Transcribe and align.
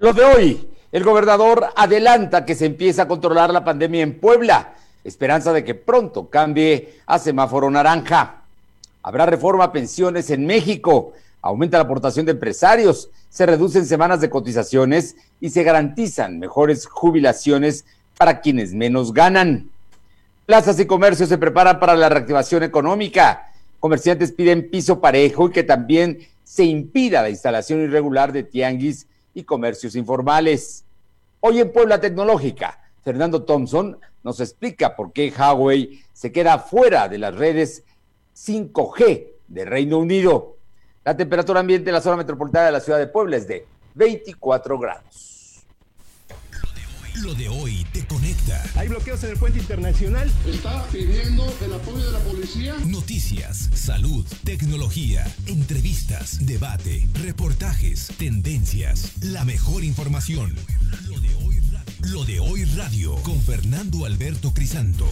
Lo 0.00 0.14
de 0.14 0.24
hoy, 0.24 0.66
el 0.92 1.04
gobernador 1.04 1.66
adelanta 1.76 2.46
que 2.46 2.54
se 2.54 2.64
empieza 2.64 3.02
a 3.02 3.08
controlar 3.08 3.50
la 3.50 3.66
pandemia 3.66 4.02
en 4.02 4.18
Puebla, 4.18 4.72
esperanza 5.04 5.52
de 5.52 5.62
que 5.62 5.74
pronto 5.74 6.30
cambie 6.30 7.00
a 7.04 7.18
semáforo 7.18 7.70
naranja. 7.70 8.36
Habrá 9.02 9.26
reforma 9.26 9.64
a 9.64 9.72
pensiones 9.72 10.30
en 10.30 10.46
México, 10.46 11.12
aumenta 11.42 11.76
la 11.76 11.84
aportación 11.84 12.24
de 12.24 12.32
empresarios, 12.32 13.10
se 13.28 13.44
reducen 13.44 13.84
semanas 13.84 14.22
de 14.22 14.30
cotizaciones 14.30 15.16
y 15.38 15.50
se 15.50 15.64
garantizan 15.64 16.38
mejores 16.38 16.86
jubilaciones 16.86 17.84
para 18.16 18.40
quienes 18.40 18.72
menos 18.72 19.12
ganan. 19.12 19.68
Plazas 20.46 20.80
y 20.80 20.86
comercios 20.86 21.28
se 21.28 21.36
preparan 21.36 21.78
para 21.78 21.94
la 21.94 22.08
reactivación 22.08 22.62
económica. 22.62 23.52
Comerciantes 23.78 24.32
piden 24.32 24.70
piso 24.70 24.98
parejo 24.98 25.48
y 25.48 25.52
que 25.52 25.62
también 25.62 26.26
se 26.42 26.64
impida 26.64 27.20
la 27.20 27.28
instalación 27.28 27.82
irregular 27.82 28.32
de 28.32 28.44
tianguis 28.44 29.06
y 29.34 29.44
comercios 29.44 29.94
informales. 29.96 30.84
Hoy 31.40 31.60
en 31.60 31.72
Puebla 31.72 32.00
Tecnológica, 32.00 32.80
Fernando 33.02 33.44
Thompson 33.44 33.98
nos 34.22 34.40
explica 34.40 34.94
por 34.94 35.12
qué 35.12 35.32
Huawei 35.36 36.02
se 36.12 36.32
queda 36.32 36.58
fuera 36.58 37.08
de 37.08 37.18
las 37.18 37.34
redes 37.34 37.84
5G 38.36 39.28
de 39.48 39.64
Reino 39.64 39.98
Unido. 39.98 40.56
La 41.04 41.16
temperatura 41.16 41.60
ambiente 41.60 41.90
en 41.90 41.94
la 41.94 42.00
zona 42.00 42.16
metropolitana 42.16 42.66
de 42.66 42.72
la 42.72 42.80
ciudad 42.80 42.98
de 42.98 43.06
Puebla 43.06 43.36
es 43.36 43.48
de 43.48 43.66
24 43.94 44.78
grados. 44.78 45.29
Lo 47.22 47.34
de 47.34 47.48
hoy 47.48 47.84
te 47.92 48.06
conecta. 48.06 48.62
Hay 48.76 48.88
bloqueos 48.88 49.22
en 49.24 49.32
el 49.32 49.36
puente 49.36 49.58
internacional. 49.58 50.30
Está 50.46 50.86
pidiendo 50.90 51.44
el 51.62 51.72
apoyo 51.74 52.06
de 52.06 52.12
la 52.12 52.18
policía. 52.20 52.74
Noticias, 52.86 53.68
salud, 53.74 54.24
tecnología, 54.42 55.26
entrevistas, 55.46 56.46
debate, 56.46 57.06
reportajes, 57.22 58.08
tendencias, 58.18 59.22
la 59.22 59.44
mejor 59.44 59.84
información. 59.84 60.54
Lo 61.08 61.20
de 61.20 61.34
hoy 61.44 61.60
radio, 61.60 62.10
Lo 62.10 62.24
de 62.24 62.40
hoy 62.40 62.64
radio 62.64 63.14
con 63.22 63.38
Fernando 63.40 64.06
Alberto 64.06 64.54
Crisanto. 64.54 65.04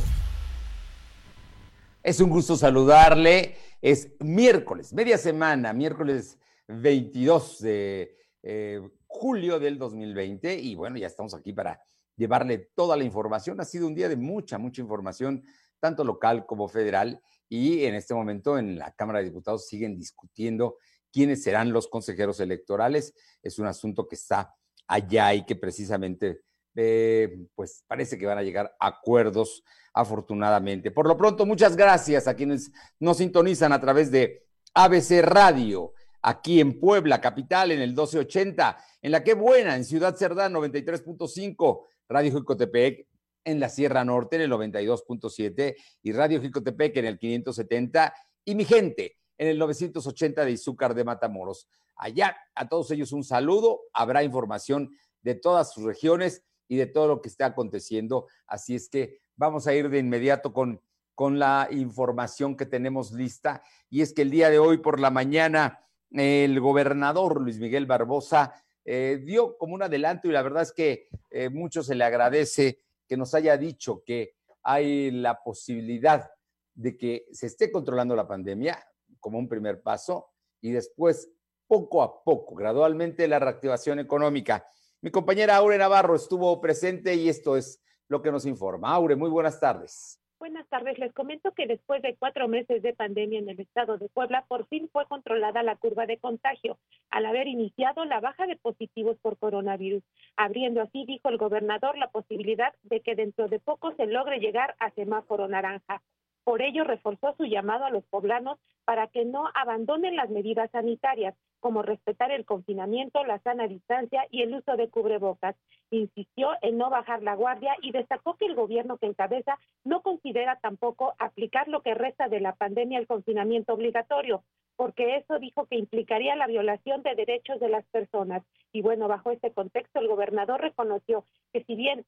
Es 2.02 2.20
un 2.20 2.30
gusto 2.30 2.56
saludarle. 2.56 3.56
Es 3.82 4.12
miércoles, 4.20 4.94
media 4.94 5.18
semana, 5.18 5.74
miércoles 5.74 6.38
22 6.68 7.60
de 7.60 8.16
eh, 8.42 8.80
julio 9.06 9.58
del 9.58 9.78
2020 9.78 10.58
y 10.58 10.74
bueno, 10.74 10.96
ya 10.96 11.06
estamos 11.06 11.34
aquí 11.34 11.52
para 11.52 11.82
llevarle 12.18 12.70
toda 12.74 12.96
la 12.96 13.04
información. 13.04 13.60
Ha 13.60 13.64
sido 13.64 13.86
un 13.86 13.94
día 13.94 14.08
de 14.08 14.16
mucha, 14.16 14.58
mucha 14.58 14.82
información, 14.82 15.44
tanto 15.80 16.04
local 16.04 16.44
como 16.44 16.68
federal, 16.68 17.22
y 17.48 17.84
en 17.84 17.94
este 17.94 18.12
momento 18.12 18.58
en 18.58 18.78
la 18.78 18.92
Cámara 18.92 19.20
de 19.20 19.26
Diputados 19.26 19.66
siguen 19.66 19.96
discutiendo 19.96 20.76
quiénes 21.10 21.42
serán 21.42 21.72
los 21.72 21.88
consejeros 21.88 22.40
electorales. 22.40 23.14
Es 23.42 23.58
un 23.58 23.66
asunto 23.66 24.06
que 24.06 24.16
está 24.16 24.54
allá 24.86 25.32
y 25.32 25.46
que 25.46 25.56
precisamente, 25.56 26.42
eh, 26.74 27.46
pues 27.54 27.84
parece 27.86 28.18
que 28.18 28.26
van 28.26 28.38
a 28.38 28.42
llegar 28.42 28.74
acuerdos 28.78 29.62
afortunadamente. 29.94 30.90
Por 30.90 31.06
lo 31.06 31.16
pronto, 31.16 31.46
muchas 31.46 31.76
gracias 31.76 32.28
a 32.28 32.34
quienes 32.34 32.70
nos 32.98 33.18
sintonizan 33.18 33.72
a 33.72 33.80
través 33.80 34.10
de 34.10 34.44
ABC 34.74 35.22
Radio, 35.22 35.94
aquí 36.22 36.60
en 36.60 36.78
Puebla, 36.78 37.20
capital, 37.20 37.72
en 37.72 37.80
el 37.80 37.90
1280, 37.90 38.76
en 39.02 39.12
la 39.12 39.24
que 39.24 39.34
buena, 39.34 39.76
en 39.76 39.84
Ciudad 39.84 40.16
Cerdán, 40.16 40.52
93.5, 40.52 41.86
Radio 42.08 42.32
Jicotepec 42.32 43.06
en 43.44 43.60
la 43.60 43.68
Sierra 43.68 44.04
Norte 44.04 44.36
en 44.36 44.42
el 44.42 44.50
92.7 44.50 45.76
y 46.02 46.12
Radio 46.12 46.40
Jicotepec 46.40 46.96
en 46.96 47.04
el 47.04 47.18
570 47.18 48.14
y 48.44 48.54
mi 48.54 48.64
gente 48.64 49.16
en 49.36 49.48
el 49.48 49.58
980 49.58 50.44
de 50.44 50.50
Izúcar 50.50 50.94
de 50.94 51.04
Matamoros. 51.04 51.68
Allá 51.96 52.36
a 52.54 52.68
todos 52.68 52.90
ellos 52.90 53.12
un 53.12 53.24
saludo, 53.24 53.80
habrá 53.92 54.22
información 54.22 54.90
de 55.22 55.34
todas 55.34 55.72
sus 55.72 55.84
regiones 55.84 56.44
y 56.68 56.76
de 56.76 56.86
todo 56.86 57.08
lo 57.08 57.22
que 57.22 57.28
está 57.28 57.46
aconteciendo, 57.46 58.26
así 58.46 58.74
es 58.74 58.88
que 58.88 59.20
vamos 59.36 59.66
a 59.66 59.74
ir 59.74 59.88
de 59.88 59.98
inmediato 59.98 60.52
con, 60.52 60.80
con 61.14 61.38
la 61.38 61.68
información 61.70 62.56
que 62.56 62.66
tenemos 62.66 63.12
lista. 63.12 63.62
Y 63.88 64.02
es 64.02 64.12
que 64.12 64.22
el 64.22 64.30
día 64.30 64.50
de 64.50 64.58
hoy 64.58 64.78
por 64.78 65.00
la 65.00 65.10
mañana 65.10 65.84
el 66.10 66.58
gobernador 66.60 67.40
Luis 67.40 67.58
Miguel 67.58 67.86
Barbosa 67.86 68.54
eh, 68.84 69.20
dio 69.24 69.56
como 69.58 69.74
un 69.74 69.82
adelanto 69.82 70.28
y 70.28 70.32
la 70.32 70.42
verdad 70.42 70.62
es 70.62 70.72
que 70.72 71.08
eh, 71.30 71.48
mucho 71.48 71.82
se 71.82 71.94
le 71.94 72.04
agradece 72.04 72.80
que 73.06 73.16
nos 73.16 73.34
haya 73.34 73.56
dicho 73.56 74.02
que 74.04 74.36
hay 74.62 75.10
la 75.10 75.42
posibilidad 75.42 76.30
de 76.74 76.96
que 76.96 77.26
se 77.32 77.46
esté 77.46 77.72
controlando 77.72 78.14
la 78.14 78.28
pandemia 78.28 78.78
como 79.20 79.38
un 79.38 79.48
primer 79.48 79.82
paso 79.82 80.30
y 80.60 80.70
después, 80.70 81.30
poco 81.66 82.02
a 82.02 82.22
poco, 82.22 82.54
gradualmente, 82.54 83.28
la 83.28 83.38
reactivación 83.38 83.98
económica. 83.98 84.66
Mi 85.00 85.10
compañera 85.10 85.56
Aure 85.56 85.78
Navarro 85.78 86.16
estuvo 86.16 86.60
presente 86.60 87.14
y 87.14 87.28
esto 87.28 87.56
es 87.56 87.82
lo 88.08 88.22
que 88.22 88.32
nos 88.32 88.46
informa. 88.46 88.92
Aure, 88.92 89.16
muy 89.16 89.30
buenas 89.30 89.60
tardes. 89.60 90.20
Buenas 90.38 90.68
tardes. 90.68 90.96
Les 91.00 91.12
comento 91.12 91.52
que 91.52 91.66
después 91.66 92.00
de 92.00 92.14
cuatro 92.14 92.46
meses 92.46 92.80
de 92.80 92.94
pandemia 92.94 93.40
en 93.40 93.48
el 93.48 93.58
estado 93.58 93.98
de 93.98 94.08
Puebla, 94.08 94.44
por 94.46 94.68
fin 94.68 94.88
fue 94.92 95.04
controlada 95.06 95.64
la 95.64 95.74
curva 95.74 96.06
de 96.06 96.18
contagio, 96.18 96.78
al 97.10 97.26
haber 97.26 97.48
iniciado 97.48 98.04
la 98.04 98.20
baja 98.20 98.46
de 98.46 98.54
positivos 98.54 99.16
por 99.20 99.36
coronavirus, 99.36 100.04
abriendo 100.36 100.80
así, 100.80 101.04
dijo 101.06 101.28
el 101.28 101.38
gobernador, 101.38 101.98
la 101.98 102.12
posibilidad 102.12 102.72
de 102.84 103.00
que 103.00 103.16
dentro 103.16 103.48
de 103.48 103.58
poco 103.58 103.92
se 103.96 104.06
logre 104.06 104.38
llegar 104.38 104.76
a 104.78 104.90
semáforo 104.92 105.48
naranja. 105.48 106.02
Por 106.48 106.62
ello, 106.62 106.82
reforzó 106.82 107.34
su 107.36 107.44
llamado 107.44 107.84
a 107.84 107.90
los 107.90 108.04
poblanos 108.06 108.58
para 108.86 109.08
que 109.08 109.26
no 109.26 109.50
abandonen 109.52 110.16
las 110.16 110.30
medidas 110.30 110.70
sanitarias, 110.70 111.34
como 111.60 111.82
respetar 111.82 112.30
el 112.30 112.46
confinamiento, 112.46 113.22
la 113.22 113.38
sana 113.40 113.68
distancia 113.68 114.26
y 114.30 114.40
el 114.40 114.54
uso 114.54 114.78
de 114.78 114.88
cubrebocas. 114.88 115.56
Insistió 115.90 116.52
en 116.62 116.78
no 116.78 116.88
bajar 116.88 117.22
la 117.22 117.34
guardia 117.34 117.76
y 117.82 117.92
destacó 117.92 118.38
que 118.38 118.46
el 118.46 118.54
gobierno 118.54 118.96
que 118.96 119.04
encabeza 119.04 119.58
no 119.84 120.00
considera 120.00 120.58
tampoco 120.62 121.12
aplicar 121.18 121.68
lo 121.68 121.82
que 121.82 121.92
resta 121.92 122.28
de 122.28 122.40
la 122.40 122.54
pandemia 122.54 122.98
el 122.98 123.06
confinamiento 123.06 123.74
obligatorio, 123.74 124.42
porque 124.76 125.16
eso 125.16 125.38
dijo 125.38 125.66
que 125.66 125.76
implicaría 125.76 126.34
la 126.34 126.46
violación 126.46 127.02
de 127.02 127.14
derechos 127.14 127.60
de 127.60 127.68
las 127.68 127.84
personas. 127.88 128.42
Y 128.72 128.80
bueno, 128.80 129.06
bajo 129.06 129.32
este 129.32 129.52
contexto, 129.52 130.00
el 130.00 130.08
gobernador 130.08 130.62
reconoció 130.62 131.26
que 131.52 131.62
si 131.64 131.74
bien 131.74 132.06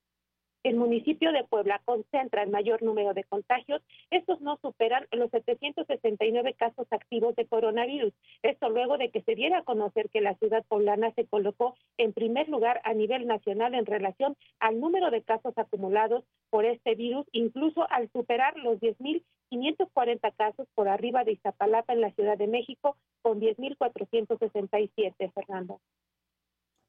el 0.62 0.76
municipio 0.76 1.32
de 1.32 1.44
Puebla 1.44 1.80
concentra 1.84 2.42
el 2.42 2.50
mayor 2.50 2.82
número 2.82 3.14
de 3.14 3.24
contagios. 3.24 3.82
Estos 4.10 4.40
no 4.40 4.58
superan 4.60 5.06
los 5.12 5.30
769 5.30 6.54
casos 6.54 6.86
activos 6.90 7.34
de 7.36 7.46
coronavirus. 7.46 8.12
Esto 8.42 8.68
luego 8.68 8.98
de 8.98 9.10
que 9.10 9.22
se 9.22 9.34
diera 9.34 9.58
a 9.58 9.64
conocer 9.64 10.10
que 10.10 10.20
la 10.20 10.34
ciudad 10.36 10.64
poblana 10.68 11.12
se 11.14 11.26
colocó 11.26 11.76
en 11.96 12.12
primer 12.12 12.48
lugar 12.48 12.80
a 12.84 12.92
nivel 12.92 13.26
nacional 13.26 13.74
en 13.74 13.86
relación 13.86 14.36
al 14.58 14.80
número 14.80 15.10
de 15.10 15.22
casos 15.22 15.54
acumulados 15.56 16.24
por 16.50 16.64
este 16.64 16.94
virus, 16.94 17.26
incluso 17.32 17.90
al 17.90 18.10
superar 18.12 18.56
los 18.58 18.78
10.540 18.80 20.34
casos 20.36 20.66
por 20.74 20.88
arriba 20.88 21.24
de 21.24 21.32
Iztapalapa 21.32 21.92
en 21.92 22.00
la 22.00 22.12
Ciudad 22.12 22.36
de 22.36 22.48
México, 22.48 22.96
con 23.22 23.40
10.467, 23.40 25.32
Fernando. 25.32 25.80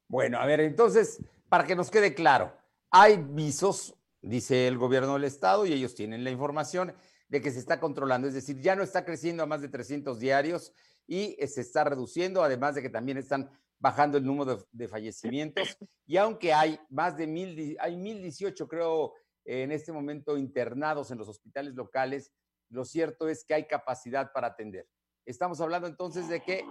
Bueno, 0.08 0.38
a 0.38 0.46
ver, 0.46 0.60
entonces, 0.60 1.24
para 1.48 1.64
que 1.64 1.74
nos 1.74 1.90
quede 1.90 2.14
claro, 2.14 2.52
hay 2.92 3.16
visos, 3.16 3.96
dice 4.20 4.68
el 4.68 4.76
gobierno 4.76 5.14
del 5.14 5.24
estado, 5.24 5.66
y 5.66 5.72
ellos 5.72 5.94
tienen 5.94 6.22
la 6.22 6.30
información 6.30 6.94
de 7.28 7.40
que 7.40 7.50
se 7.50 7.58
está 7.58 7.80
controlando, 7.80 8.28
es 8.28 8.34
decir, 8.34 8.60
ya 8.60 8.76
no 8.76 8.82
está 8.82 9.06
creciendo 9.06 9.42
a 9.42 9.46
más 9.46 9.62
de 9.62 9.68
300 9.68 10.20
diarios 10.20 10.74
y 11.06 11.34
se 11.46 11.62
está 11.62 11.84
reduciendo, 11.84 12.44
además 12.44 12.74
de 12.74 12.82
que 12.82 12.90
también 12.90 13.16
están 13.16 13.50
bajando 13.78 14.18
el 14.18 14.24
número 14.24 14.68
de, 14.70 14.88
fallecimientos. 14.88 15.76
Y 16.06 16.18
aunque 16.18 16.52
hay 16.52 16.78
más 16.90 17.16
de 17.16 17.26
mil, 17.26 17.76
hay 17.80 17.96
1018, 17.96 18.68
creo, 18.68 19.14
en 19.46 19.72
este 19.72 19.92
momento 19.92 20.36
internados 20.36 21.10
en 21.10 21.18
los 21.18 21.28
hospitales 21.28 21.74
locales, 21.74 22.30
lo 22.68 22.84
cierto 22.84 23.28
es 23.28 23.44
que 23.44 23.54
hay 23.54 23.66
capacidad 23.66 24.30
para 24.32 24.48
atender. 24.48 24.86
Estamos 25.24 25.60
hablando 25.62 25.88
entonces 25.88 26.28
de 26.28 26.42
que 26.42 26.64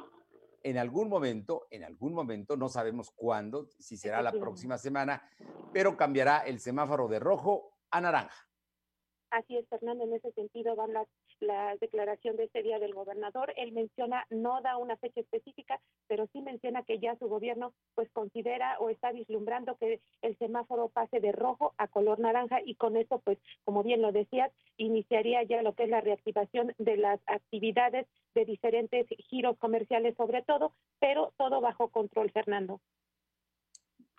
en 0.64 0.78
algún 0.78 1.10
momento, 1.10 1.68
en 1.70 1.84
algún 1.84 2.14
momento, 2.14 2.58
no 2.58 2.70
sabemos 2.70 3.12
cuándo, 3.12 3.68
si 3.80 3.98
será 3.98 4.22
la 4.22 4.32
próxima 4.32 4.78
semana, 4.78 5.24
pero 5.74 5.98
cambiará 5.98 6.40
el 6.40 6.60
semáforo 6.60 7.08
de 7.08 7.20
rojo 7.20 7.78
a 7.90 8.02
naranja. 8.02 8.48
Así 9.32 9.58
es, 9.58 9.68
Fernando, 9.70 10.04
en 10.04 10.14
ese 10.14 10.32
sentido 10.34 10.76
van 10.76 10.94
las, 10.94 11.08
la 11.42 11.76
declaración 11.82 12.38
de 12.38 12.46
este 12.46 12.64
día 12.64 12.80
del 12.80 12.94
gobernador. 12.94 13.54
Él 13.58 13.72
menciona, 13.72 14.26
no 14.30 14.62
da 14.62 14.78
una 14.78 14.98
fecha 14.98 15.20
específica, 15.20 15.82
pero 16.08 16.28
sí 16.32 16.42
menciona 16.42 16.84
que 16.84 17.00
ya 17.00 17.18
su 17.18 17.28
gobierno 17.28 17.74
pues 17.96 18.10
considera 18.12 18.78
o 18.80 18.90
está 18.90 19.12
vislumbrando 19.12 19.76
que 19.78 20.00
el 20.22 20.38
semáforo 20.38 20.90
pase 20.90 21.20
de 21.20 21.32
rojo 21.32 21.74
a 21.78 21.88
color 21.88 22.20
naranja 22.20 22.60
y 22.64 22.76
con 22.76 22.96
eso 22.96 23.20
pues, 23.20 23.38
como 23.66 23.84
bien 23.84 24.02
lo 24.02 24.12
decías, 24.12 24.52
iniciaría 24.78 25.44
ya 25.44 25.62
lo 25.62 25.74
que 25.74 25.84
es 25.84 25.90
la 25.90 26.02
reactivación 26.02 26.74
de 26.78 26.98
las 26.98 27.20
actividades 27.26 28.08
de 28.36 28.46
diferentes 28.46 29.08
giros 29.30 29.58
comerciales 29.58 30.16
sobre 30.16 30.44
todo, 30.44 30.74
pero 31.00 31.34
todo 31.38 31.62
bajo 31.62 31.90
control, 31.90 32.32
Fernando. 32.32 32.80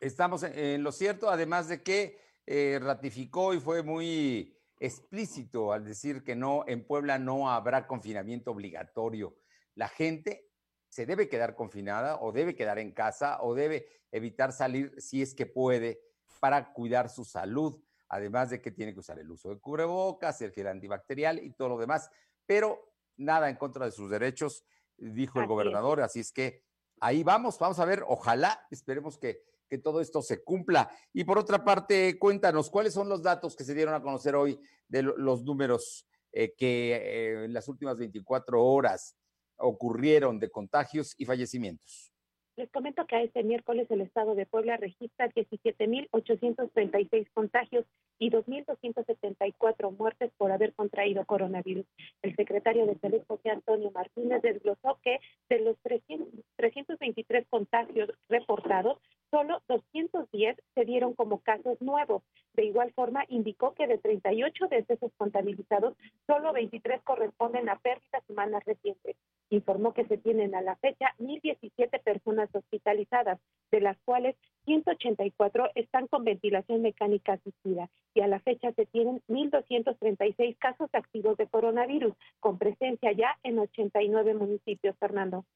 Estamos 0.00 0.42
en 0.42 0.82
lo 0.82 0.90
cierto, 0.90 1.30
además 1.30 1.68
de 1.68 1.82
que 1.82 2.18
eh, 2.46 2.80
ratificó 2.82 3.54
y 3.54 3.60
fue 3.60 3.84
muy 3.84 4.52
explícito 4.82 5.72
al 5.72 5.84
decir 5.84 6.24
que 6.24 6.34
no, 6.34 6.64
en 6.66 6.84
Puebla 6.84 7.18
no 7.18 7.50
habrá 7.50 7.86
confinamiento 7.86 8.50
obligatorio. 8.50 9.36
La 9.74 9.88
gente 9.88 10.50
se 10.88 11.06
debe 11.06 11.28
quedar 11.28 11.54
confinada 11.54 12.20
o 12.20 12.32
debe 12.32 12.56
quedar 12.56 12.78
en 12.80 12.92
casa 12.92 13.38
o 13.42 13.54
debe 13.54 13.86
evitar 14.10 14.52
salir 14.52 14.92
si 15.00 15.22
es 15.22 15.34
que 15.34 15.46
puede 15.46 16.02
para 16.40 16.72
cuidar 16.72 17.08
su 17.08 17.24
salud, 17.24 17.80
además 18.08 18.50
de 18.50 18.60
que 18.60 18.72
tiene 18.72 18.92
que 18.92 18.98
usar 18.98 19.20
el 19.20 19.30
uso 19.30 19.50
de 19.50 19.60
cubrebocas, 19.60 20.42
el 20.42 20.50
gel 20.50 20.66
antibacterial 20.66 21.38
y 21.38 21.52
todo 21.52 21.70
lo 21.70 21.78
demás, 21.78 22.10
pero 22.44 22.92
nada 23.16 23.48
en 23.48 23.56
contra 23.56 23.86
de 23.86 23.92
sus 23.92 24.10
derechos, 24.10 24.64
dijo 24.96 25.40
el 25.40 25.46
gobernador, 25.46 26.00
así 26.00 26.20
es 26.20 26.32
que 26.32 26.64
ahí 27.00 27.22
vamos, 27.22 27.58
vamos 27.58 27.78
a 27.78 27.84
ver, 27.84 28.04
ojalá, 28.06 28.66
esperemos 28.70 29.16
que, 29.16 29.44
que 29.72 29.78
todo 29.78 30.02
esto 30.02 30.20
se 30.20 30.44
cumpla. 30.44 30.90
Y 31.14 31.24
por 31.24 31.38
otra 31.38 31.64
parte, 31.64 32.18
cuéntanos, 32.18 32.68
¿cuáles 32.68 32.92
son 32.92 33.08
los 33.08 33.22
datos 33.22 33.56
que 33.56 33.64
se 33.64 33.72
dieron 33.72 33.94
a 33.94 34.02
conocer 34.02 34.34
hoy 34.36 34.60
de 34.86 35.02
los 35.02 35.44
números 35.44 36.06
eh, 36.30 36.52
que 36.54 36.92
eh, 36.94 37.44
en 37.46 37.54
las 37.54 37.68
últimas 37.68 37.96
24 37.96 38.62
horas 38.62 39.16
ocurrieron 39.56 40.38
de 40.38 40.50
contagios 40.50 41.14
y 41.16 41.24
fallecimientos? 41.24 42.12
Les 42.56 42.70
comento 42.70 43.06
que 43.06 43.16
a 43.16 43.22
este 43.22 43.42
miércoles 43.42 43.90
el 43.90 44.02
estado 44.02 44.34
de 44.34 44.44
Puebla 44.44 44.76
registra 44.76 45.30
17.836 45.30 47.28
contagios 47.32 47.86
y 48.18 48.30
2.274 48.30 49.96
muertes 49.96 50.32
por 50.36 50.52
haber 50.52 50.74
contraído 50.74 51.24
coronavirus. 51.24 51.86
El 52.20 52.36
secretario 52.36 52.84
de 52.84 52.98
Salud, 52.98 53.22
José 53.26 53.48
Antonio 53.48 53.90
Martínez, 53.92 54.42
desglosó 54.42 54.98
que 55.02 55.18
de 55.48 55.60
los 55.60 55.78
323 55.80 57.46
contagios 57.48 58.10
reportados, 58.28 58.98
solo 59.32 59.62
210 59.66 60.56
se 60.74 60.84
dieron 60.84 61.14
como 61.14 61.40
casos 61.40 61.80
nuevos. 61.80 62.22
De 62.52 62.66
igual 62.66 62.92
forma, 62.92 63.24
indicó 63.28 63.74
que 63.74 63.86
de 63.86 63.96
38 63.96 64.68
decesos 64.68 65.10
contabilizados, 65.16 65.96
solo 66.26 66.52
23 66.52 67.02
corresponden 67.02 67.70
a 67.70 67.78
pérdidas 67.78 68.22
humanas 68.28 68.62
recientes. 68.66 69.16
Informó 69.48 69.94
que 69.94 70.04
se 70.04 70.18
tienen 70.18 70.54
a 70.54 70.60
la 70.60 70.76
fecha 70.76 71.14
1.017 71.18 72.02
personas 72.02 72.50
hospitalizadas, 72.54 73.40
de 73.70 73.80
las 73.80 73.96
cuales 74.04 74.36
184 74.66 75.70
están 75.76 76.06
con 76.08 76.24
ventilación 76.24 76.82
mecánica 76.82 77.32
asistida 77.32 77.88
y 78.14 78.20
a 78.20 78.28
la 78.28 78.38
fecha 78.40 78.72
se 78.72 78.84
tienen 78.84 79.22
1.236 79.28 80.58
casos 80.58 80.90
activos 80.92 81.38
de 81.38 81.46
coronavirus, 81.46 82.14
con 82.38 82.58
presencia 82.58 83.12
ya 83.12 83.38
en 83.42 83.58
89 83.58 84.34
municipios, 84.34 84.94
Fernando. 84.98 85.46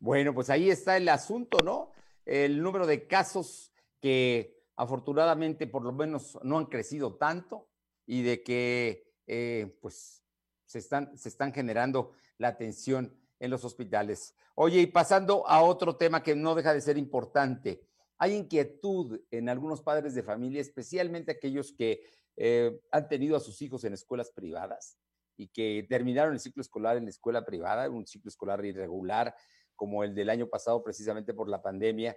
Bueno, 0.00 0.34
pues 0.34 0.50
ahí 0.50 0.68
está 0.68 0.96
el 0.96 1.08
asunto, 1.08 1.58
¿no? 1.64 1.92
El 2.26 2.62
número 2.62 2.86
de 2.86 3.06
casos 3.06 3.72
que 4.00 4.62
afortunadamente 4.76 5.66
por 5.66 5.82
lo 5.82 5.92
menos 5.92 6.38
no 6.42 6.58
han 6.58 6.66
crecido 6.66 7.14
tanto 7.14 7.68
y 8.04 8.22
de 8.22 8.42
que 8.42 9.14
eh, 9.26 9.78
pues 9.80 10.22
se 10.66 10.78
están, 10.78 11.16
se 11.16 11.28
están 11.28 11.52
generando 11.52 12.12
la 12.38 12.48
atención 12.48 13.16
en 13.38 13.50
los 13.50 13.64
hospitales. 13.64 14.34
Oye, 14.54 14.80
y 14.80 14.86
pasando 14.86 15.46
a 15.46 15.62
otro 15.62 15.96
tema 15.96 16.22
que 16.22 16.34
no 16.34 16.54
deja 16.54 16.74
de 16.74 16.80
ser 16.80 16.98
importante, 16.98 17.82
hay 18.18 18.34
inquietud 18.34 19.20
en 19.30 19.48
algunos 19.48 19.82
padres 19.82 20.14
de 20.14 20.22
familia, 20.22 20.60
especialmente 20.60 21.32
aquellos 21.32 21.72
que 21.72 22.02
eh, 22.36 22.80
han 22.90 23.08
tenido 23.08 23.36
a 23.36 23.40
sus 23.40 23.60
hijos 23.62 23.84
en 23.84 23.94
escuelas 23.94 24.30
privadas 24.30 24.98
y 25.36 25.48
que 25.48 25.86
terminaron 25.88 26.32
el 26.32 26.40
ciclo 26.40 26.62
escolar 26.62 26.96
en 26.96 27.04
la 27.04 27.10
escuela 27.10 27.44
privada, 27.44 27.88
un 27.90 28.06
ciclo 28.06 28.28
escolar 28.28 28.64
irregular 28.64 29.34
como 29.76 30.02
el 30.02 30.14
del 30.14 30.30
año 30.30 30.48
pasado 30.48 30.82
precisamente 30.82 31.34
por 31.34 31.48
la 31.48 31.62
pandemia, 31.62 32.16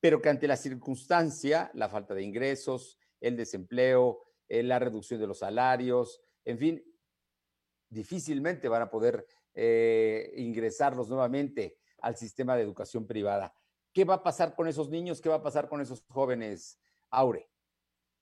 pero 0.00 0.22
que 0.22 0.28
ante 0.28 0.46
la 0.46 0.56
circunstancia, 0.56 1.70
la 1.74 1.88
falta 1.88 2.14
de 2.14 2.22
ingresos, 2.22 2.98
el 3.20 3.36
desempleo, 3.36 4.22
eh, 4.48 4.62
la 4.62 4.78
reducción 4.78 5.20
de 5.20 5.26
los 5.26 5.40
salarios, 5.40 6.22
en 6.44 6.58
fin, 6.58 6.84
difícilmente 7.88 8.68
van 8.68 8.82
a 8.82 8.90
poder 8.90 9.26
eh, 9.54 10.32
ingresarlos 10.36 11.08
nuevamente 11.08 11.78
al 12.00 12.16
sistema 12.16 12.54
de 12.54 12.62
educación 12.62 13.06
privada. 13.06 13.52
¿Qué 13.92 14.04
va 14.04 14.14
a 14.14 14.22
pasar 14.22 14.54
con 14.54 14.68
esos 14.68 14.88
niños? 14.90 15.20
¿Qué 15.20 15.28
va 15.28 15.36
a 15.36 15.42
pasar 15.42 15.68
con 15.68 15.80
esos 15.80 16.04
jóvenes, 16.08 16.80
Aure? 17.10 17.48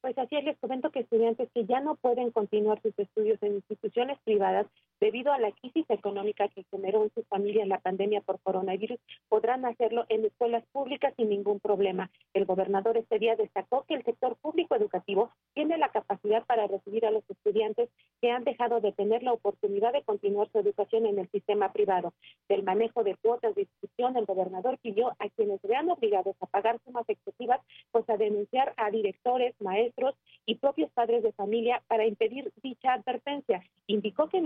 Pues 0.01 0.17
así 0.19 0.37
es, 0.37 0.45
les 0.45 0.59
comento 0.59 0.91
que 0.91 1.01
estudiantes 1.01 1.51
que 1.53 1.67
ya 1.67 1.81
no 1.81 1.97
pueden 1.97 2.31
continuar 2.31 2.81
sus 2.81 2.99
estudios 2.99 3.43
en 3.43 3.57
instituciones 3.57 4.19
privadas 4.21 4.67
debido 5.01 5.33
a 5.33 5.39
la 5.39 5.53
crisis 5.53 5.85
económica 5.89 6.49
que 6.49 6.65
generó 6.71 7.03
en 7.05 7.13
sus 7.15 7.27
familias 7.27 7.69
la 7.69 7.79
pandemia 7.79 8.21
por 8.21 8.41
coronavirus, 8.41 8.99
podrán 9.29 9.65
hacerlo 9.65 10.07
en 10.09 10.25
escuelas 10.25 10.65
públicas 10.73 11.13
sin 11.17 11.29
ningún 11.29 11.61
problema. 11.61 12.11
El 12.35 12.45
gobernador 12.45 12.97
este 12.97 13.19
día 13.19 13.37
destacó 13.37 13.85
que 13.87 13.95
el 13.95 14.05
sector 14.05 14.37
público 14.37 14.75
educativo 14.75 15.31
tiene 15.55 15.79
la 15.79 15.91
capacidad 15.91 16.45
para 16.47 16.67
recibir 16.67 17.07
a 17.07 17.11
los 17.11 17.29
estudiantes 17.29 17.91
que 18.21 18.31
han 18.31 18.45
dejado 18.45 18.81
de 18.81 18.93
tener 18.93 19.23
la 19.23 19.33
oportunidad 19.33 19.93
de 19.93 20.03
continuar 20.03 20.49
su 20.51 20.59
educación 20.59 21.07
en 21.07 21.19
el 21.19 21.31
sistema 21.31 21.73
privado. 21.73 22.13
Del 22.49 22.63
manejo 22.63 23.05
de 23.05 23.17
cuotas 23.17 23.55
de 23.55 23.63
inscripción, 23.63 24.17
el 24.17 24.27
gobernador 24.27 24.79
pidió 24.79 25.09
a 25.19 25.29
quienes 25.37 25.61
vean 25.63 25.91
obligados 25.91 26.37
a 26.41 26.47
pagar 26.47 26.81
sumas 26.85 27.09
excesivas, 27.09 27.61
pues 27.91 28.09
a 28.09 28.17
denunciar 28.17 28.75
a 28.77 28.91
directores, 28.91 29.55
maestros 29.61 30.15
y 30.47 30.57
propios 30.57 30.91
padres 30.93 31.23
de 31.23 31.33
familia 31.33 31.83
para 31.89 32.07
impedir 32.07 32.53
dicha 32.63 32.95
advertencia. 32.95 33.63
Indicó 33.87 34.29
que 34.29 34.41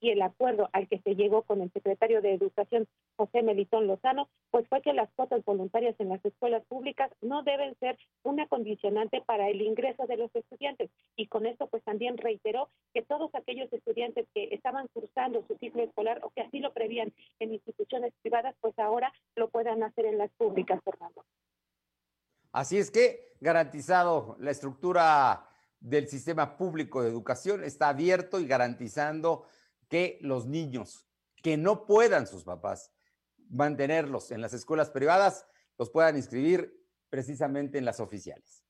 y 0.00 0.10
el 0.10 0.22
acuerdo 0.22 0.68
al 0.72 0.86
que 0.88 1.00
se 1.00 1.14
llegó 1.14 1.42
con 1.42 1.62
el 1.62 1.72
secretario 1.72 2.20
de 2.20 2.34
Educación, 2.34 2.86
José 3.16 3.42
Melitón 3.42 3.86
Lozano, 3.86 4.28
pues 4.50 4.68
fue 4.68 4.82
que 4.82 4.92
las 4.92 5.10
cuotas 5.14 5.44
voluntarias 5.44 5.94
en 5.98 6.10
las 6.10 6.24
escuelas 6.24 6.62
públicas 6.66 7.10
no 7.20 7.42
deben 7.42 7.74
ser 7.78 7.98
una 8.22 8.46
condicionante 8.48 9.22
para 9.22 9.48
el 9.48 9.62
ingreso 9.62 10.06
de 10.06 10.16
los 10.16 10.34
estudiantes. 10.34 10.90
Y 11.16 11.26
con 11.26 11.46
esto, 11.46 11.68
pues 11.68 11.82
también 11.84 12.18
reiteró 12.18 12.68
que 12.92 13.02
todos 13.02 13.34
aquellos 13.34 13.72
estudiantes 13.72 14.26
que 14.34 14.48
estaban 14.52 14.88
cursando 14.92 15.44
su 15.46 15.56
ciclo 15.56 15.82
escolar 15.82 16.20
o 16.22 16.30
que 16.30 16.42
así 16.42 16.58
lo 16.58 16.72
prevían 16.72 17.12
en 17.38 17.54
instituciones 17.54 18.12
privadas, 18.22 18.54
pues 18.60 18.78
ahora 18.78 19.12
lo 19.36 19.48
puedan 19.48 19.82
hacer 19.82 20.04
en 20.04 20.18
las 20.18 20.30
públicas, 20.32 20.80
Fernando. 20.84 21.24
Así 22.52 22.76
es 22.76 22.90
que 22.90 23.32
garantizado 23.40 24.36
la 24.38 24.50
estructura 24.50 25.48
del 25.80 26.06
sistema 26.08 26.56
público 26.56 27.02
de 27.02 27.08
educación 27.08 27.64
está 27.64 27.88
abierto 27.88 28.38
y 28.38 28.46
garantizando 28.46 29.46
que 29.92 30.16
los 30.22 30.46
niños 30.46 31.06
que 31.42 31.58
no 31.58 31.84
puedan 31.84 32.26
sus 32.26 32.44
papás 32.44 32.94
mantenerlos 33.50 34.30
en 34.30 34.40
las 34.40 34.54
escuelas 34.54 34.90
privadas, 34.90 35.46
los 35.76 35.90
puedan 35.90 36.16
inscribir 36.16 36.72
precisamente 37.10 37.76
en 37.76 37.84
las 37.84 38.00
oficiales. 38.00 38.64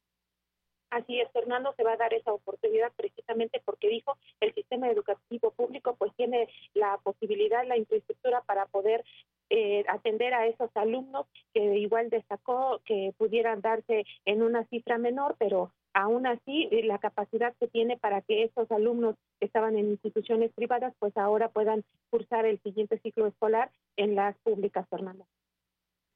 Así 0.90 1.20
es, 1.20 1.30
Fernando, 1.30 1.72
se 1.76 1.84
va 1.84 1.92
a 1.92 1.96
dar 1.96 2.12
esa 2.12 2.32
oportunidad 2.32 2.92
precisamente 2.96 3.62
porque 3.64 3.88
dijo 3.88 4.18
el 4.40 4.52
sistema 4.52 4.90
educativo 4.90 5.52
público 5.52 5.94
pues 5.94 6.12
tiene 6.16 6.48
la 6.74 6.98
posibilidad, 7.04 7.64
la 7.68 7.76
infraestructura 7.76 8.42
para 8.42 8.66
poder 8.66 9.04
eh, 9.48 9.84
atender 9.88 10.34
a 10.34 10.48
esos 10.48 10.70
alumnos 10.74 11.26
que 11.54 11.78
igual 11.78 12.10
destacó 12.10 12.80
que 12.84 13.14
pudieran 13.16 13.60
darse 13.60 14.04
en 14.24 14.42
una 14.42 14.64
cifra 14.64 14.98
menor, 14.98 15.36
pero 15.38 15.72
aún 15.94 16.26
así 16.26 16.68
eh, 16.70 16.84
la 16.84 16.98
capacidad 16.98 17.54
que 17.58 17.68
tiene 17.68 17.98
para 17.98 18.22
que 18.22 18.44
esos 18.44 18.70
alumnos 18.70 19.16
que 19.38 19.46
estaban 19.46 19.76
en 19.76 19.90
instituciones 19.90 20.52
privadas 20.52 20.94
pues 20.98 21.16
ahora 21.16 21.50
puedan 21.50 21.84
cursar 22.10 22.46
el 22.46 22.60
siguiente 22.62 22.98
ciclo 23.00 23.26
escolar 23.26 23.70
en 23.96 24.14
las 24.14 24.36
públicas, 24.38 24.86
Fernando. 24.88 25.26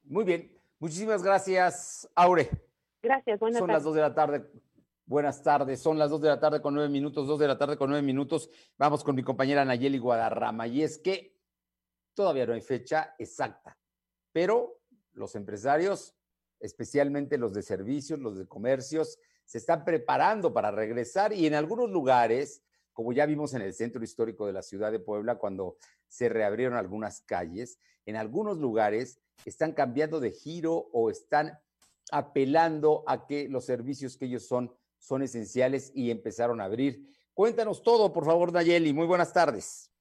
Muy 0.05 0.25
bien, 0.25 0.53
muchísimas 0.79 1.23
gracias, 1.23 2.09
Aure. 2.15 2.49
Gracias, 3.03 3.39
buenas 3.39 3.59
Son 3.59 3.69
las 3.71 3.85
dos 3.85 3.95
de 3.95 4.01
la 4.01 4.15
tarde. 4.15 4.47
Buenas 5.09 5.41
tardes, 5.41 5.81
son 5.81 5.99
las 5.99 6.11
dos 6.11 6.21
de 6.21 6.29
la 6.29 6.41
tarde 6.41 6.61
con 6.61 6.75
nueve 6.75 6.89
minutos, 6.89 7.29
dos 7.29 7.39
de 7.39 7.47
la 7.47 7.57
tarde 7.57 7.77
con 7.77 7.91
nueve 7.91 8.05
minutos. 8.05 8.51
Vamos 8.77 9.05
con 9.05 9.15
mi 9.15 9.23
compañera 9.23 9.65
Nayeli 9.65 9.99
Guadarrama. 9.99 10.67
Y 10.67 10.83
es 10.83 10.99
que 10.99 11.37
todavía 12.15 12.45
no 12.45 12.55
hay 12.55 12.61
fecha 12.61 13.15
exacta, 13.17 13.79
pero 14.33 14.81
los 15.13 15.37
empresarios, 15.37 16.17
especialmente 16.59 17.39
los 17.39 17.55
de 17.55 17.63
servicios, 17.63 18.19
los 18.19 18.37
de 18.37 18.49
comercios, 18.49 19.21
se 19.47 19.59
están 19.59 19.85
preparando 19.85 20.53
para 20.53 20.71
regresar 20.71 21.33
y 21.33 21.47
en 21.47 21.55
algunos 21.55 21.89
lugares, 21.89 22.63
como 22.93 23.15
ya 23.15 23.25
vimos 23.25 23.55
en 23.55 23.63
el 23.63 23.73
centro 23.73 24.05
histórico 24.05 24.47
de 24.47 24.53
la 24.53 24.63
ciudad 24.63 24.93
de 24.93 25.01
Puebla, 25.01 25.37
cuando 25.37 25.79
se 26.09 26.29
reabrieron 26.29 26.77
algunas 26.77 27.23
calles, 27.23 27.79
en 28.05 28.17
algunos 28.17 28.59
lugares 28.59 29.21
están 29.47 29.73
cambiando 29.73 30.21
de 30.21 30.33
giro 30.33 30.89
o 30.93 31.11
están 31.11 31.59
apelando 32.13 33.03
a 33.07 33.27
que 33.27 33.49
los 33.49 33.65
servicios 33.65 34.19
que 34.19 34.27
ellos 34.27 34.47
son 34.47 34.73
son 34.99 35.23
esenciales 35.23 35.93
y 35.95 36.11
empezaron 36.11 36.61
a 36.61 36.65
abrir. 36.65 37.09
Cuéntanos 37.33 37.83
todo, 37.83 38.13
por 38.13 38.25
favor, 38.25 38.53
Nayeli. 38.53 38.93
Muy 38.93 39.07
buenas 39.07 39.33
tardes. 39.33 39.93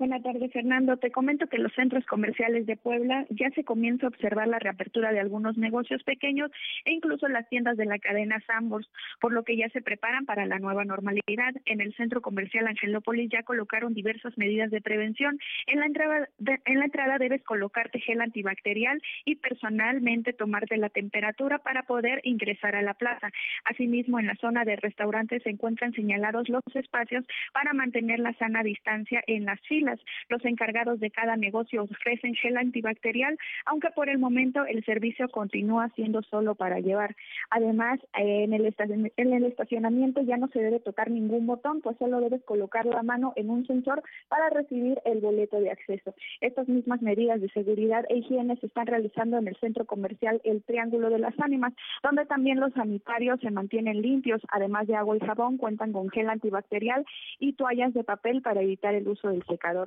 Buenas 0.00 0.22
tardes, 0.22 0.50
Fernando. 0.50 0.96
Te 0.96 1.10
comento 1.10 1.46
que 1.46 1.58
los 1.58 1.74
centros 1.74 2.06
comerciales 2.06 2.64
de 2.64 2.78
Puebla 2.78 3.26
ya 3.28 3.50
se 3.50 3.64
comienza 3.64 4.06
a 4.06 4.08
observar 4.08 4.48
la 4.48 4.58
reapertura 4.58 5.12
de 5.12 5.20
algunos 5.20 5.58
negocios 5.58 6.02
pequeños 6.04 6.50
e 6.86 6.92
incluso 6.92 7.28
las 7.28 7.46
tiendas 7.50 7.76
de 7.76 7.84
la 7.84 7.98
cadena 7.98 8.42
Sambors, 8.46 8.88
por 9.20 9.34
lo 9.34 9.44
que 9.44 9.58
ya 9.58 9.68
se 9.68 9.82
preparan 9.82 10.24
para 10.24 10.46
la 10.46 10.58
nueva 10.58 10.86
normalidad. 10.86 11.52
En 11.66 11.82
el 11.82 11.94
centro 11.96 12.22
comercial 12.22 12.66
Angelópolis 12.66 13.28
ya 13.30 13.42
colocaron 13.42 13.92
diversas 13.92 14.38
medidas 14.38 14.70
de 14.70 14.80
prevención. 14.80 15.38
En 15.66 15.80
la 15.80 15.84
entrada, 15.84 16.30
en 16.64 16.78
la 16.78 16.86
entrada 16.86 17.18
debes 17.18 17.42
colocarte 17.42 18.00
gel 18.00 18.22
antibacterial 18.22 19.02
y 19.26 19.34
personalmente 19.34 20.32
tomarte 20.32 20.78
la 20.78 20.88
temperatura 20.88 21.58
para 21.58 21.82
poder 21.82 22.22
ingresar 22.24 22.74
a 22.74 22.80
la 22.80 22.94
plaza. 22.94 23.30
Asimismo, 23.66 24.18
en 24.18 24.28
la 24.28 24.36
zona 24.36 24.64
de 24.64 24.76
restaurantes 24.76 25.42
se 25.42 25.50
encuentran 25.50 25.92
señalados 25.92 26.48
los 26.48 26.62
espacios 26.72 27.26
para 27.52 27.74
mantener 27.74 28.18
la 28.18 28.32
sana 28.38 28.62
distancia 28.62 29.22
en 29.26 29.44
las 29.44 29.60
filas 29.68 29.89
Los 30.28 30.44
encargados 30.44 31.00
de 31.00 31.10
cada 31.10 31.36
negocio 31.36 31.82
ofrecen 31.82 32.34
gel 32.34 32.56
antibacterial, 32.56 33.36
aunque 33.66 33.90
por 33.90 34.08
el 34.08 34.18
momento 34.18 34.64
el 34.64 34.84
servicio 34.84 35.28
continúa 35.28 35.90
siendo 35.96 36.22
solo 36.22 36.54
para 36.54 36.80
llevar. 36.80 37.16
Además, 37.50 38.00
en 38.14 38.52
el, 38.52 38.74
en 39.16 39.32
el 39.32 39.44
estacionamiento 39.44 40.20
ya 40.22 40.36
no 40.36 40.48
se 40.48 40.60
debe 40.60 40.80
tocar 40.80 41.10
ningún 41.10 41.46
botón, 41.46 41.80
pues 41.80 41.96
solo 41.98 42.20
debes 42.20 42.42
colocar 42.44 42.86
la 42.86 43.02
mano 43.02 43.32
en 43.36 43.50
un 43.50 43.66
sensor 43.66 44.02
para 44.28 44.50
recibir 44.50 45.00
el 45.04 45.20
boleto 45.20 45.60
de 45.60 45.70
acceso. 45.70 46.14
Estas 46.40 46.68
mismas 46.68 47.02
medidas 47.02 47.40
de 47.40 47.48
seguridad 47.50 48.04
e 48.08 48.18
higiene 48.18 48.56
se 48.56 48.66
están 48.66 48.86
realizando 48.86 49.38
en 49.38 49.48
el 49.48 49.56
centro 49.56 49.84
comercial 49.84 50.40
El 50.44 50.62
Triángulo 50.62 51.10
de 51.10 51.18
las 51.18 51.38
Ánimas, 51.40 51.72
donde 52.02 52.26
también 52.26 52.60
los 52.60 52.72
sanitarios 52.74 53.40
se 53.40 53.50
mantienen 53.50 54.02
limpios, 54.02 54.40
además 54.50 54.86
de 54.86 54.96
agua 54.96 55.16
y 55.16 55.20
jabón, 55.20 55.56
cuentan 55.56 55.92
con 55.92 56.10
gel 56.10 56.28
antibacterial 56.28 57.04
y 57.38 57.54
toallas 57.54 57.94
de 57.94 58.04
papel 58.04 58.42
para 58.42 58.62
evitar 58.62 58.94
el 58.94 59.08
uso 59.08 59.28
del 59.28 59.44
secador. 59.46 59.79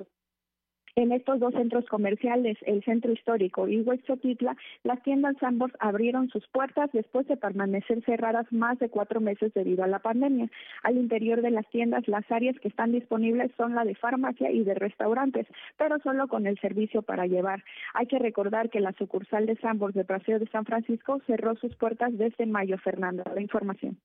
En 0.96 1.10
estos 1.10 1.40
dos 1.40 1.52
centros 1.54 1.84
comerciales, 1.86 2.56
el 2.62 2.84
Centro 2.84 3.10
Histórico 3.10 3.66
y 3.66 3.80
Huexotitla, 3.80 4.56
las 4.84 5.02
tiendas 5.02 5.34
ambos 5.42 5.72
abrieron 5.80 6.28
sus 6.28 6.46
puertas 6.46 6.88
después 6.92 7.26
de 7.26 7.36
permanecer 7.36 8.04
cerradas 8.04 8.46
más 8.52 8.78
de 8.78 8.88
cuatro 8.88 9.20
meses 9.20 9.52
debido 9.54 9.82
a 9.82 9.88
la 9.88 9.98
pandemia. 9.98 10.48
Al 10.84 10.96
interior 10.96 11.42
de 11.42 11.50
las 11.50 11.68
tiendas, 11.70 12.06
las 12.06 12.30
áreas 12.30 12.56
que 12.60 12.68
están 12.68 12.92
disponibles 12.92 13.50
son 13.56 13.74
la 13.74 13.84
de 13.84 13.96
farmacia 13.96 14.52
y 14.52 14.62
de 14.62 14.74
restaurantes, 14.74 15.48
pero 15.76 15.98
solo 15.98 16.28
con 16.28 16.46
el 16.46 16.60
servicio 16.60 17.02
para 17.02 17.26
llevar. 17.26 17.64
Hay 17.94 18.06
que 18.06 18.20
recordar 18.20 18.70
que 18.70 18.78
la 18.78 18.92
sucursal 18.92 19.46
de 19.46 19.56
Sambors 19.56 19.94
de 19.94 20.04
Paseo 20.04 20.38
de 20.38 20.46
San 20.46 20.64
Francisco 20.64 21.20
cerró 21.26 21.56
sus 21.56 21.74
puertas 21.74 22.16
desde 22.16 22.46
mayo. 22.46 22.78
Fernando, 22.78 23.24
la 23.34 23.40
información. 23.40 23.98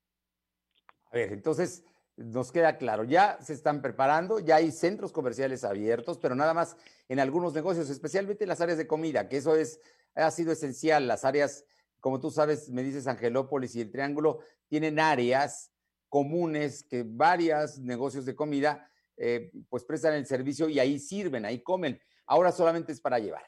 A 1.11 1.17
ver, 1.17 1.33
entonces, 1.33 1.85
nos 2.19 2.51
queda 2.51 2.77
claro, 2.77 3.05
ya 3.05 3.37
se 3.41 3.53
están 3.53 3.81
preparando, 3.81 4.39
ya 4.39 4.57
hay 4.57 4.71
centros 4.71 5.11
comerciales 5.11 5.63
abiertos, 5.63 6.17
pero 6.17 6.35
nada 6.35 6.53
más 6.53 6.75
en 7.07 7.19
algunos 7.19 7.53
negocios, 7.53 7.89
especialmente 7.89 8.45
las 8.45 8.61
áreas 8.61 8.77
de 8.77 8.87
comida, 8.87 9.29
que 9.29 9.37
eso 9.37 9.55
es, 9.55 9.79
ha 10.15 10.29
sido 10.29 10.51
esencial. 10.51 11.07
Las 11.07 11.23
áreas, 11.23 11.65
como 11.99 12.19
tú 12.19 12.29
sabes, 12.29 12.69
me 12.69 12.83
dices 12.83 13.07
Angelópolis 13.07 13.75
y 13.75 13.81
el 13.81 13.91
Triángulo, 13.91 14.39
tienen 14.67 14.99
áreas 14.99 15.71
comunes 16.09 16.83
que 16.83 17.05
varios 17.07 17.79
negocios 17.79 18.25
de 18.25 18.35
comida 18.35 18.89
eh, 19.15 19.51
pues 19.69 19.85
prestan 19.85 20.15
el 20.15 20.25
servicio 20.25 20.67
y 20.67 20.79
ahí 20.79 20.99
sirven, 20.99 21.45
ahí 21.45 21.61
comen. 21.61 21.99
Ahora 22.25 22.51
solamente 22.51 22.91
es 22.91 22.99
para 22.99 23.19
llevar. 23.19 23.43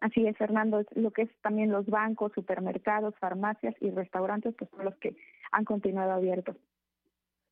Así 0.00 0.26
es, 0.26 0.36
Fernando, 0.36 0.84
lo 0.94 1.10
que 1.10 1.22
es 1.22 1.30
también 1.42 1.72
los 1.72 1.86
bancos, 1.86 2.30
supermercados, 2.34 3.14
farmacias 3.18 3.74
y 3.80 3.90
restaurantes, 3.90 4.54
pues 4.56 4.70
son 4.70 4.84
los 4.84 4.96
que 4.96 5.16
han 5.52 5.64
continuado 5.64 6.12
abiertos. 6.12 6.56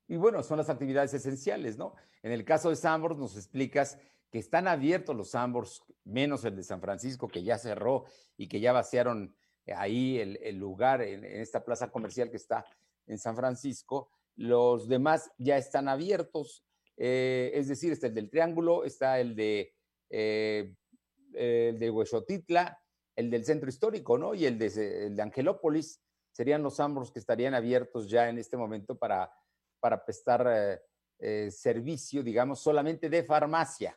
Y 0.06 0.16
bueno, 0.16 0.42
son 0.42 0.58
las 0.58 0.68
actividades 0.68 1.14
esenciales, 1.14 1.78
¿no? 1.78 1.94
En 2.22 2.32
el 2.32 2.44
caso 2.44 2.70
de 2.70 2.76
Sambors 2.76 3.18
nos 3.18 3.36
explicas 3.36 3.98
que 4.30 4.38
están 4.38 4.66
abiertos 4.66 5.16
los 5.16 5.30
Sambors, 5.30 5.82
menos 6.04 6.44
el 6.44 6.56
de 6.56 6.62
San 6.62 6.80
Francisco, 6.80 7.28
que 7.28 7.42
ya 7.42 7.56
cerró 7.58 8.04
y 8.36 8.48
que 8.48 8.60
ya 8.60 8.72
vaciaron 8.72 9.34
ahí 9.74 10.18
el, 10.18 10.56
lugar 10.56 11.00
en, 11.02 11.24
esta 11.24 11.64
plaza 11.64 11.90
comercial 11.90 12.30
que 12.30 12.36
está 12.36 12.66
en 13.06 13.18
San 13.18 13.36
Francisco. 13.36 14.10
Los 14.36 14.88
demás 14.88 15.30
ya 15.38 15.56
están 15.56 15.88
abiertos, 15.88 16.64
eh, 16.96 17.52
es 17.54 17.68
decir, 17.68 17.92
está 17.92 18.08
el 18.08 18.14
del 18.14 18.28
Triángulo, 18.28 18.84
está 18.84 19.20
el 19.20 19.34
de, 19.36 19.72
eh, 20.10 20.74
el 21.32 21.78
de 21.78 21.90
Huexotitla, 21.90 22.82
el 23.16 23.30
del 23.30 23.44
Centro 23.44 23.68
Histórico, 23.68 24.18
¿no? 24.18 24.34
Y 24.34 24.46
el 24.46 24.58
de, 24.58 25.06
el 25.06 25.16
de 25.16 25.22
Angelópolis 25.22 26.00
serían 26.32 26.62
los 26.62 26.76
Sambors 26.76 27.12
que 27.12 27.20
estarían 27.20 27.54
abiertos 27.54 28.10
ya 28.10 28.28
en 28.28 28.38
este 28.38 28.56
momento 28.56 28.98
para 28.98 29.32
para 29.84 30.02
prestar 30.02 30.46
eh, 30.48 30.80
eh, 31.18 31.50
servicio, 31.50 32.22
digamos, 32.22 32.58
solamente 32.58 33.10
de 33.10 33.22
farmacia 33.22 33.94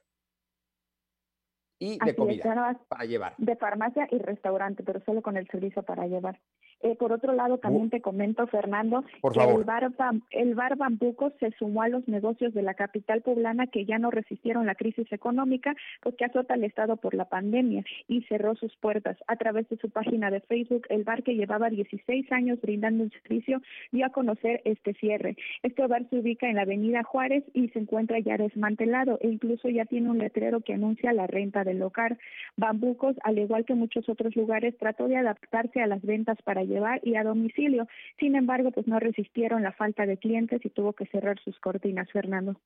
y 1.80 1.98
de 1.98 2.14
comida 2.14 2.78
para 2.90 3.06
llevar. 3.06 3.36
De 3.38 3.56
farmacia 3.56 4.06
y 4.12 4.18
restaurante, 4.18 4.84
pero 4.84 5.00
solo 5.06 5.22
con 5.22 5.38
el 5.38 5.48
servicio 5.48 5.84
para 5.84 6.06
llevar. 6.06 6.42
Eh, 6.82 6.96
por 6.96 7.12
otro 7.12 7.34
lado, 7.34 7.58
también 7.58 7.90
te 7.90 8.02
comento, 8.02 8.46
Fernando, 8.48 9.04
que 9.22 9.40
El, 9.40 9.64
bar, 9.64 9.92
el 10.32 10.56
bar 10.56 10.78
Bambuco 10.78 11.32
se 11.40 11.52
sumó 11.58 11.82
a 11.82 11.90
los 11.90 12.08
negocios 12.08 12.54
de 12.54 12.62
la 12.62 12.76
capital 12.76 13.22
poblana 13.22 13.68
que 13.68 13.86
ya 13.86 13.98
no 13.98 14.12
resistieron 14.12 14.66
la 14.66 14.76
crisis 14.76 15.12
económica, 15.12 15.76
porque 16.04 16.26
azota 16.26 16.54
al 16.54 16.64
Estado 16.64 16.98
por 16.98 17.16
la 17.16 17.26
pandemia 17.26 17.84
y 18.08 18.22
cerró 18.24 18.56
sus 18.56 18.76
puertas. 18.78 19.18
A 19.28 19.38
través 19.38 19.68
de 19.70 19.78
su 19.78 19.90
página 19.90 20.30
de 20.30 20.42
Facebook, 20.42 20.86
el 20.90 21.04
bar 21.04 21.24
que 21.24 21.36
llevaba 21.36 21.70
16 21.70 22.32
años 22.32 22.62
brindando 22.62 23.04
un 23.04 23.12
servicio 23.12 23.62
dio 23.92 24.06
a 24.06 24.10
conocer 24.10 24.62
este 24.66 24.94
cierre. 24.94 25.36
Este 25.64 25.86
bar 25.88 26.08
se 26.10 26.20
ubica 26.20 26.48
en 26.48 26.56
la 26.56 26.62
avenida 26.62 27.04
Juárez 27.04 27.44
y 27.54 27.70
se 27.70 27.80
encuentra 27.80 28.20
ya 28.20 28.38
desmantelado 28.38 29.18
e 29.22 29.30
incluso 29.30 29.70
ya 29.70 29.86
tiene 29.86 30.10
un 30.10 30.20
letrero 30.20 30.62
que 30.62 30.74
anuncia 30.74 31.14
la 31.14 31.28
renta 31.28 31.64
del 31.64 31.80
local. 31.80 32.18
Bambucos, 32.56 33.16
al 33.24 33.40
igual 33.40 33.66
que 33.66 33.74
muchos 33.74 34.08
otros 34.10 34.36
lugares, 34.36 34.78
trató 34.78 35.08
de 35.08 35.18
adaptarse 35.18 35.82
a 35.82 35.88
las 35.88 36.02
ventas 36.02 36.38
para 36.44 36.64
llevar 36.68 37.00
y 37.04 37.16
a 37.16 37.24
domicilio. 37.24 37.88
Sin 38.20 38.36
embargo, 38.36 38.72
pues 38.72 38.88
no 38.88 39.00
resistieron 39.00 39.64
la 39.64 39.72
falta 39.72 40.06
de 40.06 40.18
clientes 40.18 40.64
y 40.64 40.70
tuvo 40.70 40.94
que 40.94 41.06
cerrar 41.08 41.40
sus 41.40 41.60
cortinas, 41.60 42.12
Fernando. 42.12 42.60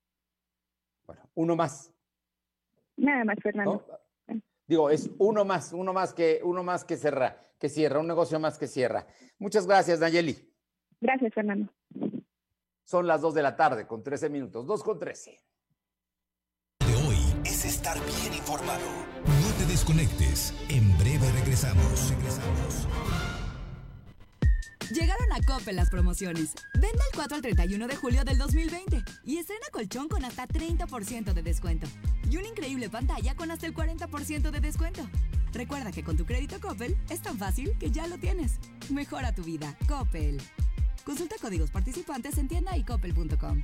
Bueno, 1.05 1.21
uno 1.35 1.55
más. 1.55 1.93
Nada 2.97 3.23
más, 3.23 3.37
Fernando. 3.41 3.85
Digo, 4.67 4.89
es 4.89 5.09
uno 5.17 5.43
más, 5.43 5.73
uno 5.73 5.91
más 5.91 6.13
que 6.13 6.39
uno 6.43 6.63
más 6.63 6.85
que 6.85 6.95
cierra, 6.95 7.37
que 7.59 7.67
cierra, 7.67 7.99
un 7.99 8.07
negocio 8.07 8.39
más 8.39 8.57
que 8.57 8.67
cierra. 8.67 9.05
Muchas 9.37 9.67
gracias, 9.67 9.99
Nayeli. 9.99 10.37
Gracias, 11.01 11.33
Fernando. 11.33 11.69
Son 12.83 13.07
las 13.07 13.21
dos 13.21 13.33
de 13.33 13.41
la 13.41 13.55
tarde 13.55 13.87
con 13.87 14.03
13 14.03 14.29
minutos, 14.29 14.65
dos 14.65 14.83
con 14.83 14.99
13. 14.99 15.31
De 16.85 16.95
hoy 16.95 17.17
es 17.43 17.65
estar 17.65 17.97
bien 17.97 18.33
informado. 18.33 18.85
No 19.25 19.57
te 19.57 19.65
desconectes. 19.71 20.53
En 20.69 20.97
breve 20.97 21.29
regresamos. 21.39 22.11
Regresamos. 22.11 23.30
Llegaron 24.91 25.31
a 25.31 25.41
Coppel 25.41 25.77
las 25.77 25.89
promociones. 25.89 26.53
Vende 26.73 26.87
el 26.89 27.15
4 27.15 27.35
al 27.37 27.41
31 27.41 27.87
de 27.87 27.95
julio 27.95 28.25
del 28.25 28.37
2020 28.37 29.01
y 29.23 29.37
estrena 29.37 29.65
colchón 29.71 30.09
con 30.09 30.25
hasta 30.25 30.45
30% 30.47 31.33
de 31.33 31.41
descuento. 31.41 31.87
Y 32.29 32.35
una 32.35 32.49
increíble 32.49 32.89
pantalla 32.89 33.33
con 33.35 33.51
hasta 33.51 33.67
el 33.67 33.73
40% 33.73 34.51
de 34.51 34.59
descuento. 34.59 35.07
Recuerda 35.53 35.93
que 35.93 36.03
con 36.03 36.17
tu 36.17 36.25
crédito 36.25 36.59
Coppel 36.59 36.97
es 37.09 37.21
tan 37.21 37.37
fácil 37.37 37.77
que 37.79 37.91
ya 37.91 38.05
lo 38.07 38.17
tienes. 38.17 38.59
Mejora 38.89 39.33
tu 39.33 39.43
vida. 39.43 39.77
Coppel. 39.87 40.41
Consulta 41.05 41.35
códigos 41.41 41.71
participantes 41.71 42.37
en 42.37 42.49
tienda 42.49 42.75
y 42.75 42.83
coppel.com. 42.83 43.63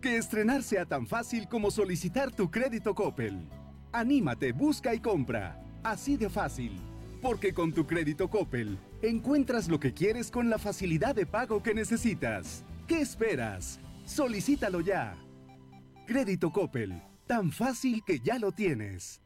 Que 0.00 0.16
estrenar 0.16 0.62
sea 0.62 0.86
tan 0.86 1.06
fácil 1.06 1.46
como 1.46 1.70
solicitar 1.70 2.30
tu 2.30 2.50
crédito 2.50 2.94
Coppel. 2.94 3.46
Anímate, 3.92 4.52
busca 4.52 4.94
y 4.94 5.00
compra. 5.00 5.62
Así 5.82 6.16
de 6.16 6.30
fácil. 6.30 6.80
Porque 7.20 7.52
con 7.52 7.74
tu 7.74 7.86
crédito 7.86 8.30
Coppel 8.30 8.78
encuentras 9.02 9.68
lo 9.68 9.78
que 9.78 9.92
quieres 9.92 10.30
con 10.30 10.48
la 10.48 10.58
facilidad 10.58 11.14
de 11.14 11.26
pago 11.26 11.62
que 11.62 11.74
necesitas. 11.74 12.64
¿Qué 12.86 13.02
esperas? 13.02 13.78
Solicítalo 14.06 14.80
ya. 14.80 15.18
Crédito 16.06 16.50
Coppel. 16.50 17.02
Tan 17.26 17.52
fácil 17.52 18.02
que 18.06 18.20
ya 18.20 18.38
lo 18.38 18.52
tienes. 18.52 19.19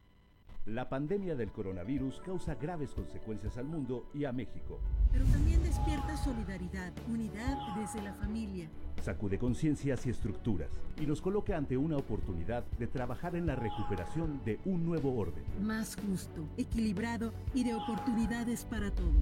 La 0.65 0.89
pandemia 0.89 1.35
del 1.35 1.51
coronavirus 1.51 2.21
causa 2.25 2.55
graves 2.55 2.89
consecuencias 2.89 3.55
al 3.57 3.65
mundo 3.65 4.09
y 4.15 4.25
a 4.25 4.31
México. 4.31 4.79
Pero 5.11 5.23
también 5.25 5.61
despierta 5.61 6.17
solidaridad, 6.17 6.91
unidad 7.07 7.55
desde 7.77 8.01
la 8.01 8.15
familia. 8.15 8.67
Sacude 9.03 9.37
conciencias 9.37 10.07
y 10.07 10.09
estructuras 10.09 10.71
y 10.99 11.05
nos 11.05 11.21
coloca 11.21 11.55
ante 11.55 11.77
una 11.77 11.97
oportunidad 11.97 12.63
de 12.79 12.87
trabajar 12.87 13.35
en 13.35 13.45
la 13.45 13.55
recuperación 13.55 14.41
de 14.43 14.59
un 14.65 14.83
nuevo 14.83 15.15
orden. 15.15 15.43
Más 15.61 15.97
justo, 15.97 16.43
equilibrado 16.57 17.31
y 17.53 17.63
de 17.63 17.75
oportunidades 17.75 18.65
para 18.65 18.89
todos. 18.89 19.13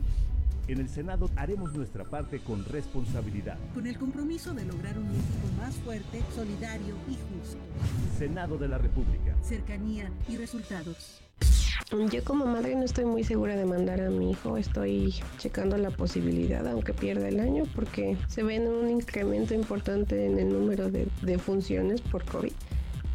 En 0.70 0.80
el 0.80 0.88
Senado 0.88 1.30
haremos 1.36 1.74
nuestra 1.74 2.06
parte 2.06 2.40
con 2.40 2.64
responsabilidad. 2.64 3.58
Con 3.74 3.86
el 3.86 3.98
compromiso 3.98 4.54
de 4.54 4.64
lograr 4.64 4.98
un 4.98 5.12
México 5.12 5.48
más 5.58 5.76
fuerte, 5.76 6.24
solidario 6.34 6.96
y 7.10 7.16
justo. 7.16 7.58
Senado 8.18 8.58
de 8.58 8.70
la 8.70 8.78
República. 8.78 9.36
Cercanía 9.42 10.10
y 10.30 10.38
resultados. 10.38 11.23
Yo 12.12 12.24
como 12.24 12.46
madre 12.46 12.76
no 12.76 12.84
estoy 12.84 13.06
muy 13.06 13.24
segura 13.24 13.56
de 13.56 13.66
mandar 13.66 14.02
a 14.02 14.10
mi 14.10 14.32
hijo, 14.32 14.58
estoy 14.58 15.16
checando 15.38 15.78
la 15.78 15.92
posibilidad, 15.92 16.68
aunque 16.68 16.94
pierda 16.94 17.28
el 17.28 17.40
año, 17.40 17.64
porque 17.76 18.18
se 18.28 18.44
ve 18.44 18.60
un 18.60 18.90
incremento 18.90 19.54
importante 19.54 20.26
en 20.26 20.40
el 20.40 20.50
número 20.50 20.90
de, 20.90 21.08
de 21.22 21.38
funciones 21.38 22.02
por 22.02 22.24
COVID 22.26 22.54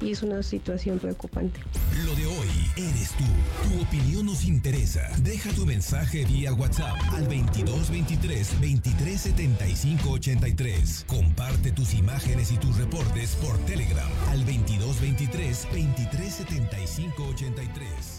y 0.01 0.13
es 0.13 0.23
una 0.23 0.43
situación 0.43 0.99
preocupante. 0.99 1.61
Lo 2.05 2.15
de 2.15 2.27
hoy 2.27 2.49
eres 2.77 3.13
tú. 3.13 3.25
Tu 3.69 3.83
opinión 3.83 4.27
nos 4.27 4.45
interesa. 4.45 5.09
Deja 5.23 5.51
tu 5.53 5.67
mensaje 5.67 6.25
vía 6.25 6.53
WhatsApp 6.53 6.97
al 7.13 7.25
2223 7.25 8.61
2375 8.61 10.11
83. 10.11 11.05
Comparte 11.07 11.73
tus 11.73 11.95
imágenes 11.95 12.53
y 12.53 12.57
tus 12.57 12.77
reportes 12.77 13.35
por 13.37 13.57
Telegram 13.67 14.09
al 14.31 14.45
2223 14.45 15.63
2375 15.73 17.23
83. 17.25 18.18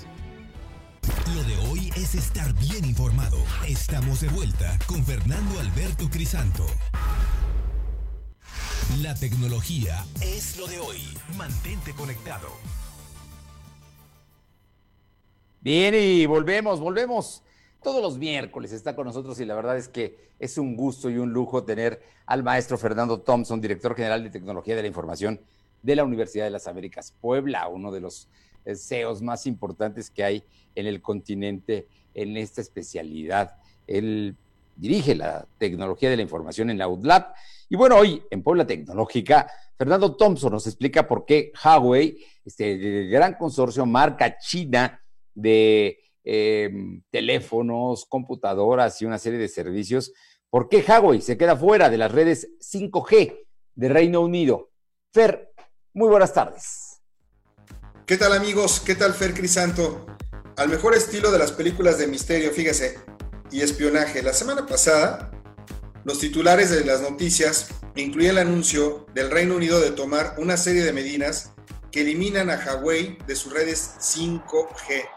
Lo 1.36 1.44
de 1.44 1.58
hoy 1.70 1.92
es 1.96 2.16
estar 2.16 2.54
bien 2.56 2.86
informado. 2.86 3.38
Estamos 3.68 4.22
de 4.22 4.30
vuelta 4.30 4.80
con 4.88 5.04
Fernando 5.04 5.60
Alberto 5.60 6.10
Crisanto. 6.10 6.66
La 9.04 9.14
tecnología 9.14 10.04
es 10.22 10.58
lo 10.58 10.66
de 10.66 10.80
hoy. 10.80 10.98
Mantente 11.38 11.94
conectado. 11.94 12.48
Bien, 15.62 15.94
y 15.94 16.26
volvemos, 16.26 16.80
volvemos. 16.80 17.44
Todos 17.84 18.02
los 18.02 18.18
miércoles 18.18 18.72
está 18.72 18.96
con 18.96 19.06
nosotros 19.06 19.40
y 19.40 19.46
la 19.46 19.54
verdad 19.54 19.78
es 19.78 19.88
que 19.88 20.32
es 20.40 20.58
un 20.58 20.76
gusto 20.76 21.12
y 21.12 21.18
un 21.18 21.32
lujo 21.32 21.64
tener 21.64 22.02
al 22.26 22.42
maestro 22.42 22.76
Fernando 22.78 23.22
Thompson, 23.22 23.62
director 23.62 23.96
general 23.96 24.24
de 24.24 24.32
Tecnología 24.32 24.76
de 24.76 24.82
la 24.82 24.88
Información 24.88 25.40
de 25.84 25.96
la 25.96 26.04
Universidad 26.06 26.46
de 26.46 26.52
las 26.52 26.68
Américas 26.68 27.14
Puebla, 27.22 27.68
uno 27.68 27.92
de 27.92 28.00
los 28.00 28.28
CEOs 28.76 29.22
más 29.22 29.46
importantes 29.46 30.10
que 30.10 30.24
hay 30.24 30.44
en 30.76 30.88
el 30.88 31.02
continente 31.02 31.88
en 32.14 32.38
esta 32.38 32.62
especialidad. 32.62 33.56
Él 33.88 34.36
dirige 34.76 35.14
la 35.14 35.46
tecnología 35.58 36.10
de 36.10 36.16
la 36.16 36.22
información 36.22 36.70
en 36.70 36.78
la 36.78 36.88
UDLAP. 36.88 37.36
Y 37.70 37.76
bueno, 37.76 37.98
hoy 37.98 38.24
en 38.32 38.42
Puebla 38.42 38.66
Tecnológica, 38.66 39.52
Fernando 39.78 40.16
Thompson 40.16 40.52
nos 40.52 40.68
explica 40.68 41.08
por 41.08 41.26
qué 41.26 41.52
Huawei, 41.64 42.18
este 42.44 43.08
gran 43.08 43.36
consorcio, 43.36 43.86
marca 43.86 44.38
china 44.38 45.02
de 45.36 46.00
em, 46.24 47.02
teléfonos, 47.10 48.06
computadoras 48.06 49.02
y 49.02 49.06
una 49.06 49.18
serie 49.18 49.40
de 49.40 49.48
servicios, 49.48 50.12
por 50.50 50.68
qué 50.68 50.84
Huawei 50.88 51.22
se 51.22 51.38
queda 51.38 51.56
fuera 51.56 51.90
de 51.90 51.98
las 51.98 52.12
redes 52.12 52.50
5G 52.60 53.46
de 53.76 53.90
Reino 53.90 54.22
Unido. 54.22 54.72
Fer, 55.14 55.54
muy 55.94 56.10
buenas 56.10 56.34
tardes. 56.34 56.89
¿Qué 58.10 58.18
tal 58.18 58.34
amigos? 58.34 58.82
¿Qué 58.84 58.96
tal 58.96 59.14
Fer 59.14 59.36
Crisanto? 59.36 60.08
Al 60.58 60.68
mejor 60.68 60.96
estilo 60.96 61.32
de 61.32 61.38
las 61.38 61.52
películas 61.52 62.00
de 62.00 62.08
misterio, 62.08 62.50
fíjese, 62.50 62.98
y 63.52 63.62
espionaje. 63.62 64.24
La 64.24 64.34
semana 64.34 64.66
pasada, 64.66 65.30
los 66.06 66.18
titulares 66.18 66.72
de 66.72 66.84
las 66.84 67.02
noticias 67.02 67.70
incluían 67.96 68.32
el 68.32 68.48
anuncio 68.48 69.06
del 69.14 69.30
Reino 69.30 69.56
Unido 69.56 69.80
de 69.80 69.92
tomar 69.92 70.34
una 70.40 70.58
serie 70.58 70.84
de 70.84 70.92
medidas 70.92 71.52
que 71.92 72.02
eliminan 72.02 72.50
a 72.50 72.58
Huawei 72.58 73.16
de 73.28 73.36
sus 73.36 73.54
redes 73.54 73.92
5G. 74.00 75.08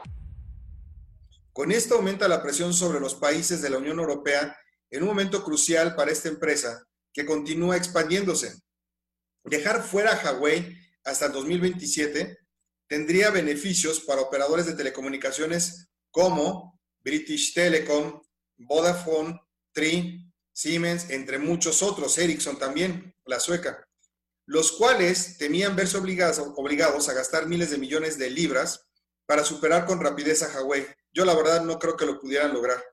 Con 1.55 1.73
esto 1.73 1.95
aumenta 1.95 2.29
la 2.29 2.43
presión 2.43 2.75
sobre 2.75 3.01
los 3.01 3.15
países 3.15 3.63
de 3.63 3.71
la 3.71 3.79
Unión 3.79 4.01
Europea 4.01 4.55
en 4.91 5.03
un 5.03 5.09
momento 5.09 5.43
crucial 5.43 5.95
para 5.95 6.11
esta 6.11 6.29
empresa 6.29 6.87
que 7.15 7.25
continúa 7.25 7.79
expandiéndose. 7.79 8.61
Dejar 9.45 9.83
fuera 9.83 10.13
a 10.13 10.33
Huawei 10.33 10.77
hasta 11.05 11.25
el 11.25 11.33
2027 11.33 12.42
tendría 12.93 13.31
beneficios 13.31 14.01
para 14.01 14.21
operadores 14.21 14.67
de 14.67 14.75
telecomunicaciones 14.75 15.89
como 16.11 16.79
British 17.03 17.55
Telecom, 17.55 18.21
Vodafone, 18.59 19.41
Tri, 19.73 20.31
Siemens, 20.53 21.09
entre 21.09 21.39
muchos 21.39 21.83
otros, 21.83 22.19
Ericsson 22.19 22.59
también, 22.59 23.17
la 23.25 23.41
sueca, 23.41 23.89
los 24.45 24.73
cuales 24.73 25.39
temían 25.39 25.75
verse 25.75 25.97
obligados, 25.97 26.53
obligados 26.57 27.09
a 27.09 27.15
gastar 27.15 27.47
miles 27.47 27.71
de 27.71 27.79
millones 27.79 28.19
de 28.19 28.29
libras 28.29 28.87
para 29.25 29.43
superar 29.43 29.87
con 29.87 29.99
rapidez 29.99 30.43
a 30.43 30.61
Huawei. 30.61 30.87
Yo 31.15 31.25
la 31.25 31.35
verdad 31.35 31.63
no 31.63 31.79
creo 31.79 31.97
que 31.97 32.05
lo 32.05 32.21
pudieran 32.21 32.53
lograr. 32.53 32.85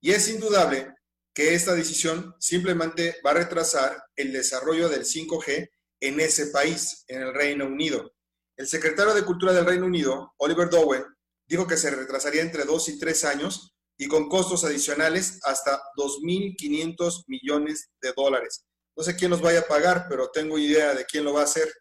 Y 0.00 0.10
es 0.10 0.28
indudable 0.28 0.92
que 1.32 1.54
esta 1.54 1.74
decisión 1.74 2.34
simplemente 2.40 3.18
va 3.24 3.30
a 3.30 3.34
retrasar 3.34 4.02
el 4.16 4.32
desarrollo 4.32 4.88
del 4.88 5.04
5G 5.04 5.70
en 6.00 6.18
ese 6.18 6.48
país, 6.48 7.04
en 7.06 7.22
el 7.22 7.32
Reino 7.32 7.66
Unido. 7.66 8.14
El 8.56 8.68
secretario 8.68 9.14
de 9.14 9.24
Cultura 9.24 9.52
del 9.52 9.66
Reino 9.66 9.86
Unido, 9.86 10.32
Oliver 10.36 10.70
Dowen, 10.70 11.04
dijo 11.46 11.66
que 11.66 11.76
se 11.76 11.90
retrasaría 11.90 12.42
entre 12.42 12.64
dos 12.64 12.88
y 12.88 12.98
tres 12.98 13.24
años 13.24 13.74
y 13.98 14.06
con 14.06 14.28
costos 14.28 14.64
adicionales 14.64 15.40
hasta 15.44 15.80
2.500 15.96 17.24
millones 17.26 17.90
de 18.00 18.12
dólares. 18.16 18.64
No 18.96 19.02
sé 19.02 19.16
quién 19.16 19.30
los 19.30 19.40
vaya 19.40 19.60
a 19.60 19.66
pagar, 19.66 20.06
pero 20.08 20.30
tengo 20.30 20.58
idea 20.58 20.94
de 20.94 21.04
quién 21.04 21.24
lo 21.24 21.34
va 21.34 21.40
a 21.40 21.44
hacer. 21.44 21.72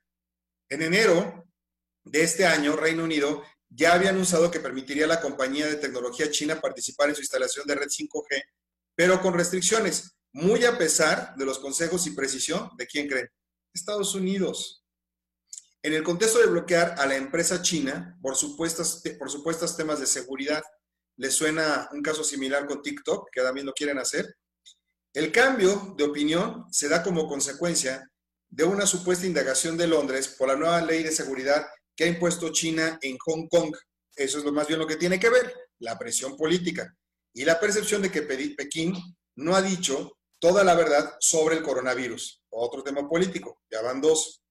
En 0.69 0.81
enero 0.81 1.43
de 2.03 2.23
este 2.23 2.45
año, 2.45 2.75
Reino 2.75 3.03
Unido 3.03 3.43
ya 3.69 3.93
había 3.93 4.09
anunciado 4.09 4.51
que 4.51 4.59
permitiría 4.59 5.05
a 5.05 5.09
la 5.09 5.21
compañía 5.21 5.67
de 5.67 5.75
tecnología 5.75 6.29
china 6.29 6.59
participar 6.59 7.09
en 7.09 7.15
su 7.15 7.21
instalación 7.21 7.65
de 7.67 7.75
red 7.75 7.87
5G, 7.87 8.43
pero 8.95 9.21
con 9.21 9.33
restricciones, 9.33 10.15
muy 10.31 10.65
a 10.65 10.77
pesar 10.77 11.35
de 11.35 11.45
los 11.45 11.59
consejos 11.59 12.05
y 12.07 12.11
precisión 12.11 12.69
de 12.77 12.87
quién 12.87 13.07
creen. 13.07 13.29
Estados 13.73 14.13
Unidos. 14.15 14.82
En 15.83 15.93
el 15.93 16.01
contexto 16.01 16.39
de 16.39 16.47
bloquear 16.47 16.95
a 16.97 17.05
la 17.05 17.17
empresa 17.17 17.61
china 17.61 18.17
por 18.21 18.37
supuestos, 18.37 19.03
por 19.19 19.29
supuestos 19.29 19.75
temas 19.75 19.99
de 19.99 20.07
seguridad, 20.07 20.63
¿le 21.17 21.29
suena 21.29 21.89
un 21.91 22.01
caso 22.01 22.23
similar 22.23 22.65
con 22.65 22.81
TikTok 22.81 23.29
que 23.29 23.41
también 23.41 23.65
lo 23.65 23.73
quieren 23.73 23.99
hacer? 23.99 24.33
El 25.13 25.31
cambio 25.33 25.93
de 25.97 26.05
opinión 26.05 26.65
se 26.71 26.87
da 26.87 27.03
como 27.03 27.27
consecuencia 27.27 28.09
de 28.49 28.63
una 28.63 28.85
supuesta 28.85 29.27
indagación 29.27 29.77
de 29.77 29.87
Londres 29.87 30.29
por 30.37 30.47
la 30.47 30.55
nueva 30.55 30.81
ley 30.81 31.03
de 31.03 31.11
seguridad 31.11 31.65
que 31.95 32.05
ha 32.05 32.07
impuesto 32.07 32.53
China 32.53 32.97
en 33.01 33.17
Hong 33.17 33.47
Kong. 33.49 33.75
Eso 34.15 34.37
es 34.37 34.45
lo 34.45 34.53
más 34.53 34.67
bien 34.67 34.79
lo 34.79 34.87
que 34.87 34.95
tiene 34.95 35.19
que 35.19 35.29
ver, 35.29 35.53
la 35.79 35.99
presión 35.99 36.37
política 36.37 36.95
y 37.33 37.43
la 37.43 37.59
percepción 37.59 38.01
de 38.01 38.09
que 38.09 38.21
Pekín 38.21 38.95
no 39.35 39.55
ha 39.55 39.61
dicho 39.61 40.17
toda 40.39 40.63
la 40.63 40.75
verdad 40.75 41.15
sobre 41.19 41.57
el 41.57 41.63
coronavirus. 41.63 42.41
Otro 42.51 42.83
tema 42.83 43.07
político, 43.09 43.61
ya 43.69 43.81
van 43.81 43.99
dos. 43.99 44.42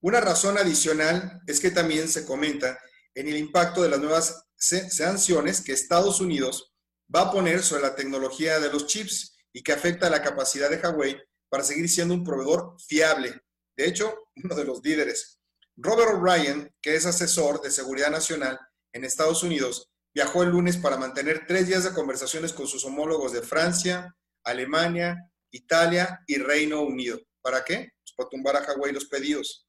Una 0.00 0.20
razón 0.20 0.58
adicional 0.58 1.40
es 1.46 1.58
que 1.58 1.72
también 1.72 2.08
se 2.08 2.24
comenta 2.24 2.78
en 3.14 3.28
el 3.28 3.36
impacto 3.36 3.82
de 3.82 3.88
las 3.88 3.98
nuevas 3.98 4.44
sanciones 4.56 5.60
que 5.60 5.72
Estados 5.72 6.20
Unidos 6.20 6.72
va 7.14 7.22
a 7.22 7.32
poner 7.32 7.62
sobre 7.64 7.82
la 7.82 7.96
tecnología 7.96 8.60
de 8.60 8.70
los 8.70 8.86
chips 8.86 9.36
y 9.52 9.62
que 9.62 9.72
afecta 9.72 10.08
la 10.08 10.22
capacidad 10.22 10.70
de 10.70 10.76
Huawei 10.76 11.20
para 11.48 11.64
seguir 11.64 11.88
siendo 11.88 12.14
un 12.14 12.22
proveedor 12.22 12.76
fiable. 12.80 13.40
De 13.76 13.86
hecho, 13.86 14.30
uno 14.36 14.54
de 14.54 14.64
los 14.64 14.84
líderes. 14.84 15.40
Robert 15.76 16.14
O'Brien, 16.14 16.72
que 16.80 16.94
es 16.94 17.06
asesor 17.06 17.60
de 17.60 17.70
seguridad 17.70 18.10
nacional 18.10 18.58
en 18.92 19.04
Estados 19.04 19.42
Unidos, 19.42 19.90
viajó 20.14 20.44
el 20.44 20.50
lunes 20.50 20.76
para 20.76 20.96
mantener 20.96 21.44
tres 21.46 21.66
días 21.66 21.84
de 21.84 21.92
conversaciones 21.92 22.52
con 22.52 22.68
sus 22.68 22.84
homólogos 22.84 23.32
de 23.32 23.42
Francia, 23.42 24.14
Alemania, 24.44 25.16
Italia 25.50 26.20
y 26.26 26.38
Reino 26.38 26.82
Unido. 26.82 27.20
¿Para 27.40 27.64
qué? 27.64 27.92
Pues 28.02 28.14
para 28.16 28.28
tumbar 28.28 28.56
a 28.56 28.64
Huawei 28.64 28.92
los 28.92 29.06
pedidos. 29.06 29.67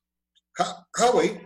Huawei 0.98 1.42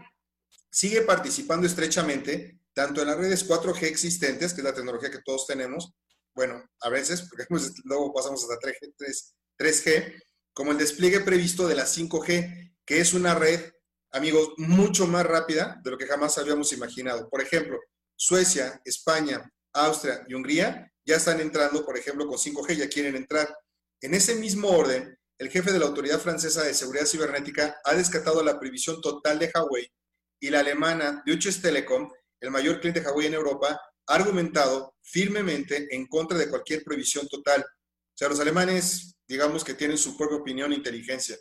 sigue 0.70 1.02
participando 1.02 1.68
estrechamente 1.68 2.60
tanto 2.74 3.02
en 3.02 3.08
las 3.08 3.18
redes 3.18 3.48
4G 3.48 3.84
existentes, 3.84 4.54
que 4.54 4.62
es 4.62 4.66
la 4.66 4.74
tecnología 4.74 5.12
que 5.12 5.22
todos 5.24 5.46
tenemos, 5.46 5.94
bueno, 6.36 6.64
a 6.82 6.90
veces, 6.90 7.22
porque 7.30 7.46
luego 7.86 8.14
pasamos 8.14 8.44
hasta 8.44 8.68
3G, 8.68 9.84
g 9.84 10.24
como 10.54 10.72
el 10.72 10.78
despliegue 10.78 11.20
previsto 11.22 11.68
de 11.68 11.76
la 11.76 11.86
5G, 11.86 12.76
que 12.86 13.00
es 13.00 13.14
una 13.14 13.36
red, 13.36 13.72
amigos, 14.12 14.54
mucho 14.58 15.08
más 15.08 15.26
rápida 15.26 15.80
de 15.84 15.92
lo 15.92 15.98
que 15.98 16.08
jamás 16.08 16.38
habíamos 16.38 16.72
imaginado. 16.74 17.30
Por 17.30 17.42
ejemplo, 17.42 17.80
Suecia, 18.16 18.80
España, 18.86 19.50
Austria 19.74 20.24
y 20.28 20.34
Hungría 20.34 20.92
ya 21.06 21.16
están 21.16 21.40
entrando, 21.40 21.86
por 21.86 21.98
ejemplo, 21.98 22.28
con 22.28 22.38
5G, 22.38 22.76
ya 22.76 22.90
quieren 22.90 23.16
entrar. 23.16 23.56
En 24.02 24.14
ese 24.14 24.36
mismo 24.36 24.70
orden, 24.70 25.18
el 25.40 25.50
jefe 25.50 25.72
de 25.72 25.80
la 25.80 25.86
Autoridad 25.86 26.20
Francesa 26.20 26.64
de 26.64 26.74
Seguridad 26.74 27.06
Cibernética 27.06 27.78
ha 27.84 27.96
descartado 27.96 28.44
la 28.44 28.60
prohibición 28.60 29.02
total 29.02 29.40
de 29.40 29.52
Huawei 29.54 29.92
y 30.40 30.50
la 30.50 30.60
alemana 30.60 31.24
Deutsche 31.26 31.52
Telekom, 31.54 32.10
el 32.40 32.52
mayor 32.52 32.80
cliente 32.80 33.02
de 33.02 33.08
Huawei 33.08 33.28
en 33.28 33.34
Europa, 33.34 33.80
ha 34.08 34.16
argumentado 34.16 34.96
firmemente 35.02 35.88
en 35.96 36.08
contra 36.08 36.38
de 36.38 36.50
cualquier 36.50 36.84
prohibición 36.84 37.28
total. 37.28 37.62
O 37.62 38.18
sea, 38.18 38.30
los 38.30 38.40
alemanes, 38.40 39.16
digamos 39.28 39.64
que 39.64 39.74
tienen 39.74 39.98
su 39.98 40.18
propia 40.18 40.38
opinión 40.38 40.72
e 40.72 40.76
inteligencia. 40.76 41.38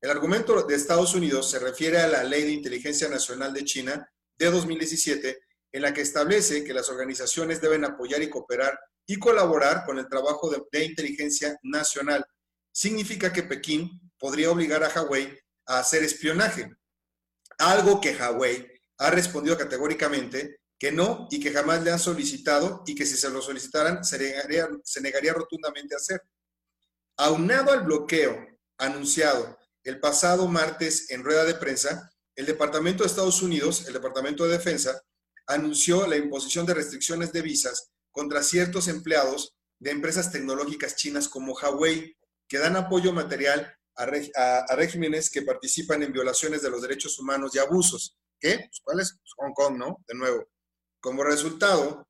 El 0.00 0.10
argumento 0.10 0.62
de 0.62 0.74
Estados 0.74 1.14
Unidos 1.14 1.50
se 1.50 1.58
refiere 1.58 1.98
a 1.98 2.08
la 2.08 2.24
Ley 2.24 2.44
de 2.44 2.52
Inteligencia 2.52 3.08
Nacional 3.08 3.52
de 3.52 3.64
China 3.64 4.10
de 4.38 4.50
2017, 4.50 5.38
en 5.72 5.82
la 5.82 5.92
que 5.92 6.00
establece 6.00 6.64
que 6.64 6.74
las 6.74 6.88
organizaciones 6.88 7.60
deben 7.60 7.84
apoyar 7.84 8.22
y 8.22 8.30
cooperar 8.30 8.78
y 9.06 9.18
colaborar 9.18 9.84
con 9.84 9.98
el 9.98 10.08
trabajo 10.08 10.50
de, 10.50 10.62
de 10.72 10.84
inteligencia 10.84 11.58
nacional 11.62 12.24
significa 12.76 13.32
que 13.32 13.42
Pekín 13.42 14.12
podría 14.18 14.50
obligar 14.50 14.84
a 14.84 14.88
Huawei 14.90 15.34
a 15.64 15.78
hacer 15.78 16.02
espionaje, 16.02 16.76
algo 17.56 18.02
que 18.02 18.14
Huawei 18.14 18.70
ha 18.98 19.10
respondido 19.10 19.56
categóricamente 19.56 20.60
que 20.78 20.92
no 20.92 21.26
y 21.30 21.40
que 21.40 21.52
jamás 21.52 21.82
le 21.82 21.90
han 21.90 21.98
solicitado 21.98 22.82
y 22.86 22.94
que 22.94 23.06
si 23.06 23.16
se 23.16 23.30
lo 23.30 23.40
solicitaran 23.40 24.04
se 24.04 24.18
negaría, 24.18 24.68
se 24.84 25.00
negaría 25.00 25.32
rotundamente 25.32 25.94
a 25.94 25.96
hacer. 25.96 26.20
Aunado 27.16 27.72
al 27.72 27.80
bloqueo 27.80 28.46
anunciado 28.76 29.58
el 29.82 29.98
pasado 29.98 30.46
martes 30.46 31.10
en 31.10 31.24
rueda 31.24 31.46
de 31.46 31.54
prensa, 31.54 32.12
el 32.34 32.44
Departamento 32.44 33.04
de 33.04 33.08
Estados 33.08 33.40
Unidos, 33.40 33.86
el 33.86 33.94
Departamento 33.94 34.44
de 34.44 34.50
Defensa, 34.50 35.00
anunció 35.46 36.06
la 36.06 36.18
imposición 36.18 36.66
de 36.66 36.74
restricciones 36.74 37.32
de 37.32 37.40
visas 37.40 37.90
contra 38.10 38.42
ciertos 38.42 38.86
empleados 38.86 39.56
de 39.78 39.92
empresas 39.92 40.30
tecnológicas 40.30 40.94
chinas 40.94 41.26
como 41.26 41.54
Huawei, 41.54 42.14
que 42.48 42.58
dan 42.58 42.76
apoyo 42.76 43.12
material 43.12 43.76
a, 43.96 44.76
regímenes 44.76 45.30
que 45.30 45.42
participan 45.42 46.02
en 46.02 46.12
violaciones 46.12 46.62
de 46.62 46.70
los 46.70 46.82
derechos 46.82 47.18
humanos 47.18 47.54
y 47.54 47.58
abusos. 47.58 48.16
¿Qué? 48.38 48.68
Pues. 48.84 49.16
Pues, 49.18 49.32
Hong 49.36 49.52
Kong, 49.54 49.78
¿no? 49.78 50.04
De 50.06 50.14
nuevo. 50.14 50.48
Como 51.00 51.24
resultado, 51.24 52.06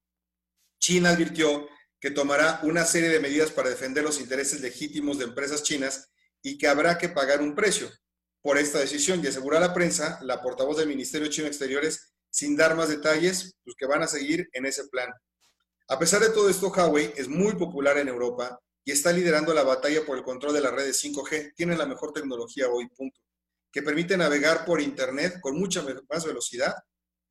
China 0.81 1.11
advirtió 1.11 1.69
que 2.01 2.11
tomará 2.11 2.61
una 2.63 2.85
serie 2.85 3.09
de 3.09 3.21
medidas 3.21 3.51
para 3.51 3.71
defender 3.71 4.05
los 4.05 4.21
intereses 4.21 4.61
legítimos 4.61 5.19
de 5.19 5.25
empresas 5.25 5.63
chinas 5.63 6.11
y 6.43 6.59
que 6.59 6.69
habrá 6.69 6.99
que 6.99 7.09
pagar 7.09 7.41
un 7.41 7.55
precio 7.55 7.91
por 8.43 8.59
esta 8.59 8.79
decisión 8.79 9.21
y 9.23 9.27
asegura 9.27 9.59
a 9.59 9.61
la 9.61 9.75
prensa 9.75 10.21
la 10.23 10.41
portavoz 10.41 10.77
del 10.77 10.89
Ministerio 10.89 11.29
Chino 11.29 11.49
Exteriores 11.49 12.15
sin 12.31 12.57
dar 12.57 12.77
más 12.77 12.89
detalles, 12.89 13.57
pues 13.65 13.75
que 13.77 13.87
van 13.87 14.03
a 14.03 14.07
seguir 14.07 14.49
en 14.53 14.67
ese 14.67 14.87
plan. 14.89 15.11
A 15.89 15.99
pesar 15.99 16.21
de 16.21 16.31
todo 16.31 16.49
esto, 16.49 16.69
Huawei 16.69 17.13
es 17.17 17.29
muy 17.29 17.55
popular 17.55 17.97
en 17.99 18.09
Europa 18.09 18.61
y 18.87 18.93
está 18.93 19.13
liderando 19.13 19.53
la 19.53 19.65
batalla 19.65 20.07
por 20.07 20.17
el 20.17 20.23
control 20.23 20.55
de 20.55 20.61
las 20.61 20.73
redes 20.73 21.03
5G. 21.05 21.55
Tiene 21.57 21.77
la 21.77 21.87
mejor 21.87 22.13
tecnología 22.13 22.69
hoy, 22.69 22.87
punto, 22.89 23.21
que 23.73 23.83
permite 23.83 24.17
navegar 24.17 24.65
por 24.65 24.81
Internet 24.81 25.41
con 25.41 25.59
mucha 25.59 25.85
más 26.09 26.25
velocidad 26.25 26.73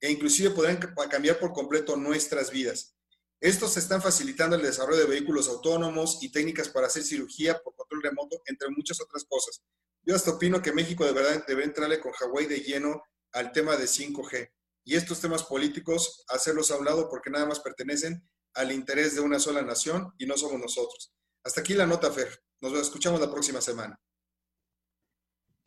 e 0.01 0.11
inclusive 0.11 0.49
podrán 0.49 0.77
cambiar 1.09 1.39
por 1.39 1.53
completo 1.53 1.95
nuestras 1.95 2.51
vidas. 2.51 2.97
Estos 3.39 3.77
están 3.77 4.01
facilitando 4.01 4.57
el 4.57 4.63
desarrollo 4.63 4.99
de 4.99 5.05
vehículos 5.05 5.47
autónomos 5.47 6.21
y 6.21 6.29
técnicas 6.29 6.67
para 6.67 6.87
hacer 6.87 7.03
cirugía 7.03 7.57
por 7.63 7.73
control 7.73 8.03
remoto, 8.03 8.41
entre 8.47 8.69
muchas 8.69 8.99
otras 8.99 9.23
cosas. 9.23 9.63
Yo 10.03 10.13
hasta 10.13 10.31
opino 10.31 10.61
que 10.61 10.73
México 10.73 11.05
de 11.05 11.13
verdad 11.13 11.45
debe 11.47 11.63
entrarle 11.63 12.01
con 12.01 12.11
Hawái 12.11 12.47
de 12.47 12.59
lleno 12.59 13.01
al 13.31 13.53
tema 13.53 13.77
de 13.77 13.85
5G. 13.85 14.51
Y 14.83 14.95
estos 14.95 15.21
temas 15.21 15.43
políticos, 15.43 16.25
hacerlos 16.27 16.69
a 16.71 16.77
un 16.77 16.83
lado 16.83 17.09
porque 17.09 17.29
nada 17.29 17.45
más 17.45 17.61
pertenecen 17.61 18.27
al 18.55 18.73
interés 18.73 19.15
de 19.15 19.21
una 19.21 19.39
sola 19.39 19.61
nación 19.61 20.13
y 20.17 20.25
no 20.25 20.35
somos 20.35 20.59
nosotros. 20.59 21.15
Hasta 21.45 21.61
aquí 21.61 21.75
la 21.75 21.85
nota, 21.85 22.11
Fer. 22.11 22.27
Nos 22.59 22.73
escuchamos 22.73 23.21
la 23.21 23.29
próxima 23.29 23.61
semana. 23.61 23.99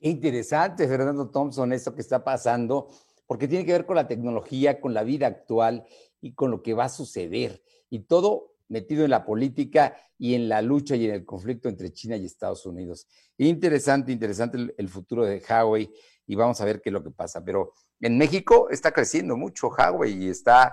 Qué 0.01 0.09
interesante, 0.09 0.89
Fernando 0.89 1.31
Thompson, 1.31 1.73
esto 1.73 1.95
que 1.95 2.01
está 2.01 2.25
pasando, 2.25 2.89
porque 3.27 3.47
tiene 3.47 3.65
que 3.65 3.73
ver 3.73 3.87
con 3.87 3.95
la 3.95 4.09
tecnología, 4.09 4.81
con 4.81 4.93
la 4.93 5.05
vida 5.05 5.29
actual 5.29 5.87
y 6.21 6.35
con 6.35 6.51
lo 6.51 6.65
que 6.65 6.75
va 6.75 6.87
a 6.87 6.89
suceder. 6.89 7.63
Y 7.91 8.01
todo 8.01 8.57
metido 8.67 9.05
en 9.05 9.11
la 9.11 9.25
política 9.25 9.97
y 10.19 10.35
en 10.35 10.49
la 10.49 10.63
lucha 10.63 10.97
y 10.97 11.05
en 11.05 11.15
el 11.15 11.25
conflicto 11.25 11.69
entre 11.69 11.93
China 11.93 12.17
y 12.17 12.27
Estados 12.27 12.67
Unidos. 12.67 13.07
Interesante, 13.37 14.11
interesante 14.11 14.75
el, 14.77 14.89
futuro 14.89 15.25
de 15.25 15.41
Huawei 15.49 15.89
y 16.27 16.35
vamos 16.35 16.61
a 16.61 16.65
ver 16.65 16.81
qué 16.81 16.89
es 16.89 16.93
lo 16.93 17.05
que 17.05 17.13
pasa. 17.13 17.45
Pero 17.45 17.73
en 18.01 18.19
México 18.19 18.69
está 18.69 18.91
creciendo 18.91 19.37
mucho 19.37 19.69
Huawei 19.69 20.25
y 20.25 20.29
está 20.29 20.73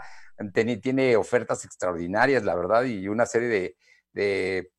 tiene, 0.81 1.15
ofertas 1.15 1.63
extraordinarias, 1.63 2.43
la 2.43 2.55
verdad, 2.55 2.83
y 2.83 3.07
una 3.07 3.25
serie 3.25 3.47
de, 3.47 3.77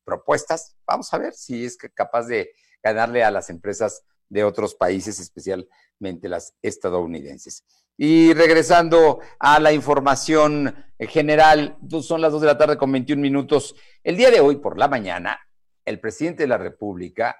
propuestas. 0.03 0.75
Vamos 0.85 1.13
a 1.13 1.17
ver 1.17 1.33
si 1.33 1.65
es 1.65 1.77
capaz 1.77 2.27
de 2.27 2.51
ganarle 2.81 3.23
a 3.23 3.31
las 3.31 3.49
empresas 3.49 4.03
de 4.29 4.43
otros 4.43 4.75
países, 4.75 5.19
especialmente 5.19 6.27
las 6.29 6.55
estadounidenses. 6.61 7.63
Y 7.97 8.33
regresando 8.33 9.19
a 9.39 9.59
la 9.59 9.73
información 9.73 10.85
general, 10.99 11.77
son 12.01 12.21
las 12.21 12.31
2 12.31 12.41
de 12.41 12.47
la 12.47 12.57
tarde 12.57 12.77
con 12.77 12.91
21 12.91 13.21
minutos. 13.21 13.75
El 14.03 14.17
día 14.17 14.29
de 14.29 14.39
hoy, 14.39 14.57
por 14.57 14.77
la 14.77 14.87
mañana, 14.87 15.39
el 15.83 15.99
presidente 15.99 16.43
de 16.43 16.47
la 16.47 16.57
República, 16.57 17.35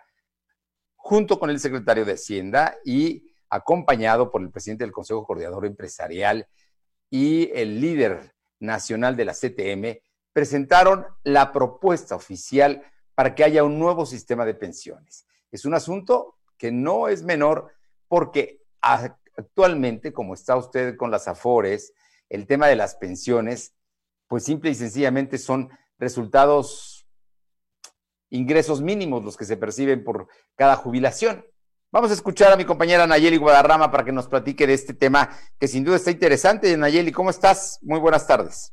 junto 0.96 1.40
con 1.40 1.50
el 1.50 1.60
secretario 1.60 2.06
de 2.06 2.14
Hacienda 2.14 2.78
y 2.84 3.32
acompañado 3.50 4.32
por 4.32 4.42
el 4.42 4.52
presidente 4.52 4.84
del 4.84 4.92
Consejo 4.92 5.26
Coordinador 5.26 5.66
Empresarial 5.66 6.48
y 7.10 7.52
el 7.54 7.80
líder 7.80 8.34
nacional 8.60 9.16
de 9.16 9.26
la 9.26 9.34
CTM 9.34 10.00
presentaron 10.38 11.08
la 11.24 11.52
propuesta 11.52 12.16
oficial 12.16 12.84
para 13.16 13.34
que 13.34 13.44
haya 13.44 13.64
un 13.64 13.80
nuevo 13.80 14.06
sistema 14.06 14.46
de 14.46 14.54
pensiones. 14.54 15.26
Es 15.52 15.66
un 15.66 15.74
asunto 15.74 16.38
que 16.60 16.72
no 16.72 17.08
es 17.08 17.24
menor 17.24 17.74
porque 18.08 18.62
actualmente, 18.80 20.14
como 20.14 20.36
está 20.36 20.56
usted 20.56 20.96
con 20.96 21.10
las 21.10 21.28
AFORES, 21.28 21.92
el 22.30 22.46
tema 22.46 22.68
de 22.68 22.76
las 22.76 22.94
pensiones, 22.94 23.74
pues 24.28 24.44
simple 24.44 24.70
y 24.70 24.76
sencillamente 24.76 25.40
son 25.40 25.72
resultados, 25.98 27.08
ingresos 28.30 28.80
mínimos 28.80 29.24
los 29.24 29.38
que 29.38 29.46
se 29.46 29.58
perciben 29.58 30.04
por 30.04 30.28
cada 30.56 30.76
jubilación. 30.76 31.48
Vamos 31.92 32.12
a 32.12 32.14
escuchar 32.14 32.52
a 32.52 32.58
mi 32.58 32.66
compañera 32.66 33.08
Nayeli 33.08 33.38
Guadarrama 33.38 33.90
para 33.90 34.06
que 34.06 34.12
nos 34.12 34.28
platique 34.28 34.68
de 34.68 34.76
este 34.76 34.94
tema 34.94 35.36
que 35.60 35.68
sin 35.68 35.84
duda 35.84 35.96
está 35.96 36.12
interesante. 36.12 36.78
Nayeli, 36.78 37.12
¿cómo 37.12 37.32
estás? 37.32 37.80
Muy 37.82 38.00
buenas 38.00 38.28
tardes. 38.28 38.72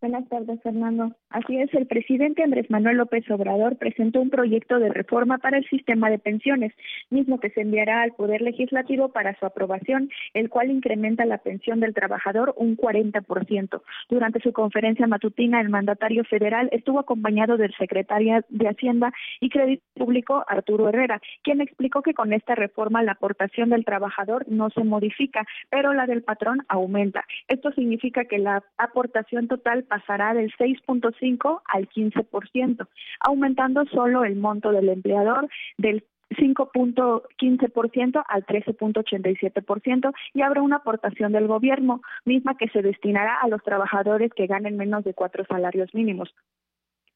Buenas 0.00 0.26
tardes, 0.30 0.58
Fernando. 0.62 1.12
Así 1.28 1.58
es, 1.58 1.74
el 1.74 1.86
presidente 1.86 2.42
Andrés 2.42 2.70
Manuel 2.70 2.96
López 2.96 3.30
Obrador 3.30 3.76
presentó 3.76 4.22
un 4.22 4.30
proyecto 4.30 4.78
de 4.78 4.88
reforma 4.88 5.36
para 5.36 5.58
el 5.58 5.68
sistema 5.68 6.08
de 6.08 6.18
pensiones, 6.18 6.72
mismo 7.10 7.38
que 7.38 7.50
se 7.50 7.60
enviará 7.60 8.00
al 8.00 8.12
Poder 8.12 8.40
Legislativo 8.40 9.10
para 9.10 9.38
su 9.38 9.44
aprobación, 9.44 10.08
el 10.32 10.48
cual 10.48 10.70
incrementa 10.70 11.26
la 11.26 11.36
pensión 11.36 11.80
del 11.80 11.92
trabajador 11.92 12.54
un 12.56 12.78
40%. 12.78 13.82
Durante 14.08 14.40
su 14.40 14.54
conferencia 14.54 15.06
matutina, 15.06 15.60
el 15.60 15.68
mandatario 15.68 16.24
federal 16.24 16.70
estuvo 16.72 16.98
acompañado 16.98 17.58
del 17.58 17.74
secretario 17.74 18.42
de 18.48 18.68
Hacienda 18.68 19.12
y 19.38 19.50
Crédito 19.50 19.84
Público, 19.96 20.46
Arturo 20.48 20.88
Herrera, 20.88 21.20
quien 21.42 21.60
explicó 21.60 22.00
que 22.00 22.14
con 22.14 22.32
esta 22.32 22.54
reforma 22.54 23.02
la 23.02 23.12
aportación 23.12 23.68
del 23.68 23.84
trabajador 23.84 24.46
no 24.48 24.70
se 24.70 24.82
modifica, 24.82 25.44
pero 25.68 25.92
la 25.92 26.06
del 26.06 26.22
patrón 26.22 26.64
aumenta. 26.68 27.26
Esto 27.48 27.70
significa 27.72 28.24
que 28.24 28.38
la 28.38 28.64
aportación 28.78 29.46
total 29.46 29.84
pasará 29.90 30.32
del 30.32 30.50
6.5 30.56 31.62
al 31.66 31.88
15%, 31.88 32.88
aumentando 33.20 33.84
solo 33.86 34.24
el 34.24 34.36
monto 34.36 34.70
del 34.70 34.88
empleador 34.88 35.48
del 35.76 36.04
5.15% 36.30 38.24
al 38.28 38.46
13.87% 38.46 40.12
y 40.32 40.42
habrá 40.42 40.62
una 40.62 40.76
aportación 40.76 41.32
del 41.32 41.48
gobierno, 41.48 42.02
misma 42.24 42.56
que 42.56 42.68
se 42.68 42.82
destinará 42.82 43.40
a 43.42 43.48
los 43.48 43.62
trabajadores 43.62 44.32
que 44.34 44.46
ganen 44.46 44.76
menos 44.76 45.04
de 45.04 45.12
cuatro 45.12 45.44
salarios 45.44 45.92
mínimos. 45.92 46.32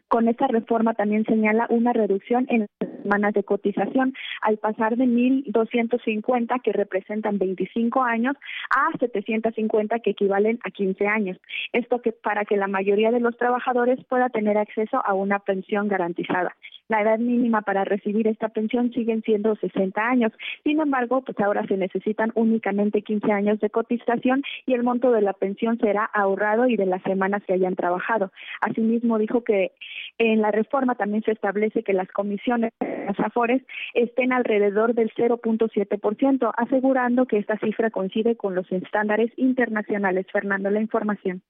Con 0.09 0.29
esta 0.29 0.47
reforma 0.47 0.95
también 0.95 1.25
señala 1.25 1.67
una 1.71 1.93
reducción 1.93 2.47
en 2.49 2.67
las 2.81 2.91
semanas 3.03 3.35
de 3.35 3.43
cotización 3.43 4.15
al 4.43 4.59
pasar 4.59 4.97
de 4.97 5.05
1.250 5.05 6.63
que 6.63 6.73
representan 6.73 7.39
25 7.39 8.03
años 8.03 8.37
a 8.71 8.97
750 8.99 9.99
que 10.01 10.11
equivalen 10.11 10.59
a 10.65 10.71
15 10.71 11.07
años. 11.07 11.39
Esto 11.73 12.01
que 12.01 12.13
para 12.13 12.45
que 12.45 12.57
la 12.57 12.69
mayoría 12.69 13.11
de 13.11 13.21
los 13.21 13.37
trabajadores 13.37 13.99
pueda 14.05 14.29
tener 14.29 14.57
acceso 14.59 15.03
a 15.05 15.15
una 15.15 15.41
pensión 15.41 15.89
garantizada. 15.89 16.55
La 16.89 17.01
edad 17.01 17.19
mínima 17.19 17.63
para 17.63 17.85
recibir 17.85 18.27
esta 18.29 18.51
pensión 18.51 18.93
siguen 18.93 19.23
siendo 19.23 19.57
60 19.57 20.01
años. 20.01 20.33
Sin 20.65 20.81
embargo, 20.81 21.23
pues 21.23 21.39
ahora 21.41 21.67
se 21.67 21.77
necesitan 21.77 22.31
únicamente 22.35 23.03
15 23.03 23.33
años 23.33 23.59
de 23.61 23.71
cotización 23.71 24.43
y 24.67 24.75
el 24.75 24.83
monto 24.83 25.11
de 25.11 25.23
la 25.23 25.33
pensión 25.33 25.79
será 25.79 26.05
ahorrado 26.05 26.69
y 26.69 26.77
de 26.77 26.87
las 26.87 27.03
semanas 27.03 27.43
que 27.47 27.55
hayan 27.55 27.75
trabajado. 27.75 28.33
Asimismo, 28.61 29.19
dijo 29.19 29.45
que 29.45 29.73
en 30.19 30.43
la 30.43 30.51
reforma 30.51 30.95
también 30.95 31.23
se 31.25 31.33
establece 31.33 31.83
que 31.83 31.95
las 31.95 32.09
comisiones 32.09 32.71
de 32.81 33.07
las 33.07 33.19
AFORES 33.19 33.63
estén 33.95 34.33
alrededor 34.33 34.95
del 34.95 35.11
0.7%, 35.15 36.53
asegurando 36.57 37.27
que 37.27 37.39
esta 37.39 37.59
cifra 37.59 37.91
coincide 37.91 38.37
con 38.37 38.55
los 38.55 38.71
estándares 38.71 39.33
internacionales. 39.37 40.27
Fernando, 40.31 40.71
la 40.71 40.81
información. 40.81 41.43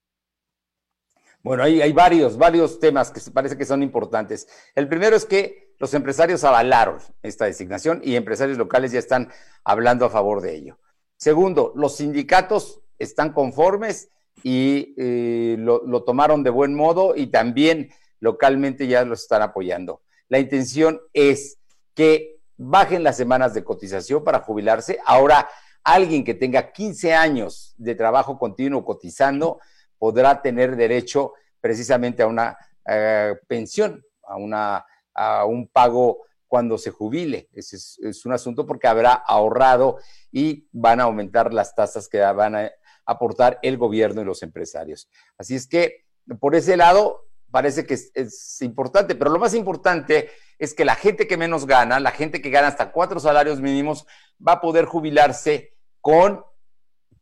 Bueno, 1.45 1.63
hay, 1.63 1.93
varios, 1.93 2.39
varios 2.39 2.81
temas 2.81 3.11
que 3.11 3.21
parece 3.31 3.59
que 3.59 3.67
son 3.67 3.83
importantes. 3.83 4.49
El 4.75 4.89
primero 4.89 5.15
es 5.15 5.27
que 5.27 5.75
los 5.79 5.93
empresarios 5.93 6.43
avalaron 6.43 6.97
esta 7.23 7.45
designación 7.45 8.01
y 8.03 8.17
empresarios 8.17 8.57
locales 8.57 8.93
ya 8.93 8.99
están 8.99 9.31
hablando 9.63 10.07
a 10.07 10.11
favor 10.11 10.41
de 10.41 10.55
ello. 10.55 10.79
Segundo, 11.19 11.75
los 11.77 11.97
sindicatos 11.97 12.81
están 12.99 13.35
conformes 13.35 14.09
y 14.43 14.95
eh, 14.97 15.57
lo, 15.59 15.85
lo, 15.85 16.03
tomaron 16.05 16.43
de 16.45 16.49
buen 16.49 16.75
modo 16.75 17.15
y 17.15 17.27
también 17.27 17.91
localmente 18.21 18.87
ya 18.87 19.05
los 19.05 19.21
están 19.21 19.43
apoyando. 19.43 20.01
La 20.31 20.39
intención 20.39 21.03
es 21.13 21.59
que 21.93 22.39
bajen 22.57 23.05
las 23.05 23.19
semanas 23.19 23.53
de 23.53 23.65
cotización 23.65 24.25
para 24.25 24.41
jubilarse. 24.41 24.99
Ahora, 25.05 25.47
alguien 25.83 26.25
que 26.25 26.33
tenga 26.33 26.73
15 26.73 27.13
años 27.13 27.75
de 27.77 27.95
trabajo 27.95 28.39
continuo 28.39 28.83
cotizando 28.83 29.61
podrá 30.05 30.43
tener 30.43 30.77
derecho 30.77 31.33
precisamente 31.63 32.23
a 32.23 32.27
una 32.27 32.59
eh, 32.87 33.35
pensión, 33.49 34.05
a, 34.29 34.37
una, 34.37 34.85
a 35.15 35.47
un 35.47 35.67
pago 35.67 36.27
cuando 36.47 36.77
se 36.77 36.91
jubile. 36.91 37.49
Ese 37.55 37.77
es, 37.77 38.27
un 38.27 38.35
asunto 38.35 38.67
porque 38.67 38.87
habrá 38.87 39.15
ahorrado 39.15 39.97
y 40.31 40.69
van 40.73 41.01
a 41.01 41.05
aumentar 41.05 41.55
las 41.55 41.75
tasas 41.75 42.07
que 42.07 42.21
van 42.21 42.55
a 42.55 42.71
aportar 43.07 43.59
el 43.63 43.79
gobierno 43.79 44.21
y 44.21 44.27
los 44.27 44.43
empresarios. 44.43 45.09
Así 45.39 45.55
es 45.55 45.67
que 45.67 46.05
por 46.39 46.55
ese 46.55 46.77
lado 46.77 47.27
parece 47.51 47.87
que 47.87 47.95
es, 47.95 48.61
importante, 48.61 49.15
pero 49.15 49.31
lo 49.31 49.39
más 49.39 49.55
importante 49.55 50.29
es 50.59 50.75
que 50.75 50.85
la 50.85 50.97
gente 50.97 51.27
que 51.27 51.39
menos 51.39 51.65
gana, 51.67 51.99
la 51.99 52.11
gente 52.11 52.43
que 52.43 52.51
gana 52.51 52.69
hasta 52.69 52.93
cuatro 52.93 53.21
salarios 53.21 53.59
mínimos, 53.59 54.07
va 54.47 54.53
a 54.53 54.61
poder 54.61 54.85
jubilarse 54.85 55.73
con 56.03 56.45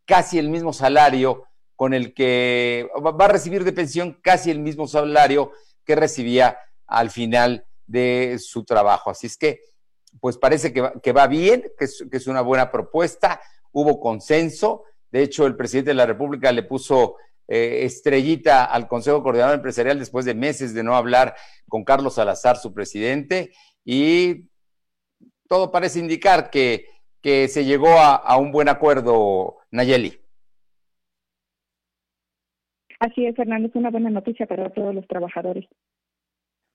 casi 0.05 0.41
el 0.41 0.49
mismo 0.49 0.73
salario 0.73 1.45
con 1.83 1.95
el 1.95 2.15
que 2.15 2.89
va 3.05 3.25
a 3.25 3.29
recibir 3.29 3.65
de 3.65 3.73
pensión 3.73 4.17
casi 4.23 4.53
el 4.53 4.61
mismo 4.61 4.87
salario 4.87 5.51
que 5.85 5.97
recibía 5.97 6.57
al 6.87 7.11
final 7.11 7.67
de 7.89 8.37
su 8.39 8.63
trabajo. 8.63 9.11
Así 9.11 9.27
es 9.27 9.37
que, 9.37 9.63
pues 10.21 10.39
parece 10.39 10.73
que 10.73 11.13
va, 11.13 11.27
bien, 11.27 11.65
que 11.77 11.87
es, 12.17 12.27
una 12.29 12.41
buena 12.41 12.71
propuesta, 12.71 13.41
hubo 13.73 13.99
consenso, 13.99 14.85
de 15.11 15.25
hecho 15.25 15.45
el 15.45 15.57
presidente 15.57 15.91
de 15.91 15.97
la 15.97 16.07
República 16.07 16.53
le 16.53 16.63
puso 16.63 17.17
eh, 17.49 17.81
estrellita 17.83 18.65
al 18.65 18.87
Consejo 18.87 19.21
Coordinador 19.25 19.57
Empresarial 19.57 19.99
después 19.99 20.25
de 20.25 20.35
meses 20.37 20.75
de 20.75 20.85
no 20.85 20.95
hablar 20.95 21.35
con 21.67 21.83
Carlos 21.83 22.15
Salazar, 22.15 22.59
su 22.59 22.73
presidente, 22.73 23.51
y 23.85 24.49
todo 25.49 25.73
parece 25.73 25.99
indicar 25.99 26.49
que, 26.49 26.87
que 27.21 27.49
se 27.49 27.65
llegó 27.65 27.99
a, 27.99 28.15
a 28.15 28.37
un 28.37 28.53
buen 28.53 28.69
acuerdo, 28.69 29.57
Nayeli. 29.73 30.22
Así 33.03 33.27
es, 33.27 33.35
Fernando, 33.35 33.67
es 33.67 33.75
una 33.75 33.91
buena 33.91 34.11
noticia 34.11 34.47
para 34.47 34.71
todos 34.71 34.95
los 34.95 35.09
trabajadores. 35.09 35.67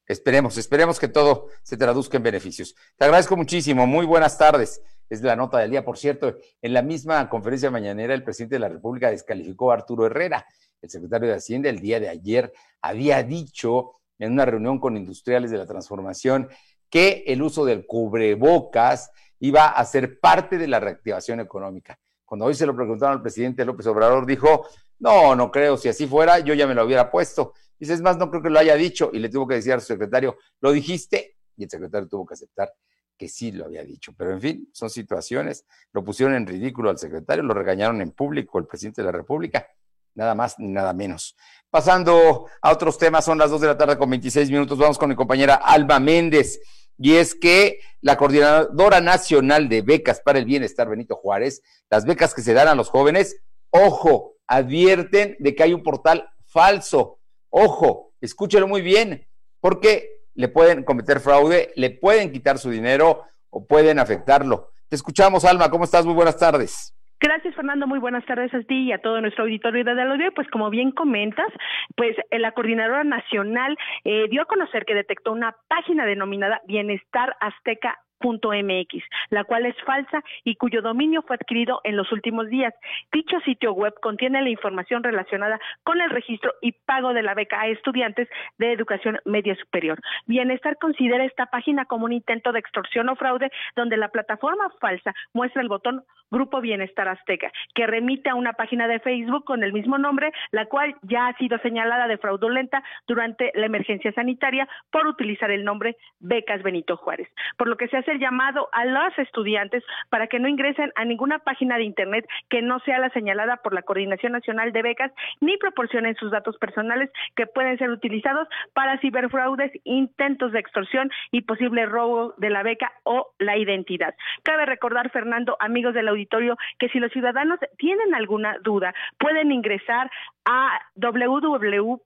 Esperemos, 0.05 0.57
esperemos 0.57 0.99
que 0.99 1.07
todo 1.07 1.47
se 1.63 1.77
traduzca 1.77 2.17
en 2.17 2.23
beneficios. 2.23 2.75
Te 2.97 3.05
agradezco 3.05 3.37
muchísimo. 3.37 3.87
Muy 3.87 4.05
buenas 4.05 4.37
tardes. 4.37 4.81
Es 5.09 5.21
la 5.21 5.37
nota 5.37 5.59
del 5.59 5.71
día. 5.71 5.85
Por 5.85 5.97
cierto, 5.97 6.35
en 6.61 6.73
la 6.73 6.81
misma 6.81 7.29
conferencia 7.29 7.71
mañanera, 7.71 8.13
el 8.13 8.25
presidente 8.25 8.55
de 8.55 8.59
la 8.59 8.67
República 8.67 9.09
descalificó 9.09 9.71
a 9.71 9.75
Arturo 9.75 10.05
Herrera, 10.05 10.45
el 10.81 10.89
secretario 10.89 11.29
de 11.29 11.35
Hacienda, 11.35 11.69
el 11.69 11.79
día 11.79 12.01
de 12.01 12.09
ayer. 12.09 12.51
Había 12.81 13.23
dicho 13.23 13.93
en 14.19 14.33
una 14.33 14.45
reunión 14.45 14.81
con 14.81 14.97
industriales 14.97 15.49
de 15.49 15.59
la 15.59 15.65
transformación 15.65 16.49
que 16.89 17.23
el 17.25 17.41
uso 17.41 17.63
del 17.63 17.85
cubrebocas 17.85 19.11
iba 19.39 19.67
a 19.67 19.85
ser 19.85 20.19
parte 20.19 20.57
de 20.57 20.67
la 20.67 20.81
reactivación 20.81 21.39
económica. 21.39 21.97
Cuando 22.27 22.43
hoy 22.43 22.55
se 22.55 22.65
lo 22.65 22.75
preguntaron 22.75 23.15
al 23.15 23.21
presidente 23.21 23.63
López 23.63 23.87
Obrador, 23.87 24.25
dijo, 24.25 24.67
no, 24.99 25.33
no 25.33 25.49
creo, 25.49 25.77
si 25.77 25.87
así 25.87 26.07
fuera, 26.07 26.39
yo 26.39 26.53
ya 26.53 26.67
me 26.67 26.75
lo 26.75 26.83
hubiera 26.83 27.09
puesto. 27.09 27.53
Dice, 27.79 27.93
es 27.93 28.01
más, 28.01 28.17
no 28.17 28.29
creo 28.29 28.43
que 28.43 28.49
lo 28.49 28.59
haya 28.59 28.75
dicho. 28.75 29.11
Y 29.13 29.19
le 29.19 29.29
tuvo 29.29 29.47
que 29.47 29.55
decir 29.55 29.71
a 29.71 29.79
su 29.79 29.85
secretario, 29.85 30.37
¿lo 30.59 30.73
dijiste? 30.73 31.37
Y 31.55 31.63
el 31.63 31.69
secretario 31.69 32.09
tuvo 32.09 32.25
que 32.25 32.33
aceptar 32.33 32.73
que 33.17 33.29
sí 33.29 33.53
lo 33.53 33.63
había 33.63 33.81
dicho. 33.85 34.13
Pero 34.17 34.33
en 34.33 34.41
fin, 34.41 34.69
son 34.73 34.89
situaciones. 34.89 35.65
Lo 35.93 36.03
pusieron 36.03 36.35
en 36.35 36.45
ridículo 36.45 36.89
al 36.89 36.97
secretario, 36.97 37.43
lo 37.43 37.53
regañaron 37.53 38.01
en 38.01 38.11
público 38.11 38.59
el 38.59 38.67
presidente 38.67 39.01
de 39.01 39.05
la 39.05 39.13
República. 39.13 39.65
Nada 40.13 40.35
más 40.35 40.59
ni 40.59 40.67
nada 40.67 40.91
menos. 40.91 41.37
Pasando 41.69 42.47
a 42.61 42.71
otros 42.73 42.97
temas, 42.97 43.23
son 43.23 43.37
las 43.37 43.51
2 43.51 43.61
de 43.61 43.67
la 43.67 43.77
tarde 43.77 43.97
con 43.97 44.09
26 44.09 44.51
minutos. 44.51 44.77
Vamos 44.77 44.97
con 44.97 45.07
mi 45.07 45.15
compañera 45.15 45.55
Alba 45.55 45.99
Méndez. 45.99 46.59
Y 46.97 47.15
es 47.15 47.36
que 47.36 47.79
la 48.01 48.17
Coordinadora 48.17 49.01
Nacional 49.01 49.69
de 49.69 49.81
Becas 49.81 50.21
para 50.21 50.39
el 50.39 50.45
Bienestar, 50.45 50.89
Benito 50.89 51.15
Juárez, 51.15 51.62
las 51.89 52.05
becas 52.05 52.33
que 52.33 52.41
se 52.41 52.53
dan 52.53 52.67
a 52.67 52.75
los 52.75 52.89
jóvenes, 52.89 53.38
ojo, 53.69 54.36
advierten 54.47 55.36
de 55.39 55.55
que 55.55 55.63
hay 55.63 55.73
un 55.73 55.83
portal 55.83 56.29
falso. 56.45 57.19
Ojo, 57.49 58.13
escúchelo 58.21 58.67
muy 58.67 58.81
bien, 58.81 59.27
porque 59.60 60.23
le 60.33 60.47
pueden 60.47 60.83
cometer 60.83 61.19
fraude, 61.19 61.71
le 61.75 61.91
pueden 61.91 62.31
quitar 62.31 62.57
su 62.57 62.69
dinero 62.69 63.23
o 63.49 63.65
pueden 63.65 63.99
afectarlo. 63.99 64.71
Te 64.88 64.95
escuchamos, 64.95 65.45
Alma. 65.45 65.69
¿Cómo 65.69 65.83
estás? 65.83 66.05
Muy 66.05 66.15
buenas 66.15 66.38
tardes. 66.38 66.96
Gracias, 67.19 67.56
Fernando. 67.56 67.88
Muy 67.88 67.97
buenas 67.97 68.25
tardes 68.25 68.53
a 68.53 68.62
ti 68.62 68.84
y 68.84 68.91
a 68.91 68.99
todo 68.99 69.19
nuestro 69.21 69.43
auditorio 69.43 69.84
de 69.84 70.01
audio. 70.01 70.32
Pues 70.34 70.47
como 70.49 70.69
bien 70.69 70.91
comentas, 70.91 71.47
pues 71.95 72.15
eh, 72.30 72.38
la 72.38 72.51
Coordinadora 72.51 73.03
Nacional 73.03 73.75
eh, 74.03 74.27
dio 74.30 74.43
a 74.43 74.45
conocer 74.45 74.86
que 74.86 74.93
detectó 74.93 75.32
una 75.32 75.56
página 75.67 76.06
denominada 76.06 76.62
Bienestar 76.67 77.36
Azteca 77.39 77.97
.mx, 78.19 79.03
la 79.30 79.43
cual 79.43 79.65
es 79.65 79.75
falsa 79.86 80.23
y 80.43 80.56
cuyo 80.56 80.82
dominio 80.82 81.21
fue 81.21 81.36
adquirido 81.36 81.82
en 81.84 81.97
los 81.97 82.12
últimos 82.12 82.47
días. 82.49 82.73
Dicho 83.12 83.39
sitio 83.41 83.73
web 83.73 83.93
contiene 84.01 84.41
la 84.41 84.49
información 84.49 85.03
relacionada 85.03 85.60
con 85.84 86.01
el 86.01 86.10
registro 86.10 86.53
y 86.62 86.71
pago 86.71 87.13
de 87.13 87.23
la 87.23 87.34
beca 87.34 87.62
a 87.62 87.67
estudiantes 87.67 88.27
de 88.58 88.71
educación 88.71 89.19
media 89.25 89.56
superior. 89.56 89.99
Bienestar 90.25 90.77
considera 90.77 91.25
esta 91.25 91.47
página 91.47 91.86
como 91.86 92.06
un 92.06 92.13
intento 92.13 92.51
de 92.51 92.60
extorsión 92.60 93.10
o 93.10 93.15
fraude 93.15 93.51
donde 93.75 93.97
la 93.97 94.10
plataforma 94.10 94.69
falsa 94.80 95.13
muestra 95.34 95.62
el 95.62 95.69
botón 95.69 96.03
Grupo 96.30 96.60
Bienestar 96.60 97.08
Azteca, 97.08 97.51
que 97.73 97.88
remite 97.88 98.30
a 98.30 98.36
una 98.36 98.53
página 98.53 98.88
de 98.88 98.99
Facebook 98.99 99.45
con 99.45 99.63
el 99.63 99.71
mismo 99.71 99.97
nombre, 99.97 100.32
la 100.51 100.65
cual 100.65 100.95
ya 101.03 101.27
ha 101.27 101.38
sido 101.38 101.58
señalada 101.60 102.08
de 102.08 102.17
fraudulenta 102.17 102.84
durante 103.08 103.51
la 103.56 103.65
emergencia 103.65 104.12
sanitaria 104.12 104.67
por 104.91 105.08
utilizar 105.08 105.51
el 105.51 105.63
nombre 105.63 105.95
Becas 106.19 106.63
Benito 106.63 106.97
Juárez. 106.97 107.30
Por 107.58 107.67
lo 107.69 107.77
que 107.77 107.88
se 107.88 107.97
el 108.08 108.20
llamado 108.20 108.70
a 108.72 108.86
los 108.86 109.17
estudiantes 109.17 109.84
para 110.10 110.28
que 110.28 110.39
no 110.39 110.48
ingresen 110.48 110.91
a 110.96 111.06
ninguna 111.06 111.39
página 111.39 111.78
de 111.78 111.84
Internet 111.84 112.28
que 112.50 112.62
no 112.62 112.80
sea 112.80 113.00
la 113.00 113.10
señalada 113.10 113.58
por 113.58 113.74
la 113.74 113.82
Coordinación 113.82 114.32
Nacional 114.32 114.72
de 114.72 114.82
Becas 114.82 115.12
ni 115.41 115.58
proporcionen 115.58 116.15
sus 116.15 116.32
datos 116.32 116.58
personales 116.58 117.10
que 117.36 117.48
pueden 117.48 117.78
ser 117.78 117.89
utilizados 117.89 118.48
para 118.74 119.00
ciberfraudes, 119.00 119.72
intentos 119.84 120.52
de 120.52 120.60
extorsión 120.60 121.10
y 121.32 121.41
posible 121.41 121.86
robo 121.86 122.34
de 122.38 122.50
la 122.50 122.63
beca 122.63 122.91
o 123.04 123.32
la 123.39 123.58
identidad. 123.58 124.15
Cabe 124.43 124.65
recordar, 124.65 125.10
Fernando, 125.12 125.58
amigos 125.60 125.93
del 125.93 126.08
auditorio, 126.08 126.58
que 126.80 126.89
si 126.89 127.00
los 127.00 127.12
ciudadanos 127.12 127.60
tienen 127.78 128.15
alguna 128.15 128.58
duda, 128.63 128.93
pueden 129.17 129.52
ingresar 129.52 130.10
a 130.46 130.80
www.gov.mx 130.96 131.98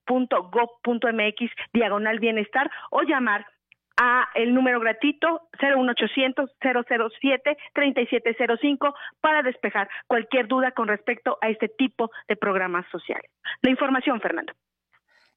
diagonal 1.73 2.19
bienestar 2.19 2.71
o 2.89 3.01
llamar 3.03 3.45
a 4.03 4.27
el 4.33 4.55
número 4.55 4.79
gratuito 4.79 5.47
01800 5.61 6.49
007 6.59 7.57
3705 7.73 8.95
para 9.21 9.43
despejar 9.43 9.87
cualquier 10.07 10.47
duda 10.47 10.71
con 10.71 10.87
respecto 10.87 11.37
a 11.39 11.49
este 11.49 11.69
tipo 11.69 12.09
de 12.27 12.35
programas 12.35 12.83
sociales. 12.91 13.29
La 13.61 13.69
información, 13.69 14.19
Fernando. 14.19 14.53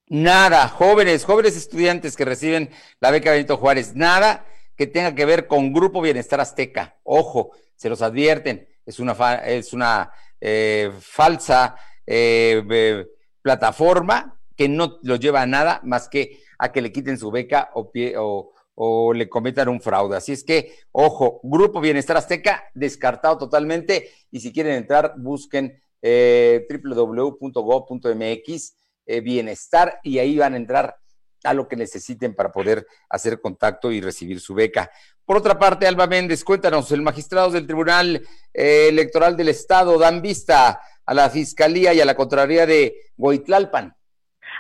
Nada, 0.09 0.69
jóvenes, 0.69 1.27
jóvenes 1.27 1.59
estudiantes 1.59 2.17
que 2.17 2.25
reciben 2.25 2.71
la 3.01 3.11
beca 3.11 3.33
Benito 3.33 3.59
Juárez, 3.59 3.95
nada 3.95 4.47
que 4.77 4.87
tenga 4.87 5.15
que 5.15 5.27
ver 5.27 5.47
con 5.47 5.75
Grupo 5.75 6.01
Bienestar 6.01 6.41
Azteca. 6.41 6.97
Ojo, 7.03 7.51
se 7.77 7.91
los 7.91 8.01
advierten, 8.01 8.67
es 8.87 8.99
una, 8.99 9.13
es 9.45 9.75
una 9.75 10.11
eh, 10.41 10.91
falsa 11.01 11.77
eh, 12.07 13.05
plataforma 13.43 14.39
que 14.57 14.71
no 14.71 14.99
los 15.03 15.21
lleva 15.21 15.43
a 15.43 15.47
nada 15.47 15.81
más 15.85 16.09
que 16.09 16.45
a 16.59 16.73
que 16.73 16.83
le 16.83 16.93
quiten 16.93 17.19
su 17.19 17.31
beca 17.31 17.71
o, 17.75 17.91
pie, 17.91 18.15
o, 18.17 18.54
o 18.75 19.13
le 19.13 19.29
cometan 19.29 19.69
un 19.69 19.81
fraude. 19.81 20.17
Así 20.17 20.33
es 20.33 20.43
que, 20.45 20.79
ojo, 20.93 21.41
Grupo 21.43 21.81
Bienestar 21.81 22.17
Azteca, 22.17 22.65
descartado 22.75 23.39
totalmente. 23.39 24.11
Y 24.31 24.41
si 24.41 24.53
quieren 24.53 24.75
entrar, 24.75 25.15
busquen 25.17 25.81
eh, 26.03 26.67
www.go.mx, 26.85 28.77
eh, 29.07 29.21
bienestar, 29.21 30.01
y 30.03 30.19
ahí 30.19 30.39
van 30.39 30.55
a 30.55 30.57
entrar 30.57 30.97
a 31.45 31.55
lo 31.55 31.69
que 31.69 31.77
necesiten 31.77 32.35
para 32.35 32.51
poder 32.51 32.87
hacer 33.09 33.41
contacto 33.41 33.93
y 33.93 34.01
recibir 34.01 34.41
su 34.41 34.55
beca. 34.55 34.91
Por 35.25 35.37
otra 35.37 35.59
parte, 35.59 35.87
Alba 35.87 36.07
Méndez, 36.07 36.43
cuéntanos, 36.43 36.91
el 36.91 37.03
magistrado 37.03 37.51
del 37.51 37.67
Tribunal 37.67 38.27
eh, 38.53 38.89
Electoral 38.89 39.37
del 39.37 39.51
Estado 39.51 39.99
dan 39.99 40.23
vista 40.23 40.81
a 41.07 41.15
la 41.15 41.29
Fiscalía 41.29 41.93
y 41.93 42.01
a 42.01 42.05
la 42.05 42.17
Contraloría 42.17 42.67
de 42.67 43.13
Goitlalpan 43.17 43.95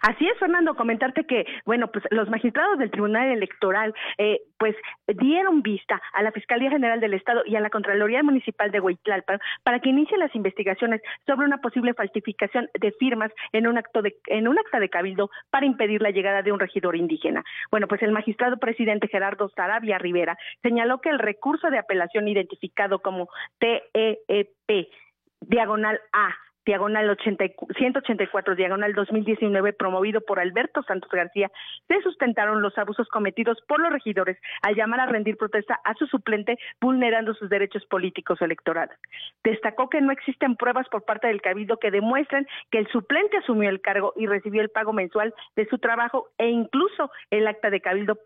Así 0.07 0.29
es, 0.29 0.39
Fernando, 0.39 0.75
comentarte 0.75 1.25
que, 1.25 1.47
bueno, 1.65 1.91
pues 1.91 2.05
los 2.11 2.29
magistrados 2.29 2.79
del 2.79 2.91
Tribunal 2.91 3.31
Electoral, 3.31 3.95
eh, 4.19 4.43
pues 4.59 4.77
dieron 5.07 5.63
vista 5.63 5.99
a 6.13 6.23
la 6.23 6.31
Fiscalía 6.31 6.69
General 6.69 7.01
del 7.01 7.15
Estado 7.15 7.41
y 7.47 7.57
a 7.57 7.61
la 7.61 7.71
Contraloría 7.71 8.23
Municipal 8.23 8.71
de 8.71 8.81
Huitlalpan 8.81 9.41
para 9.63 9.81
que 9.81 9.89
inicien 9.89 10.21
las 10.21 10.35
investigaciones 10.35 11.01
sobre 11.25 11.47
una 11.47 11.63
posible 11.63 11.95
falsificación 11.95 12.69
de 12.79 12.93
firmas 12.93 13.33
en 13.53 13.67
un 13.67 13.79
acto 13.79 14.03
de, 14.03 14.15
en 14.27 14.47
un 14.47 14.59
acta 14.59 14.79
de 14.79 14.91
cabildo 14.91 15.31
para 15.49 15.65
impedir 15.65 16.03
la 16.03 16.11
llegada 16.11 16.43
de 16.43 16.53
un 16.53 16.61
regidor 16.61 16.97
indígena. 16.97 17.43
Bueno, 17.71 17.89
pues 17.89 18.03
el 18.03 18.13
magistrado 18.13 18.59
presidente 18.59 19.09
Gerardo 19.09 19.49
Sarabia 19.57 19.97
Rivera 19.97 20.37
señaló 20.61 21.01
que 21.01 21.09
el 21.09 21.19
recurso 21.19 21.71
de 21.71 21.79
apelación 21.79 22.29
identificado 22.29 22.99
como 22.99 23.31
TEEP 23.59 24.91
diagonal 25.41 25.99
A 26.13 26.35
diagonal 26.65 27.09
80, 27.11 27.45
184, 27.77 28.55
diagonal 28.55 28.95
2019, 28.95 29.73
promovido 29.73 30.21
por 30.21 30.41
Alberto 30.41 30.83
Santos 30.83 31.11
García, 31.11 31.51
se 31.89 32.01
sustentaron 32.03 32.63
los 32.63 32.77
abusos 32.79 33.09
cometidos 33.09 33.59
por 33.69 33.81
los 33.81 33.93
regidores 33.93 34.39
al 34.63 34.75
llamar 34.75 35.01
a 35.01 35.07
rendir 35.07 35.37
protesta 35.37 35.81
a 35.85 35.95
su 35.95 36.07
suplente, 36.07 36.59
vulnerando 36.81 37.35
sus 37.35 37.49
derechos 37.49 37.85
políticos 37.87 38.41
electorales. 38.41 38.99
Destacó 39.43 39.89
que 39.89 40.01
no 40.01 40.13
existen 40.13 40.57
pruebas 40.57 40.89
por 40.89 41.05
parte 41.05 41.29
del 41.29 41.43
Cabildo 41.43 41.79
que 41.79 41.91
demuestren 41.91 42.47
que 42.71 42.79
el 42.79 42.89
suplente 42.89 43.39
asumió 43.39 43.69
el 43.69 43.81
cargo 43.81 44.13
y 44.17 44.27
recibió 44.27 44.63
el 44.63 44.71
pago 44.71 44.93
mensual 44.93 45.35
de 45.57 45.67
su 45.67 45.79
trabajo 45.79 46.29
e 46.39 46.49
incluso 46.49 47.11
el 47.31 47.47
acta 47.47 47.71
de 47.71 47.81
Cabildo 47.81 48.19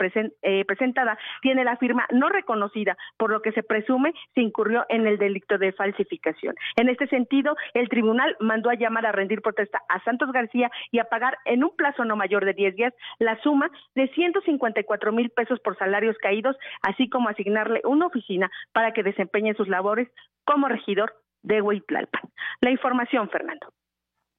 eh, 0.42 0.64
presentada 0.64 1.18
tiene 1.42 1.64
la 1.64 1.76
firma 1.76 2.06
no 2.10 2.28
reconocida, 2.28 2.96
por 3.16 3.30
lo 3.30 3.42
que 3.42 3.52
se 3.52 3.62
presume 3.62 4.12
se 4.34 4.40
incurrió 4.40 4.84
en 4.88 5.06
el 5.06 5.18
delito 5.18 5.58
de 5.58 5.72
falsificación. 5.72 6.54
En 6.76 6.88
este 6.88 7.06
sentido, 7.08 7.56
el 7.74 7.88
tribunal 7.88 8.27
mandó 8.40 8.70
a 8.70 8.74
llamar 8.74 9.06
a 9.06 9.12
rendir 9.12 9.42
protesta 9.42 9.82
a 9.88 10.02
Santos 10.04 10.32
García 10.32 10.70
y 10.90 10.98
a 10.98 11.04
pagar 11.04 11.38
en 11.44 11.64
un 11.64 11.74
plazo 11.76 12.04
no 12.04 12.16
mayor 12.16 12.44
de 12.44 12.54
10 12.54 12.76
días 12.76 12.94
la 13.18 13.40
suma 13.42 13.70
de 13.94 14.08
154 14.08 15.12
mil 15.12 15.30
pesos 15.30 15.60
por 15.60 15.76
salarios 15.78 16.16
caídos, 16.18 16.56
así 16.82 17.08
como 17.08 17.28
asignarle 17.28 17.80
una 17.84 18.06
oficina 18.06 18.50
para 18.72 18.92
que 18.92 19.02
desempeñe 19.02 19.54
sus 19.54 19.68
labores 19.68 20.08
como 20.44 20.68
regidor 20.68 21.14
de 21.42 21.62
Huitlalpan. 21.62 22.22
La 22.60 22.70
información, 22.70 23.28
Fernando. 23.30 23.72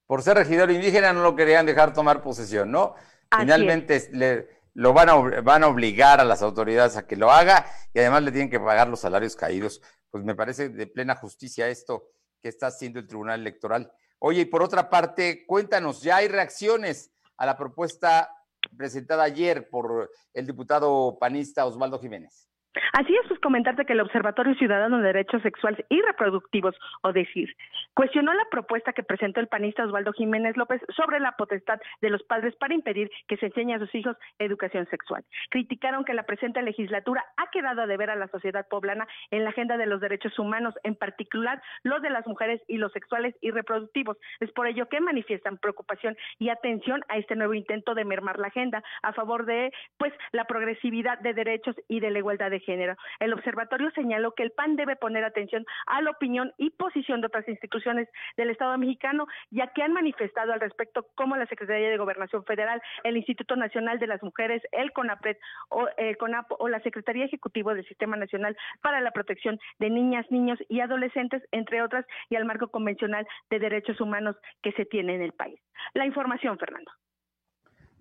Por 0.06 0.21
ser 0.21 0.38
regidor 0.38 0.71
indígena 0.71 1.13
no 1.13 1.21
lo 1.21 1.36
querían 1.36 1.65
dejar 1.65 1.93
tomar 1.93 2.21
posesión, 2.21 2.71
¿no? 2.71 2.95
Finalmente 3.38 4.10
le, 4.12 4.47
lo 4.73 4.93
van 4.93 5.10
a, 5.10 5.15
van 5.41 5.63
a 5.63 5.67
obligar 5.67 6.19
a 6.19 6.23
las 6.23 6.41
autoridades 6.41 6.97
a 6.97 7.06
que 7.06 7.15
lo 7.15 7.30
haga 7.32 7.65
y 7.93 7.99
además 7.99 8.23
le 8.23 8.32
tienen 8.32 8.49
que 8.49 8.60
pagar 8.60 8.88
los 8.88 9.02
salarios 9.02 9.36
caídos. 9.36 9.82
Pues 10.10 10.23
me 10.23 10.36
parece 10.36 10.69
de 10.69 10.88
plena 10.88 11.15
justicia 11.15 11.67
esto 11.67 12.08
que 12.41 12.49
está 12.49 12.67
haciendo 12.67 12.99
el 12.99 13.08
Tribunal 13.08 13.39
Electoral. 13.39 13.91
Oye, 14.19 14.41
y 14.41 14.45
por 14.45 14.62
otra 14.63 14.89
parte, 14.89 15.45
cuéntanos, 15.45 16.02
ya 16.02 16.17
hay 16.17 16.28
reacciones 16.28 17.12
a 17.38 17.45
la 17.45 17.58
propuesta 17.58 18.30
presentada 18.75 19.23
ayer 19.23 19.69
por 19.69 20.12
el 20.34 20.45
diputado 20.45 21.17
panista 21.19 21.65
Osvaldo 21.65 21.99
Jiménez. 21.99 22.48
Así 22.93 23.15
es, 23.15 23.27
pues 23.27 23.39
comentarte 23.39 23.86
que 23.86 23.93
el 23.93 23.99
Observatorio 23.99 24.53
Ciudadano 24.55 24.97
de 24.97 25.08
Derechos 25.08 25.41
Sexuales 25.41 25.84
y 25.89 26.01
Reproductivos, 26.01 26.75
o 27.01 27.12
decir, 27.12 27.55
cuestionó 27.95 28.32
la 28.34 28.45
propuesta 28.51 28.93
que 28.93 29.01
presentó 29.01 29.39
el 29.39 29.47
panista 29.47 29.86
Osvaldo 29.86 30.13
Jiménez 30.13 30.55
López 30.55 30.82
sobre 30.95 31.19
la 31.19 31.32
potestad 31.32 31.79
de 32.01 32.12
los 32.12 32.21
padres 32.23 32.55
para 32.58 32.75
impedir 32.75 33.10
que 33.27 33.38
se 33.38 33.47
enseñe 33.47 33.73
a 33.73 33.79
sus 33.79 33.93
hijos 33.95 34.15
educación 34.38 34.88
sexual. 34.89 35.25
Criticaron 35.49 36.05
que 36.05 36.13
la 36.13 36.23
presente 36.23 36.62
legislatura 36.62 37.25
ha 37.38 37.49
quedado 37.49 37.82
a 37.82 37.88
deber 37.88 38.12
a 38.12 38.15
la 38.15 38.27
sociedad 38.27 38.67
poblana 38.69 39.08
en 39.32 39.43
la 39.43 39.49
agenda 39.49 39.77
de 39.77 39.88
los 39.88 39.99
derechos 39.99 40.38
humanos, 40.38 40.75
en 40.84 40.95
particular 40.95 41.62
los 41.84 42.01
de 42.03 42.12
las 42.12 42.27
mujeres 42.27 42.62
y 42.67 42.77
los 42.77 42.91
sexuales 42.91 43.36
y 43.41 43.49
reproductivos. 43.49 44.17
Es 44.39 44.51
por 44.51 44.67
ello 44.67 44.88
que 44.89 45.01
manifiestan 45.01 45.58
preocupación 45.58 46.15
y 46.38 46.49
atención 46.49 47.01
a 47.08 47.17
este 47.17 47.36
nuevo 47.36 47.55
intento 47.55 47.95
de 47.95 48.05
mermar 48.05 48.38
la 48.38 48.47
agenda 48.47 48.84
a 49.01 49.13
favor 49.13 49.45
de 49.45 49.71
pues 49.97 50.13
la 50.32 50.45
progresividad 50.45 51.19
de 51.19 51.34
derechos 51.34 51.75
y 51.88 51.99
de 51.99 52.12
la 52.12 52.19
igualdad 52.19 52.51
de 52.51 52.58
género. 52.59 52.95
El 53.19 53.33
observatorio 53.33 53.91
señaló 53.91 54.33
que 54.33 54.43
el 54.43 54.51
PAN 54.51 54.75
debe 54.75 54.95
poner 54.95 55.23
atención 55.23 55.65
a 55.87 56.01
la 56.01 56.11
opinión 56.11 56.53
y 56.57 56.69
posición 56.71 57.21
de 57.21 57.27
otras 57.27 57.47
instituciones 57.47 58.07
del 58.37 58.49
Estado 58.49 58.77
mexicano, 58.77 59.27
ya 59.51 59.67
que 59.73 59.83
han 59.83 59.93
manifestado 59.93 60.53
al 60.53 60.59
respecto 60.59 61.07
como 61.15 61.35
la 61.35 61.45
Secretaría 61.47 61.89
de 61.89 61.97
Gobernación 61.97 62.43
Federal, 62.45 62.81
el 63.03 63.17
Instituto 63.17 63.55
Nacional 63.55 63.99
de 63.99 64.07
las 64.07 64.23
Mujeres, 64.23 64.61
el 64.71 64.91
CONAPRED 64.91 65.37
o 65.69 65.87
el 65.97 66.17
CONAP 66.17 66.51
o 66.59 66.67
la 66.69 66.79
Secretaría 66.81 67.25
Ejecutiva 67.25 67.73
del 67.73 67.87
Sistema 67.87 68.17
Nacional 68.17 68.57
para 68.81 69.01
la 69.01 69.11
Protección 69.11 69.59
de 69.79 69.89
Niñas, 69.89 70.25
Niños 70.29 70.59
y 70.67 70.81
Adolescentes, 70.81 71.43
entre 71.51 71.81
otras, 71.81 72.05
y 72.29 72.35
al 72.35 72.45
marco 72.45 72.69
convencional 72.69 73.27
de 73.49 73.59
derechos 73.59 73.99
humanos 74.01 74.35
que 74.61 74.71
se 74.73 74.85
tiene 74.85 75.15
en 75.15 75.21
el 75.21 75.33
país. 75.33 75.59
La 75.93 76.05
información, 76.05 76.57
Fernando. 76.57 76.91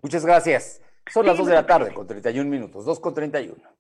Muchas 0.03 0.25
gracias. 0.25 0.83
Son 1.07 1.27
las 1.27 1.39
2 1.39 1.47
de 1.47 1.55
la 1.55 1.67
tarde 1.67 1.93
con 1.93 2.07
31 2.07 2.49
minutos, 2.49 2.85
2 2.85 3.01
con 3.01 3.15
31. 3.15 3.78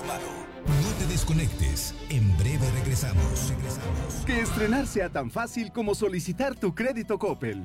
No 0.00 0.92
te 0.98 1.06
desconectes. 1.06 1.94
En 2.08 2.34
breve 2.38 2.66
regresamos. 2.70 3.50
regresamos. 3.50 4.24
Que 4.24 4.40
estrenar 4.40 4.86
sea 4.86 5.10
tan 5.10 5.30
fácil 5.30 5.70
como 5.70 5.94
solicitar 5.94 6.54
tu 6.54 6.74
crédito 6.74 7.18
Coppel. 7.18 7.62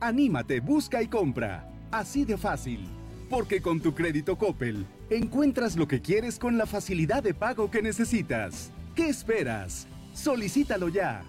Anímate, 0.00 0.60
busca 0.60 1.02
y 1.02 1.08
compra. 1.08 1.70
Así 1.90 2.24
de 2.24 2.38
fácil. 2.38 2.88
Porque 3.28 3.60
con 3.60 3.80
tu 3.80 3.94
crédito 3.94 4.38
Coppel 4.38 4.86
encuentras 5.10 5.76
lo 5.76 5.86
que 5.86 6.00
quieres 6.00 6.38
con 6.38 6.56
la 6.56 6.64
facilidad 6.64 7.22
de 7.22 7.34
pago 7.34 7.70
que 7.70 7.82
necesitas. 7.82 8.72
¿Qué 8.94 9.10
esperas? 9.10 9.86
Solicítalo 10.14 10.88
ya. 10.88 11.24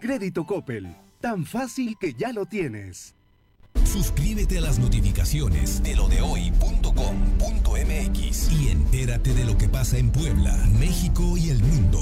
Crédito 0.00 0.44
Coppel. 0.44 0.96
Tan 1.20 1.44
fácil 1.44 1.96
que 2.00 2.14
ya 2.14 2.32
lo 2.32 2.46
tienes. 2.46 3.14
Suscríbete 3.92 4.56
a 4.56 4.62
las 4.62 4.78
notificaciones 4.78 5.82
de 5.82 5.94
lo 5.94 6.08
de 6.08 6.22
y 8.50 8.68
entérate 8.68 9.34
de 9.34 9.44
lo 9.44 9.58
que 9.58 9.68
pasa 9.68 9.98
en 9.98 10.10
Puebla, 10.10 10.56
México 10.80 11.36
y 11.36 11.50
el 11.50 11.58
mundo. 11.62 12.00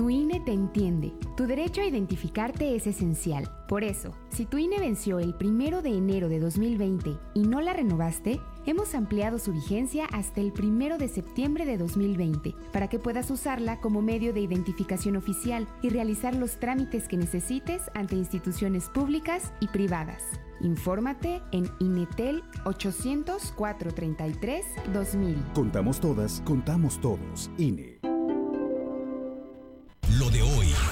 Tu 0.00 0.08
INE 0.08 0.40
te 0.40 0.52
entiende. 0.54 1.12
Tu 1.36 1.46
derecho 1.46 1.82
a 1.82 1.84
identificarte 1.84 2.74
es 2.74 2.86
esencial. 2.86 3.52
Por 3.68 3.84
eso, 3.84 4.14
si 4.30 4.46
tu 4.46 4.56
INE 4.56 4.78
venció 4.78 5.18
el 5.18 5.34
primero 5.34 5.82
de 5.82 5.90
enero 5.90 6.30
de 6.30 6.40
2020 6.40 7.18
y 7.34 7.42
no 7.42 7.60
la 7.60 7.74
renovaste, 7.74 8.40
hemos 8.64 8.94
ampliado 8.94 9.38
su 9.38 9.52
vigencia 9.52 10.06
hasta 10.06 10.40
el 10.40 10.54
primero 10.54 10.96
de 10.96 11.08
septiembre 11.08 11.66
de 11.66 11.76
2020 11.76 12.54
para 12.72 12.88
que 12.88 12.98
puedas 12.98 13.30
usarla 13.30 13.78
como 13.82 14.00
medio 14.00 14.32
de 14.32 14.40
identificación 14.40 15.16
oficial 15.16 15.68
y 15.82 15.90
realizar 15.90 16.34
los 16.34 16.58
trámites 16.58 17.06
que 17.06 17.18
necesites 17.18 17.82
ante 17.92 18.16
instituciones 18.16 18.88
públicas 18.88 19.52
y 19.60 19.68
privadas. 19.68 20.22
Infórmate 20.62 21.42
en 21.52 21.68
Inetel 21.78 22.42
800 22.64 23.52
433 23.52 24.64
2000. 24.94 25.36
Contamos 25.52 26.00
todas, 26.00 26.40
contamos 26.46 26.98
todos. 27.02 27.50
INE. 27.58 28.00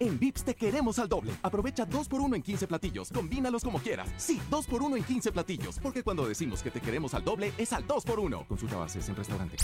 En 0.00 0.18
Vips 0.18 0.42
te 0.44 0.54
queremos 0.54 0.98
al 0.98 1.08
doble. 1.10 1.32
Aprovecha 1.42 1.86
2x1 1.86 2.34
en 2.34 2.42
15 2.42 2.66
platillos. 2.66 3.10
Combínalos 3.12 3.62
como 3.62 3.78
quieras. 3.78 4.08
Sí, 4.16 4.40
2x1 4.50 4.96
en 4.96 5.04
15 5.04 5.30
platillos. 5.30 5.78
Porque 5.82 6.02
cuando 6.02 6.26
decimos 6.26 6.62
que 6.62 6.70
te 6.70 6.80
queremos 6.80 7.12
al 7.12 7.22
doble, 7.22 7.52
es 7.58 7.74
al 7.74 7.86
2x1. 7.86 8.46
Consulta 8.46 8.76
bases 8.76 9.06
en 9.10 9.16
restaurante. 9.16 9.58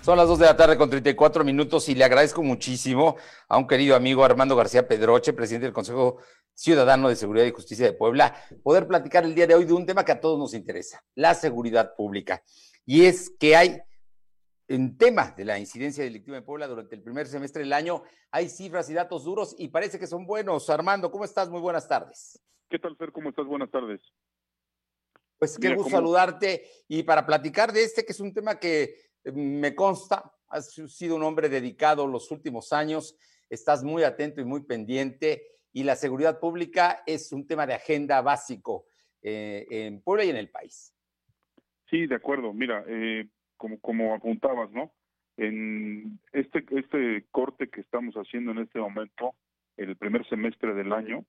Son 0.00 0.18
las 0.18 0.26
2 0.26 0.40
de 0.40 0.46
la 0.46 0.56
tarde 0.56 0.76
con 0.76 0.90
34 0.90 1.44
minutos 1.44 1.88
y 1.88 1.94
le 1.94 2.02
agradezco 2.02 2.42
muchísimo 2.42 3.14
a 3.48 3.56
un 3.58 3.68
querido 3.68 3.94
amigo 3.94 4.24
Armando 4.24 4.56
García 4.56 4.88
Pedroche, 4.88 5.32
presidente 5.32 5.66
del 5.66 5.72
Consejo 5.72 6.18
Ciudadano 6.54 7.08
de 7.08 7.14
Seguridad 7.14 7.46
y 7.46 7.52
Justicia 7.52 7.86
de 7.86 7.92
Puebla, 7.92 8.34
poder 8.64 8.88
platicar 8.88 9.22
el 9.24 9.36
día 9.36 9.46
de 9.46 9.54
hoy 9.54 9.64
de 9.64 9.72
un 9.72 9.86
tema 9.86 10.04
que 10.04 10.10
a 10.10 10.20
todos 10.20 10.36
nos 10.36 10.54
interesa, 10.54 11.04
la 11.14 11.34
seguridad 11.34 11.94
pública. 11.96 12.42
Y 12.84 13.04
es 13.04 13.30
que 13.38 13.54
hay 13.54 13.82
en 14.74 14.96
tema 14.96 15.34
de 15.36 15.44
la 15.44 15.58
incidencia 15.58 16.02
delictiva 16.02 16.38
en 16.38 16.44
Puebla 16.44 16.66
durante 16.66 16.94
el 16.94 17.02
primer 17.02 17.26
semestre 17.26 17.62
del 17.62 17.72
año. 17.72 18.02
Hay 18.30 18.48
cifras 18.48 18.88
y 18.88 18.94
datos 18.94 19.24
duros 19.24 19.54
y 19.58 19.68
parece 19.68 19.98
que 19.98 20.06
son 20.06 20.26
buenos. 20.26 20.70
Armando, 20.70 21.10
¿cómo 21.10 21.24
estás? 21.24 21.50
Muy 21.50 21.60
buenas 21.60 21.86
tardes. 21.86 22.42
¿Qué 22.70 22.78
tal, 22.78 22.96
Fer? 22.96 23.12
¿Cómo 23.12 23.28
estás? 23.28 23.44
Buenas 23.46 23.70
tardes. 23.70 24.00
Pues 25.38 25.58
qué 25.58 25.74
gusto 25.74 25.90
saludarte 25.90 26.64
y 26.88 27.02
para 27.02 27.26
platicar 27.26 27.72
de 27.72 27.82
este, 27.82 28.04
que 28.04 28.12
es 28.12 28.20
un 28.20 28.32
tema 28.32 28.58
que 28.58 28.96
eh, 29.24 29.32
me 29.32 29.74
consta, 29.74 30.32
has 30.48 30.72
sido 30.72 31.16
un 31.16 31.22
hombre 31.24 31.48
dedicado 31.48 32.06
los 32.06 32.30
últimos 32.30 32.72
años, 32.72 33.18
estás 33.50 33.82
muy 33.82 34.04
atento 34.04 34.40
y 34.40 34.44
muy 34.44 34.62
pendiente 34.62 35.48
y 35.72 35.82
la 35.82 35.96
seguridad 35.96 36.38
pública 36.38 37.02
es 37.06 37.32
un 37.32 37.46
tema 37.46 37.66
de 37.66 37.74
agenda 37.74 38.20
básico 38.22 38.86
eh, 39.20 39.66
en 39.68 40.00
Puebla 40.00 40.24
y 40.24 40.30
en 40.30 40.36
el 40.36 40.50
país. 40.50 40.94
Sí, 41.90 42.06
de 42.06 42.14
acuerdo. 42.14 42.52
Mira, 42.54 42.84
eh, 42.86 43.28
como, 43.62 43.78
como 43.78 44.12
apuntabas, 44.12 44.72
¿no? 44.72 44.90
En 45.36 46.18
este, 46.32 46.64
este 46.70 47.24
corte 47.30 47.68
que 47.68 47.80
estamos 47.80 48.16
haciendo 48.16 48.50
en 48.50 48.58
este 48.58 48.80
momento, 48.80 49.34
el 49.76 49.94
primer 49.96 50.28
semestre 50.28 50.74
del 50.74 50.92
año, 50.92 51.24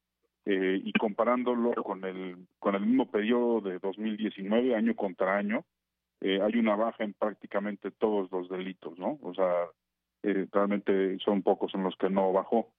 eh, 0.46 0.82
y 0.84 0.92
comparándolo 0.94 1.76
con 1.84 2.04
el, 2.04 2.48
con 2.58 2.74
el 2.74 2.88
mismo 2.88 3.06
periodo 3.12 3.62
de 3.62 3.78
2019, 3.78 4.76
año 4.76 4.96
contra 4.96 5.38
año, 5.38 5.64
eh, 6.22 6.42
hay 6.42 6.58
una 6.58 6.76
baja 6.76 7.04
en 7.04 7.14
prácticamente 7.14 7.92
todos 7.92 8.32
los 8.32 8.50
delitos, 8.50 8.98
¿no? 8.98 9.20
O 9.22 9.36
sea, 9.36 9.54
eh, 10.24 10.48
realmente 10.52 11.20
son 11.20 11.44
pocos 11.44 11.72
en 11.76 11.84
los 11.84 11.96
que 11.98 12.10
no 12.10 12.34
bajó. 12.34 12.70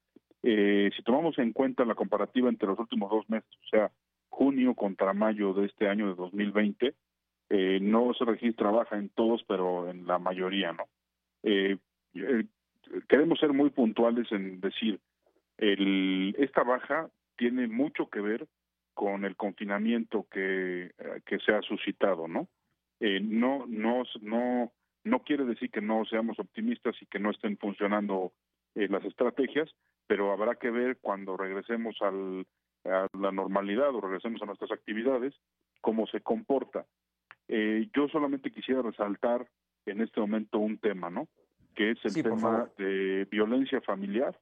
si 0.42 1.02
tomamos 1.04 1.38
en 1.38 1.52
cuenta 1.52 1.84
la 1.84 1.94
comparativa 1.94 2.48
entre 2.48 2.68
los 2.68 2.78
últimos 2.78 3.08
dos 3.08 3.30
meses, 3.30 3.48
o 3.64 3.68
sea, 3.70 3.90
junio 4.28 4.74
contra 4.74 5.14
mayo 5.14 5.54
de 5.54 5.66
este 5.66 5.88
año 5.88 6.08
de 6.08 6.14
2020, 6.16 6.94
eh, 7.56 7.78
no 7.80 8.12
se 8.14 8.24
registra 8.24 8.72
baja 8.72 8.96
en 8.96 9.10
todos, 9.10 9.44
pero 9.46 9.88
en 9.88 10.08
la 10.08 10.18
mayoría, 10.18 10.72
¿no? 10.72 10.88
Eh, 11.44 11.76
eh, 12.14 12.44
queremos 13.08 13.38
ser 13.38 13.52
muy 13.52 13.70
puntuales 13.70 14.26
en 14.32 14.60
decir, 14.60 14.98
el, 15.58 16.34
esta 16.36 16.64
baja 16.64 17.08
tiene 17.36 17.68
mucho 17.68 18.08
que 18.10 18.20
ver 18.20 18.48
con 18.92 19.24
el 19.24 19.36
confinamiento 19.36 20.26
que, 20.32 20.90
que 21.24 21.38
se 21.38 21.52
ha 21.52 21.62
suscitado, 21.62 22.26
¿no? 22.26 22.48
no, 23.00 23.66
no, 23.68 24.02
no, 24.22 24.72
no 25.04 25.18
quiere 25.20 25.44
decir 25.44 25.70
que 25.70 25.80
no 25.80 26.04
seamos 26.06 26.38
optimistas 26.40 26.96
y 27.00 27.06
que 27.06 27.20
no 27.20 27.30
estén 27.30 27.56
funcionando 27.58 28.32
eh, 28.74 28.88
las 28.88 29.04
estrategias, 29.04 29.70
pero 30.08 30.32
habrá 30.32 30.56
que 30.56 30.70
ver 30.70 30.98
cuando 31.00 31.36
regresemos 31.36 31.96
al, 32.02 32.46
a 32.84 33.06
la 33.16 33.30
normalidad 33.30 33.94
o 33.94 34.00
regresemos 34.00 34.42
a 34.42 34.46
nuestras 34.46 34.72
actividades, 34.72 35.34
cómo 35.80 36.08
se 36.08 36.20
comporta. 36.20 36.84
Eh, 37.48 37.88
yo 37.94 38.08
solamente 38.08 38.50
quisiera 38.50 38.82
resaltar 38.82 39.46
en 39.86 40.00
este 40.00 40.20
momento 40.20 40.58
un 40.58 40.78
tema, 40.78 41.10
¿no? 41.10 41.28
Que 41.74 41.92
es 41.92 42.04
el 42.04 42.22
tema 42.22 42.70
de 42.78 43.26
violencia 43.30 43.80
familiar, 43.80 44.38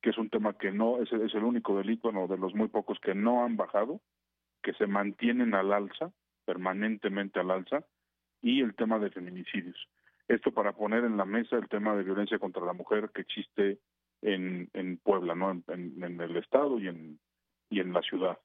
que 0.00 0.10
es 0.10 0.18
un 0.18 0.28
tema 0.28 0.54
que 0.54 0.72
no 0.72 1.00
es, 1.00 1.12
es 1.12 1.34
el 1.34 1.44
único 1.44 1.76
delito, 1.76 2.12
no, 2.12 2.26
de 2.26 2.36
los 2.36 2.54
muy 2.54 2.68
pocos 2.68 2.98
que 3.00 3.14
no 3.14 3.44
han 3.44 3.56
bajado, 3.56 4.00
que 4.62 4.72
se 4.74 4.86
mantienen 4.86 5.54
al 5.54 5.72
alza, 5.72 6.12
permanentemente 6.44 7.40
al 7.40 7.50
alza, 7.50 7.84
y 8.42 8.60
el 8.60 8.74
tema 8.74 8.98
de 8.98 9.10
feminicidios. 9.10 9.88
Esto 10.28 10.52
para 10.52 10.72
poner 10.72 11.04
en 11.04 11.16
la 11.16 11.24
mesa 11.24 11.56
el 11.56 11.68
tema 11.68 11.94
de 11.96 12.04
violencia 12.04 12.38
contra 12.38 12.64
la 12.64 12.72
mujer 12.72 13.10
que 13.14 13.22
existe 13.22 13.78
en, 14.20 14.68
en 14.72 14.98
Puebla, 14.98 15.34
¿no? 15.34 15.50
En, 15.68 16.20
el 16.20 16.36
estado 16.36 16.78
y 16.78 16.88
en, 16.88 17.18
y 17.70 17.80
en 17.80 17.92
la 17.92 18.02
ciudad. 18.02 18.38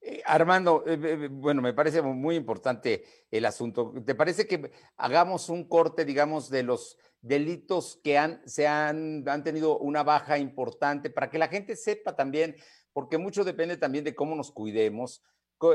Eh, 0.00 0.22
Armando, 0.24 0.84
eh, 0.86 0.98
eh, 1.02 1.28
bueno, 1.30 1.60
me 1.60 1.74
parece 1.74 2.00
muy 2.02 2.36
importante 2.36 3.04
el 3.30 3.44
asunto. 3.44 3.92
¿Te 4.06 4.14
parece 4.14 4.46
que 4.46 4.70
hagamos 4.96 5.48
un 5.48 5.68
corte, 5.68 6.04
digamos, 6.04 6.50
de 6.50 6.62
los 6.62 6.96
delitos 7.20 7.98
que 8.04 8.16
han, 8.16 8.40
se 8.48 8.68
han, 8.68 9.28
han 9.28 9.42
tenido 9.42 9.78
una 9.78 10.04
baja 10.04 10.38
importante 10.38 11.10
para 11.10 11.30
que 11.30 11.38
la 11.38 11.48
gente 11.48 11.74
sepa 11.74 12.14
también, 12.14 12.56
porque 12.92 13.18
mucho 13.18 13.42
depende 13.42 13.76
también 13.76 14.04
de 14.04 14.14
cómo 14.14 14.36
nos 14.36 14.52
cuidemos. 14.52 15.22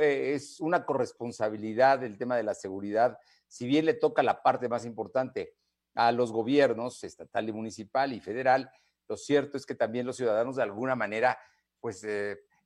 Es 0.01 0.61
una 0.61 0.85
corresponsabilidad 0.85 2.01
el 2.05 2.17
tema 2.17 2.37
de 2.37 2.43
la 2.43 2.53
seguridad, 2.53 3.17
si 3.47 3.67
bien 3.67 3.85
le 3.85 3.93
toca 3.93 4.23
la 4.23 4.41
parte 4.41 4.69
más 4.69 4.85
importante 4.85 5.53
a 5.95 6.13
los 6.13 6.31
gobiernos 6.31 7.03
estatal 7.03 7.49
y 7.49 7.51
municipal 7.51 8.13
y 8.13 8.21
federal, 8.21 8.71
lo 9.09 9.17
cierto 9.17 9.57
es 9.57 9.65
que 9.65 9.75
también 9.75 10.05
los 10.05 10.15
ciudadanos 10.15 10.55
de 10.55 10.63
alguna 10.63 10.95
manera, 10.95 11.37
pues 11.81 12.05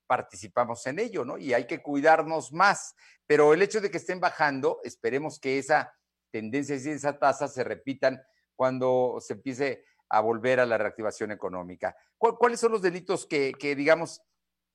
participamos 0.07 0.87
en 0.87 0.99
ello, 0.99 1.25
¿no? 1.25 1.37
Y 1.37 1.53
hay 1.53 1.67
que 1.67 1.81
cuidarnos 1.81 2.51
más. 2.53 2.95
Pero 3.25 3.53
el 3.53 3.61
hecho 3.61 3.81
de 3.81 3.91
que 3.91 3.97
estén 3.97 4.19
bajando, 4.19 4.79
esperemos 4.83 5.39
que 5.39 5.59
esa 5.59 5.93
tendencia 6.31 6.75
y 6.75 6.89
esa 6.89 7.19
tasa 7.19 7.47
se 7.47 7.63
repitan 7.63 8.21
cuando 8.55 9.17
se 9.19 9.33
empiece 9.33 9.85
a 10.09 10.21
volver 10.21 10.59
a 10.59 10.65
la 10.65 10.77
reactivación 10.77 11.31
económica. 11.31 11.95
¿Cuáles 12.17 12.59
son 12.59 12.71
los 12.71 12.81
delitos 12.81 13.25
que, 13.27 13.53
digamos, 13.75 14.21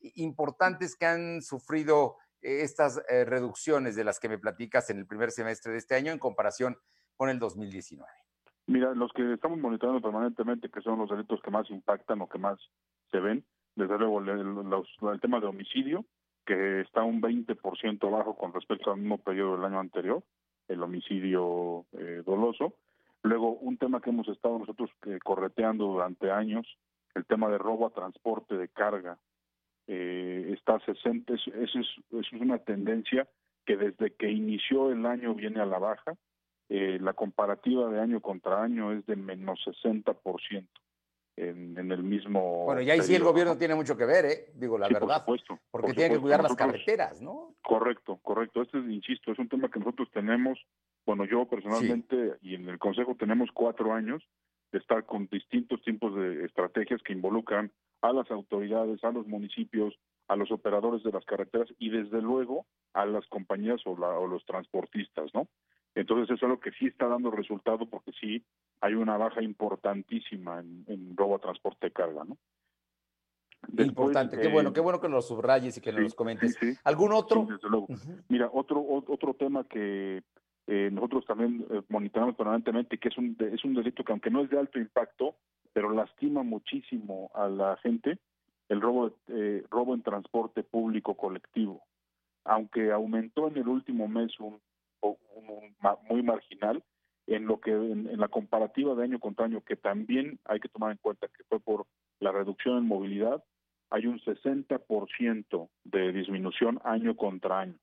importantes 0.01 0.95
que 0.95 1.07
han 1.07 1.43
sufrido 1.43 2.17
estas 2.41 3.01
eh, 3.09 3.25
reducciones 3.25 3.97
de 3.97 4.05
las 4.05 4.19
que 4.21 4.29
me 4.29 4.39
platicas 4.39 4.91
en 4.91 4.99
el 4.99 5.07
primer 5.07 5.31
semestre 5.31 5.73
de 5.73 5.79
este 5.79 5.95
año 5.95 6.13
en 6.13 6.19
comparación 6.19 6.77
con 7.17 7.29
el 7.29 7.39
2019? 7.39 8.11
Mira, 8.67 8.95
los 8.95 9.13
que 9.13 9.33
estamos 9.33 9.59
monitoreando 9.59 10.03
permanentemente, 10.03 10.71
que 10.71 10.81
son 10.83 10.99
los 10.99 11.11
delitos 11.11 11.41
que 11.43 11.51
más 11.51 11.69
impactan 11.71 12.21
o 12.21 12.29
que 12.29 12.39
más 12.39 12.59
se 13.11 13.19
ven, 13.19 13.45
desde 13.75 13.99
luego 13.99 14.21
el, 14.21 15.21
tema 15.21 15.41
de 15.41 15.47
homicidio, 15.47 16.05
que 16.45 16.81
está 16.81 17.03
un 17.03 17.21
20% 17.23 18.11
bajo 18.11 18.37
con 18.37 18.53
respecto 18.53 18.91
al 18.91 18.99
mismo 18.99 19.19
periodo 19.19 19.57
del 19.57 19.65
año 19.65 19.81
anterior, 19.81 20.23
el 20.69 20.83
homicidio 20.83 21.87
eh, 21.93 22.23
doloso. 22.25 22.75
Luego, 23.23 23.53
un 23.53 23.77
tema 23.79 24.01
que 24.01 24.11
hemos 24.11 24.29
estado 24.29 24.59
nosotros 24.59 24.91
eh, 25.07 25.19
correteando 25.23 25.87
durante 25.87 26.31
años, 26.31 26.67
el 27.15 27.25
tema 27.25 27.49
de 27.49 27.59
robo 27.59 27.87
a 27.87 27.91
transporte 27.91 28.57
de 28.57 28.69
carga, 28.69 29.19
eh, 29.87 30.55
está 30.57 30.79
60, 30.81 31.35
eso 31.35 31.51
es, 31.55 31.87
es, 32.11 32.33
una 32.33 32.59
tendencia 32.59 33.29
que 33.67 33.77
desde 33.77 34.15
que 34.15 34.31
inició 34.31 34.91
el 34.91 35.07
año 35.07 35.35
viene 35.35 35.61
a 35.61 35.67
la 35.67 35.79
baja. 35.79 36.15
Eh, 36.69 36.99
la 37.01 37.13
comparativa 37.13 37.91
de 37.91 38.01
año 38.01 38.21
contra 38.21 38.63
año 38.63 38.93
es 38.93 39.05
de 39.07 39.17
menos 39.17 39.61
60% 39.67 40.67
en, 41.37 41.79
en 41.79 41.93
el 41.93 42.03
mismo. 42.03 42.65
Bueno, 42.65 42.83
y 42.83 42.91
ahí 42.91 43.01
sí 43.01 43.15
el 43.15 43.23
gobierno 43.23 43.57
tiene 43.57 43.75
mucho 43.75 43.97
que 43.97 44.05
ver, 44.05 44.25
¿eh? 44.27 44.53
Digo, 44.55 44.79
la 44.79 44.89
verdad. 44.89 45.25
Por 45.25 45.39
supuesto. 45.39 45.59
Porque 45.71 45.95
tiene 45.95 46.15
que 46.15 46.21
cuidar 46.21 46.43
las 46.43 46.55
carreteras, 46.55 47.21
¿no? 47.21 47.55
Correcto, 47.63 48.19
correcto. 48.23 48.63
Este, 48.63 48.79
insisto, 48.79 49.33
es 49.33 49.39
un 49.39 49.49
tema 49.49 49.71
que 49.71 49.79
nosotros 49.79 50.09
tenemos, 50.13 50.59
bueno, 51.07 51.25
yo 51.25 51.47
personalmente 51.47 52.35
y 52.43 52.55
en 52.55 52.69
el 52.69 52.79
Consejo 52.79 53.15
tenemos 53.15 53.51
cuatro 53.53 53.93
años 53.93 54.23
de 54.73 54.79
estar 54.79 55.05
con 55.05 55.27
distintos 55.27 55.83
tipos 55.83 56.15
de 56.15 56.45
estrategias 56.47 57.03
que 57.03 57.13
involucran 57.13 57.71
a 58.01 58.13
las 58.13 58.31
autoridades, 58.31 59.03
a 59.05 59.11
los 59.11 59.27
municipios, 59.27 59.95
a 60.29 60.37
los 60.37 60.51
operadores 60.51 61.03
de 61.03 61.13
las 61.13 61.25
carreteras 61.25 61.69
y 61.79 61.91
desde 61.91 62.21
luego 62.23 62.67
a 62.95 63.05
las 63.05 63.27
compañías 63.27 63.81
o, 63.85 63.97
la, 63.99 64.19
o 64.19 64.27
los 64.27 64.45
transportistas, 64.45 65.31
¿no? 65.35 65.47
Entonces 65.95 66.25
eso 66.25 66.35
es 66.35 66.43
algo 66.43 66.61
que 66.61 66.73
sí 66.73 66.87
está 66.87 67.07
dando 67.07 67.31
resultado 67.31 67.87
porque 67.87 68.13
sí 68.19 68.45
hay 68.81 68.95
una 68.95 69.17
baja 69.17 69.43
importantísima 69.43 70.61
en, 70.61 71.17
robo 71.17 71.37
a 71.37 71.41
transporte 71.41 71.89
de 71.89 71.93
carga, 71.93 72.25
¿no? 72.25 72.39
Importante, 73.79 74.41
qué 74.41 74.49
bueno, 74.49 74.73
qué 74.73 74.81
bueno 74.81 75.01
que 75.01 75.09
nos 75.09 75.29
subrayes 75.29 75.77
y 75.77 75.81
que 75.81 75.93
nos 75.93 76.15
comentes. 76.15 76.59
¿Algún 76.83 77.13
otro? 77.13 77.47
desde 77.49 77.69
luego. 77.69 77.87
Mira, 78.29 78.51
otro 78.53 78.85
otro 78.85 79.35
tema 79.35 79.63
que 79.65 80.25
eh, 80.67 80.91
nosotros 80.93 81.25
también 81.27 81.65
eh, 81.71 81.83
monitoramos 81.89 82.35
permanentemente, 82.35 82.99
que 82.99 83.09
es 83.09 83.19
un 83.19 83.37
es 83.39 83.65
un 83.65 83.75
delito 83.75 84.03
que 84.03 84.13
aunque 84.13 84.31
no 84.31 84.43
es 84.43 84.51
de 84.51 84.59
alto 84.59 84.81
impacto, 84.81 85.37
pero 85.73 85.91
lastima 85.91 86.43
muchísimo 86.43 87.31
a 87.35 87.49
la 87.49 87.77
gente, 87.77 88.19
el 88.69 88.81
robo 88.81 89.13
eh, 89.29 89.65
robo 89.71 89.95
en 89.95 90.03
transporte 90.03 90.65
público 90.65 91.17
colectivo. 91.17 91.85
Aunque 92.45 92.91
aumentó 92.91 93.47
en 93.47 93.59
el 93.59 93.69
último 93.69 94.09
mes 94.09 94.33
un 94.41 94.61
muy 96.09 96.23
marginal 96.23 96.83
en 97.27 97.47
lo 97.47 97.61
que 97.61 97.71
en, 97.71 98.19
la 98.19 98.29
comparativa 98.29 98.95
de 98.95 99.05
año 99.05 99.21
contra 99.21 99.47
año 99.47 99.63
que 99.63 99.77
también 99.77 100.41
hay 100.45 100.61
que 100.61 100.69
tomar 100.69 100.93
en 100.93 100.99
cuenta 100.99 101.29
que 101.29 101.45
fue 101.45 101.61
por 101.61 101.87
la 102.21 102.33
reducción 102.33 102.79
en 102.79 102.87
movilidad 102.87 103.43
hay 103.91 104.07
un 104.07 104.19
60% 104.21 105.69
de 105.85 106.13
disminución 106.13 106.81
año 106.83 107.15
contra 107.15 107.61
año. 107.61 107.79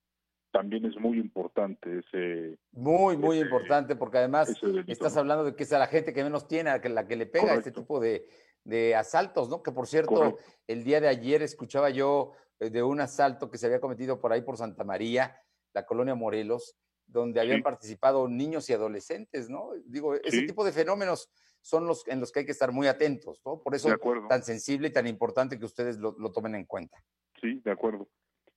También 0.52 0.84
es 0.86 0.98
muy 0.98 1.20
importante 1.20 2.00
ese 2.00 2.58
muy 2.72 3.16
muy 3.16 3.38
importante 3.38 3.96
porque 3.96 4.18
además 4.18 4.60
estás 4.88 5.16
hablando 5.16 5.44
de 5.44 5.56
que 5.56 5.62
es 5.62 5.74
a 5.74 5.78
la 5.78 5.86
gente 5.86 6.12
que 6.12 6.24
menos 6.24 6.48
tiene 6.48 6.72
a 6.72 6.82
la 6.90 7.08
que 7.08 7.16
le 7.16 7.28
pega 7.28 7.54
este 7.54 7.72
tipo 7.72 8.00
de, 8.00 8.26
de 8.64 8.96
asaltos 8.96 9.48
no 9.48 9.62
que 9.62 9.72
por 9.72 9.86
cierto 9.86 10.38
el 10.66 10.84
día 10.84 11.00
de 11.00 11.08
ayer 11.08 11.44
escuchaba 11.44 11.92
yo 11.92 12.32
eh, 12.60 12.72
de 12.72 12.82
un 12.82 13.00
asalto 13.00 13.52
que 13.52 13.60
se 13.60 13.68
había 13.68 13.80
cometido 13.80 14.20
por 14.20 14.34
ahí 14.34 14.42
por 14.42 14.58
Santa 14.58 14.84
María 14.84 15.40
la 15.76 15.86
colonia 15.86 16.16
Morelos 16.16 16.76
donde 17.12 17.40
habían 17.40 17.62
participado 17.64 18.28
niños 18.28 18.70
y 18.70 18.74
adolescentes, 18.74 19.50
¿no? 19.50 19.72
Digo, 19.86 20.16
ese 20.16 20.44
tipo 20.44 20.64
de 20.64 20.72
fenómenos 20.72 21.30
son 21.62 21.88
los 21.88 22.08
en 22.08 22.20
los 22.20 22.32
que 22.32 22.40
hay 22.40 22.46
que 22.46 22.52
estar 22.52 22.72
muy 22.72 22.88
atentos, 22.88 23.42
¿no? 23.46 23.62
Por 23.62 23.76
eso 23.76 23.90
tan 24.28 24.44
sensible 24.44 24.90
y 24.90 24.94
tan 24.94 25.08
importante 25.08 25.58
que 25.60 25.66
ustedes 25.66 25.98
lo, 25.98 26.14
tomen 26.32 26.56
en 26.56 26.66
cuenta. 26.66 26.98
Sí, 27.42 27.62
de 27.64 27.72
acuerdo. 27.72 28.08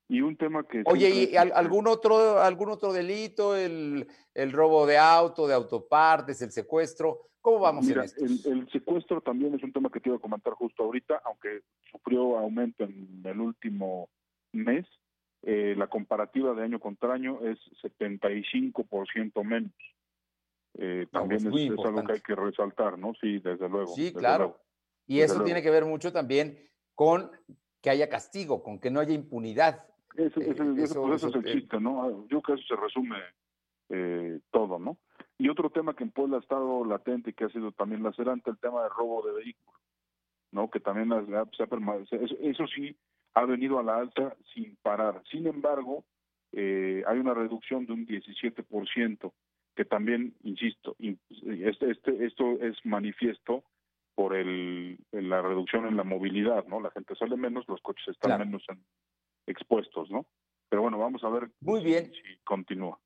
Y 0.09 0.21
un 0.21 0.37
tema 0.37 0.67
que... 0.69 0.83
Oye, 0.85 1.31
¿y 1.33 1.37
algún 1.37 1.87
otro, 1.87 2.39
algún 2.41 2.69
otro 2.69 2.93
delito? 2.93 3.57
El, 3.57 4.07
el, 4.35 4.53
robo 4.53 4.87
de 4.87 4.99
auto, 4.99 5.47
de 5.47 5.55
autopartes, 5.55 6.43
el 6.43 6.51
secuestro. 6.51 7.21
¿Cómo 7.41 7.61
vamos 7.61 7.87
Mira, 7.87 8.03
en 8.03 8.05
esto? 8.05 8.25
El, 8.25 8.59
el, 8.59 8.71
secuestro 8.71 9.23
también 9.23 9.55
es 9.55 9.63
un 9.63 9.73
tema 9.73 9.91
que 9.91 10.01
te 10.01 10.11
iba 10.11 10.17
a 10.17 10.21
comentar 10.21 10.53
justo 10.53 10.85
ahorita, 10.85 11.23
aunque 11.25 11.63
sufrió 11.91 12.37
aumento 12.37 12.85
en 12.85 13.23
el 13.25 13.41
último 13.41 14.11
mes. 14.53 14.87
Eh, 15.45 15.75
la 15.77 15.89
comparativa 15.89 16.55
de 16.55 16.63
año 16.63 16.79
contra 16.79 17.15
año 17.15 17.41
es 17.43 17.59
75% 17.83 19.45
menos. 19.45 19.73
Eh, 20.75 21.07
también 21.11 21.41
es, 21.41 21.71
algo 21.85 22.05
que 22.05 22.13
hay 22.13 22.21
que 22.21 22.37
resaltar, 22.37 22.97
¿no? 22.97 23.13
Sí, 23.21 23.41
desde 23.41 23.69
luego. 23.69 23.93
Sí, 23.95 24.13
claro. 24.13 24.61
y 25.07 25.21
eso 25.21 25.43
tiene 25.43 25.61
que 25.61 25.71
ver 25.71 25.85
mucho 25.85 26.13
también 26.13 26.71
con 26.95 27.31
que 27.83 27.91
haya 27.91 28.09
castigo, 28.09 28.63
con 28.63 28.79
que 28.79 28.91
no 28.91 29.01
haya 29.01 29.13
impunidad. 29.13 29.85
Eso, 30.17 30.41
eh, 30.41 30.55
eso, 30.79 31.13
es 31.13 31.25
el 31.25 31.45
chiste, 31.45 31.81
¿no? 31.81 32.27
Yo 32.29 32.41
creo 32.41 32.57
que 32.57 32.63
eso 32.63 32.75
se 32.75 32.81
resume 32.81 33.19
todo, 34.51 34.79
¿no? 34.79 34.97
Y 35.37 35.51
otro 35.51 35.69
tema 35.69 35.95
que 35.95 36.05
en 36.05 36.13
Puebla 36.13 36.39
ha 36.39 36.41
estado 36.41 36.83
latente 36.85 37.31
y 37.31 37.33
que 37.35 37.45
ha 37.45 37.51
sido 37.51 37.73
también 37.73 38.03
lacerante, 38.03 38.49
el 38.49 38.59
tema 38.59 38.85
de 38.85 38.89
robo 38.89 39.27
de 39.27 39.35
vehículos, 39.35 39.83
¿no? 40.53 40.71
Que 40.71 40.81
también 40.81 41.11
se 41.55 41.63
ha 41.63 41.67
permanecido. 41.67 42.23
eso 42.23 42.67
sí, 42.69 42.97
ha 43.35 43.45
venido 43.45 43.79
a 43.79 43.83
la 43.83 43.97
alta 43.97 44.37
sin 44.55 44.77
parar. 44.83 45.23
Sin 45.31 45.47
embargo, 45.47 46.05
eh, 46.53 47.03
hay 47.07 47.19
una 47.19 47.35
reducción 47.35 47.87
de 47.87 47.93
un 47.93 48.07
17%, 48.07 49.33
que 49.75 49.85
también, 49.85 50.35
insisto, 50.43 50.97
este, 50.99 51.91
este, 51.91 52.27
esto 52.27 52.61
es 52.61 52.77
manifiesto 52.85 53.65
por 54.15 54.37
el, 54.37 54.99
la 55.13 55.41
reducción 55.41 55.87
en 55.87 55.97
la 55.97 56.05
movilidad, 56.05 56.67
¿no? 56.67 56.81
La 56.81 56.91
gente 56.91 57.15
sale 57.17 57.37
menos, 57.37 57.67
los 57.69 57.81
coches 57.81 58.07
están 58.09 58.39
menos 58.39 58.63
expuestos, 59.47 60.11
¿no? 60.11 60.27
Pero 60.69 60.83
bueno, 60.83 60.99
vamos 60.99 61.25
a 61.25 61.29
ver 61.31 61.51
Muy 61.61 61.83
bien. 61.83 62.13
si 62.13 62.37
continúa. 62.45 62.99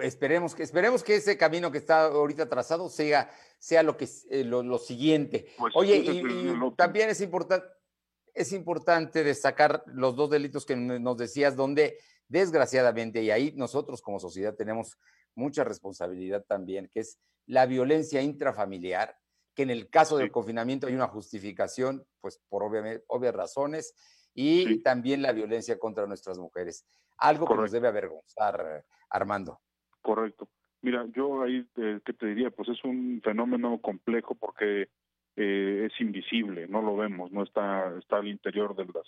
Esperemos 0.00 0.54
que, 0.54 0.62
esperemos 0.62 1.02
que 1.02 1.16
ese 1.16 1.38
camino 1.38 1.72
que 1.72 1.78
está 1.78 2.06
ahorita 2.06 2.48
trazado 2.48 2.88
sea, 2.88 3.30
sea 3.58 3.82
lo, 3.82 3.96
que, 3.96 4.06
eh, 4.30 4.44
lo, 4.44 4.78
siguiente. 4.78 5.46
Pues 5.56 5.74
Oye, 5.74 5.96
y, 5.96 6.76
también 6.76 7.08
es 7.08 7.20
importante, 7.22 7.66
es 8.34 8.52
importante 8.52 9.24
destacar 9.24 9.82
los 9.86 10.16
dos 10.16 10.30
delitos 10.30 10.64
que 10.64 10.76
nos 10.76 11.16
decías, 11.16 11.56
donde 11.56 11.98
desgraciadamente, 12.28 13.22
y 13.22 13.30
ahí 13.30 13.52
nosotros 13.56 14.00
como 14.00 14.18
sociedad 14.18 14.54
tenemos 14.54 14.98
mucha 15.34 15.64
responsabilidad 15.64 16.44
también, 16.46 16.88
que 16.88 17.00
es 17.00 17.18
la 17.46 17.66
violencia 17.66 18.22
intrafamiliar, 18.22 19.16
que 19.54 19.62
en 19.64 19.70
el 19.70 19.90
caso 19.90 20.16
del 20.16 20.32
confinamiento 20.32 20.86
hay 20.86 20.94
una 20.94 21.08
justificación, 21.08 22.06
pues 22.20 22.40
por 22.48 22.62
obvias 22.62 23.34
razones, 23.34 23.94
y 24.34 24.82
también 24.82 25.20
la 25.20 25.32
violencia 25.32 25.78
contra 25.78 26.06
nuestras 26.06 26.38
mujeres. 26.38 26.86
Algo 27.18 27.46
que 27.46 27.54
nos 27.54 27.70
debe 27.70 27.88
avergonzar, 27.88 28.84
Armando. 29.10 29.60
Correcto. 30.00 30.48
Mira, 30.80 31.06
yo 31.14 31.42
ahí, 31.42 31.64
eh, 31.76 32.00
¿qué 32.04 32.12
te 32.12 32.26
diría? 32.26 32.50
Pues 32.50 32.70
es 32.70 32.82
un 32.82 33.20
fenómeno 33.22 33.80
complejo 33.80 34.34
porque 34.34 34.88
eh, 35.36 35.88
es 35.90 36.00
invisible, 36.00 36.66
no 36.68 36.82
lo 36.82 36.96
vemos, 36.96 37.32
no 37.32 37.42
está, 37.42 37.96
está 37.98 38.16
al 38.18 38.28
interior 38.28 38.76
de 38.76 38.86
las, 38.86 39.06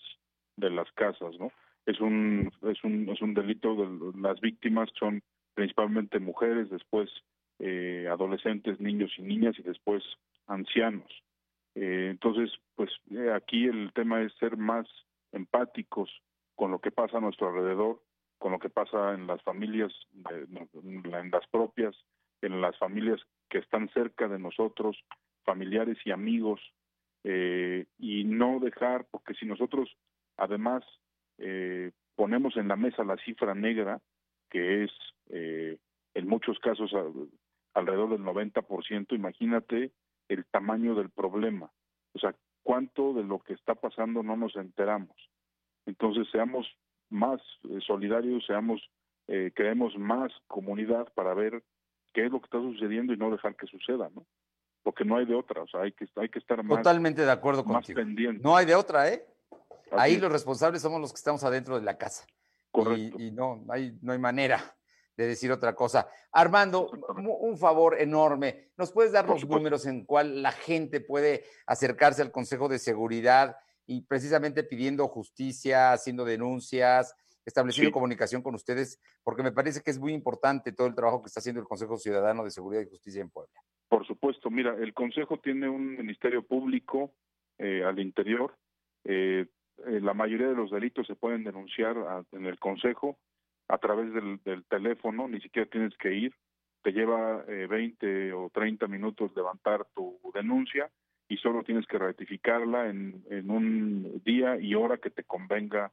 de 0.56 0.70
las 0.70 0.90
casas, 0.92 1.38
¿no? 1.38 1.50
Es 1.86 2.00
un, 2.00 2.50
es 2.62 2.82
un, 2.82 3.08
es 3.10 3.20
un 3.20 3.34
delito, 3.34 3.74
de, 3.74 4.18
las 4.18 4.40
víctimas 4.40 4.88
son 4.98 5.22
principalmente 5.54 6.18
mujeres, 6.18 6.70
después 6.70 7.10
eh, 7.58 8.08
adolescentes, 8.10 8.80
niños 8.80 9.12
y 9.18 9.22
niñas 9.22 9.54
y 9.58 9.62
después 9.62 10.02
ancianos. 10.46 11.08
Eh, 11.74 12.08
entonces, 12.10 12.50
pues 12.74 12.90
eh, 13.10 13.30
aquí 13.32 13.66
el 13.66 13.92
tema 13.94 14.22
es 14.22 14.32
ser 14.34 14.56
más 14.56 14.86
empáticos 15.32 16.10
con 16.54 16.70
lo 16.70 16.80
que 16.80 16.90
pasa 16.90 17.18
a 17.18 17.20
nuestro 17.20 17.48
alrededor, 17.48 18.00
con 18.38 18.52
lo 18.52 18.58
que 18.58 18.70
pasa 18.70 19.14
en 19.14 19.26
las 19.26 19.42
familias, 19.42 19.92
en 20.30 21.30
las 21.30 21.46
propias, 21.48 21.94
en 22.42 22.60
las 22.60 22.76
familias 22.78 23.20
que 23.48 23.58
están 23.58 23.88
cerca 23.90 24.28
de 24.28 24.38
nosotros, 24.38 24.96
familiares 25.44 25.98
y 26.04 26.10
amigos, 26.10 26.60
eh, 27.24 27.86
y 27.98 28.24
no 28.24 28.60
dejar, 28.60 29.06
porque 29.10 29.34
si 29.34 29.46
nosotros 29.46 29.90
además 30.36 30.84
ponemos 32.14 32.56
en 32.56 32.68
la 32.68 32.76
mesa 32.76 33.02
la 33.02 33.16
cifra 33.16 33.54
negra, 33.54 34.00
que 34.48 34.84
es 34.84 34.90
en 35.28 36.28
muchos 36.28 36.58
casos 36.60 36.92
alrededor 37.74 38.10
del 38.10 38.22
90%, 38.22 39.14
imagínate 39.16 39.90
el 40.28 40.44
tamaño 40.46 40.94
del 40.94 41.10
problema. 41.10 41.70
O 42.14 42.18
sea, 42.20 42.34
cuánto 42.62 43.12
de 43.12 43.22
lo 43.24 43.38
que 43.40 43.52
está 43.52 43.74
pasando 43.74 44.22
no 44.22 44.36
nos 44.36 44.56
enteramos. 44.56 45.16
Entonces, 45.86 46.26
seamos 46.32 46.66
más 47.10 47.40
eh, 47.68 47.78
solidarios, 47.86 48.44
seamos, 48.46 48.82
eh, 49.28 49.52
creemos 49.54 49.96
más 49.96 50.32
comunidad 50.48 51.12
para 51.14 51.34
ver 51.34 51.62
qué 52.12 52.26
es 52.26 52.32
lo 52.32 52.40
que 52.40 52.46
está 52.46 52.58
sucediendo 52.58 53.12
y 53.12 53.16
no 53.16 53.30
dejar 53.30 53.54
que 53.56 53.66
suceda, 53.66 54.10
¿no? 54.14 54.26
Porque 54.84 55.04
no 55.04 55.16
hay 55.16 55.26
de 55.26 55.34
otra, 55.34 55.62
o 55.62 55.66
sea, 55.66 55.80
hay 55.80 55.92
que, 55.92 56.06
hay 56.14 56.28
que 56.28 56.38
estar 56.38 56.62
más. 56.62 56.78
Totalmente 56.78 57.24
de 57.24 57.32
acuerdo 57.32 57.64
contigo. 57.64 58.00
No 58.40 58.56
hay 58.56 58.66
de 58.66 58.76
otra, 58.76 59.08
¿eh? 59.08 59.26
Ahí 59.90 60.18
los 60.18 60.30
responsables 60.30 60.82
somos 60.82 61.00
los 61.00 61.12
que 61.12 61.16
estamos 61.16 61.42
adentro 61.42 61.76
de 61.76 61.82
la 61.82 61.98
casa. 61.98 62.24
Correcto. 62.70 63.16
Y, 63.18 63.28
y 63.28 63.30
no, 63.32 63.64
hay, 63.70 63.98
no 64.02 64.12
hay 64.12 64.18
manera 64.18 64.76
de 65.16 65.26
decir 65.26 65.50
otra 65.52 65.74
cosa. 65.74 66.08
Armando, 66.32 66.90
un 66.90 67.56
favor 67.56 68.00
enorme. 68.00 68.70
¿Nos 68.76 68.92
puedes 68.92 69.12
dar 69.12 69.28
los 69.28 69.46
números 69.48 69.86
en 69.86 70.04
cuál 70.04 70.42
la 70.42 70.52
gente 70.52 71.00
puede 71.00 71.44
acercarse 71.66 72.22
al 72.22 72.32
Consejo 72.32 72.68
de 72.68 72.78
Seguridad 72.78 73.56
y 73.86 74.02
precisamente 74.02 74.64
pidiendo 74.64 75.06
justicia, 75.08 75.92
haciendo 75.92 76.24
denuncias, 76.24 77.14
estableciendo 77.44 77.92
comunicación 77.92 78.42
con 78.42 78.54
ustedes? 78.54 79.00
Porque 79.22 79.42
me 79.42 79.52
parece 79.52 79.80
que 79.82 79.90
es 79.90 79.98
muy 79.98 80.12
importante 80.12 80.72
todo 80.72 80.88
el 80.88 80.94
trabajo 80.94 81.22
que 81.22 81.28
está 81.28 81.40
haciendo 81.40 81.60
el 81.60 81.68
Consejo 81.68 81.96
Ciudadano 81.96 82.44
de 82.44 82.50
Seguridad 82.50 82.82
y 82.82 82.90
Justicia 82.90 83.20
en 83.22 83.30
Puebla. 83.30 83.60
Por 83.94 84.08
supuesto, 84.08 84.50
mira, 84.50 84.74
el 84.76 84.92
Consejo 84.92 85.38
tiene 85.38 85.68
un 85.68 85.96
ministerio 85.96 86.42
público 86.42 87.12
eh, 87.58 87.84
al 87.84 88.00
interior. 88.00 88.52
Eh, 89.04 89.46
eh, 89.86 90.00
la 90.00 90.14
mayoría 90.14 90.48
de 90.48 90.56
los 90.56 90.72
delitos 90.72 91.06
se 91.06 91.14
pueden 91.14 91.44
denunciar 91.44 91.96
en 92.32 92.46
el 92.46 92.58
Consejo 92.58 93.16
a 93.68 93.78
través 93.78 94.12
del, 94.12 94.64
teléfono, 94.64 95.28
ni 95.28 95.40
siquiera 95.40 95.70
tienes 95.70 95.96
que 95.96 96.12
ir, 96.12 96.34
te 96.82 96.90
lleva 96.90 97.44
eh, 97.46 97.68
20 97.68 98.32
o 98.32 98.50
30 98.52 98.88
minutos 98.88 99.30
levantar 99.36 99.86
tu 99.94 100.18
denuncia 100.34 100.90
y 101.28 101.36
solo 101.36 101.62
tienes 101.62 101.86
que 101.86 101.98
ratificarla 101.98 102.88
en, 102.88 103.22
en 103.30 103.48
un 103.48 104.20
día 104.24 104.58
y 104.58 104.74
hora 104.74 104.98
que 104.98 105.10
te 105.10 105.22
convenga 105.22 105.92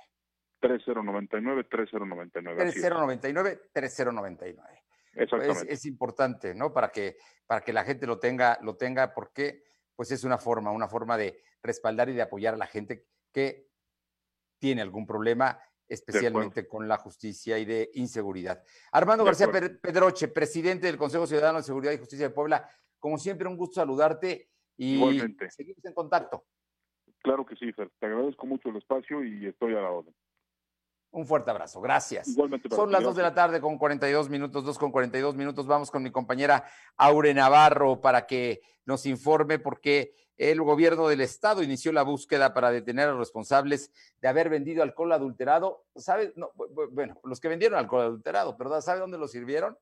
3099, 0.60 1.64
3099. 1.66 2.72
3099, 2.72 3.62
3099. 3.72 4.84
Exactamente. 5.14 5.72
Es, 5.72 5.86
importante, 5.86 6.56
¿no? 6.56 6.74
Para 6.74 6.90
que, 6.90 7.18
para 7.46 7.62
que 7.62 7.72
la 7.72 7.84
gente 7.84 8.08
lo 8.08 8.18
tenga, 8.18 8.58
lo 8.64 8.76
tenga, 8.76 9.14
porque 9.14 9.75
pues 9.96 10.12
es 10.12 10.24
una 10.24 10.38
forma, 10.38 10.72
una 10.72 10.88
forma 10.88 11.18
de 11.18 11.42
respaldar 11.62 12.10
y 12.10 12.14
de 12.14 12.22
apoyar 12.22 12.54
a 12.54 12.58
la 12.58 12.68
gente 12.68 13.08
que 13.32 13.70
tiene 14.60 14.82
algún 14.82 15.06
problema 15.06 15.60
especialmente 15.88 16.68
con 16.68 16.88
la 16.88 16.98
justicia 16.98 17.60
y 17.60 17.66
de 17.66 17.92
inseguridad. 17.94 18.64
Armando 18.92 19.24
García 19.24 19.52
Pedroche, 19.52 20.28
presidente 20.30 20.88
del 20.88 20.98
Consejo 20.98 21.28
Ciudadano 21.28 21.60
de 21.60 21.64
Seguridad 21.64 21.92
y 21.94 22.00
Justicia 22.00 22.28
de 22.28 22.34
Puebla, 22.34 22.68
como 23.00 23.18
siempre, 23.18 23.48
un 23.48 23.58
gusto 23.58 23.76
saludarte 23.76 24.50
y 24.78 24.98
seguimos 25.50 25.86
en 25.86 25.94
contacto. 25.94 26.46
Claro 27.20 27.46
que 27.46 27.56
sí, 27.56 27.72
Fer. 27.72 27.92
Te 28.00 28.08
agradezco 28.08 28.46
mucho 28.46 28.70
el 28.70 28.78
espacio 28.78 29.24
y 29.24 29.46
estoy 29.48 29.74
a 29.74 29.82
la 29.82 29.92
orden. 29.92 30.14
Un 31.16 31.26
fuerte 31.26 31.50
abrazo, 31.50 31.80
gracias. 31.80 32.36
Son 32.70 32.92
las 32.92 33.02
2 33.02 33.16
de 33.16 33.24
la 33.24 33.34
tarde 33.34 33.62
con 33.62 33.78
42 33.78 34.30
minutos, 34.30 34.66
2 34.66 34.78
con 34.78 34.92
42 34.92 35.34
minutos. 35.34 35.66
Vamos 35.66 35.90
con 35.90 36.04
mi 36.04 36.12
compañera 36.12 36.66
Aure 36.98 37.34
Navarro 37.34 38.02
para 38.02 38.28
que 38.28 38.60
nos 38.86 39.06
informe 39.06 39.58
porque 39.58 40.14
el 40.36 40.62
gobierno 40.62 41.08
del 41.08 41.22
estado 41.22 41.64
inició 41.64 41.94
la 41.94 42.04
búsqueda 42.04 42.54
para 42.54 42.70
detener 42.70 43.08
a 43.08 43.12
los 43.12 43.20
responsables 43.20 43.94
de 44.20 44.28
haber 44.28 44.50
vendido 44.50 44.84
alcohol 44.84 45.14
adulterado. 45.14 45.86
¿Sabe? 45.96 46.34
No, 46.36 46.52
bueno, 46.92 47.18
los 47.24 47.40
que 47.40 47.48
vendieron 47.48 47.80
alcohol 47.80 48.02
adulterado, 48.02 48.58
¿verdad? 48.58 48.82
¿Sabe 48.82 49.00
dónde 49.00 49.18
lo 49.18 49.30
sirvieron? 49.30 49.78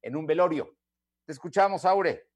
En 0.00 0.16
un 0.16 0.24
velorio. 0.24 0.74
Te 1.26 1.32
escuchamos, 1.32 1.84
Aure. 1.84 2.28